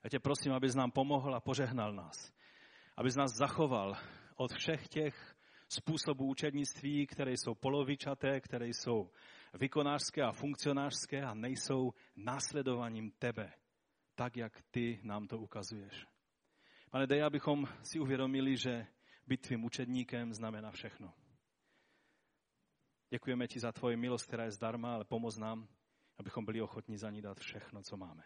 Já 0.04 0.10
tě 0.10 0.18
prosím, 0.18 0.52
abys 0.52 0.74
nám 0.74 0.90
pomohl 0.90 1.34
a 1.34 1.40
požehnal 1.40 1.92
nás. 1.92 2.32
Abys 2.96 3.16
nás 3.16 3.30
zachoval 3.36 3.96
od 4.36 4.52
všech 4.52 4.88
těch 4.88 5.36
způsobů 5.68 6.26
učednictví, 6.26 7.06
které 7.06 7.32
jsou 7.32 7.54
polovičaté, 7.54 8.40
které 8.40 8.66
jsou 8.68 9.10
vykonářské 9.54 10.22
a 10.22 10.32
funkcionářské 10.32 11.22
a 11.22 11.34
nejsou 11.34 11.92
následovaním 12.16 13.10
tebe, 13.10 13.52
tak 14.16 14.36
jak 14.36 14.62
ty 14.70 15.00
nám 15.02 15.26
to 15.26 15.38
ukazuješ. 15.38 16.06
Pane, 16.90 17.06
dej, 17.06 17.22
abychom 17.22 17.68
si 17.82 18.00
uvědomili, 18.00 18.56
že 18.56 18.86
být 19.26 19.40
tvým 19.40 19.64
učedníkem 19.64 20.32
znamená 20.32 20.70
všechno. 20.70 21.14
Děkujeme 23.10 23.48
ti 23.48 23.60
za 23.60 23.72
tvoji 23.72 23.96
milost, 23.96 24.26
která 24.26 24.44
je 24.44 24.50
zdarma, 24.50 24.94
ale 24.94 25.04
pomoz 25.04 25.36
nám, 25.36 25.68
abychom 26.18 26.44
byli 26.44 26.62
ochotní 26.62 26.98
za 26.98 27.10
ní 27.10 27.22
dát 27.22 27.40
všechno, 27.40 27.82
co 27.82 27.96
máme. 27.96 28.22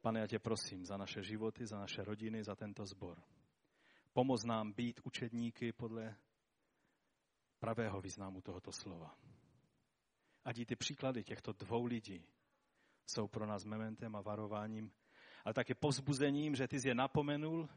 Pane, 0.00 0.20
já 0.20 0.26
tě 0.26 0.38
prosím 0.38 0.84
za 0.84 0.96
naše 0.96 1.22
životy, 1.22 1.66
za 1.66 1.78
naše 1.78 2.04
rodiny, 2.04 2.44
za 2.44 2.56
tento 2.56 2.86
sbor. 2.86 3.22
Pomoz 4.12 4.44
nám 4.44 4.72
být 4.72 5.00
učedníky 5.04 5.72
podle 5.72 6.16
pravého 7.58 8.00
významu 8.00 8.40
tohoto 8.40 8.72
slova. 8.72 9.16
Ať 10.44 10.58
i 10.58 10.66
ty 10.66 10.76
příklady 10.76 11.24
těchto 11.24 11.52
dvou 11.52 11.84
lidí 11.84 12.26
jsou 13.06 13.28
pro 13.28 13.46
nás 13.46 13.64
mementem 13.64 14.16
a 14.16 14.20
varováním, 14.20 14.92
ale 15.44 15.54
také 15.54 15.74
povzbuzením, 15.74 16.54
že 16.54 16.68
ty 16.68 16.80
jsi 16.80 16.88
je 16.88 16.94
napomenul 16.94 17.68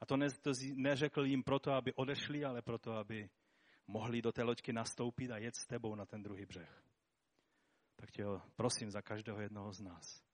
a 0.00 0.06
to, 0.06 0.16
ne, 0.16 0.30
to 0.30 0.50
neřekl 0.74 1.24
jim 1.24 1.42
proto, 1.42 1.72
aby 1.72 1.92
odešli, 1.92 2.44
ale 2.44 2.62
proto, 2.62 2.92
aby 2.92 3.30
mohli 3.86 4.22
do 4.22 4.32
té 4.32 4.42
loďky 4.42 4.72
nastoupit 4.72 5.30
a 5.30 5.38
jet 5.38 5.56
s 5.56 5.66
tebou 5.66 5.94
na 5.94 6.06
ten 6.06 6.22
druhý 6.22 6.46
břeh. 6.46 6.82
Tak 7.96 8.10
tě 8.10 8.24
prosím 8.56 8.90
za 8.90 9.02
každého 9.02 9.40
jednoho 9.40 9.72
z 9.72 9.80
nás. 9.80 10.24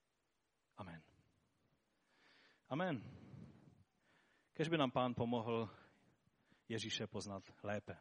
Amen. 0.77 1.01
Amen. 2.69 3.03
Kež 4.53 4.69
by 4.69 4.77
nám 4.77 4.91
pán 4.91 5.13
pomohl 5.15 5.69
Ježíše 6.69 7.07
poznat 7.07 7.43
lépe. 7.63 7.97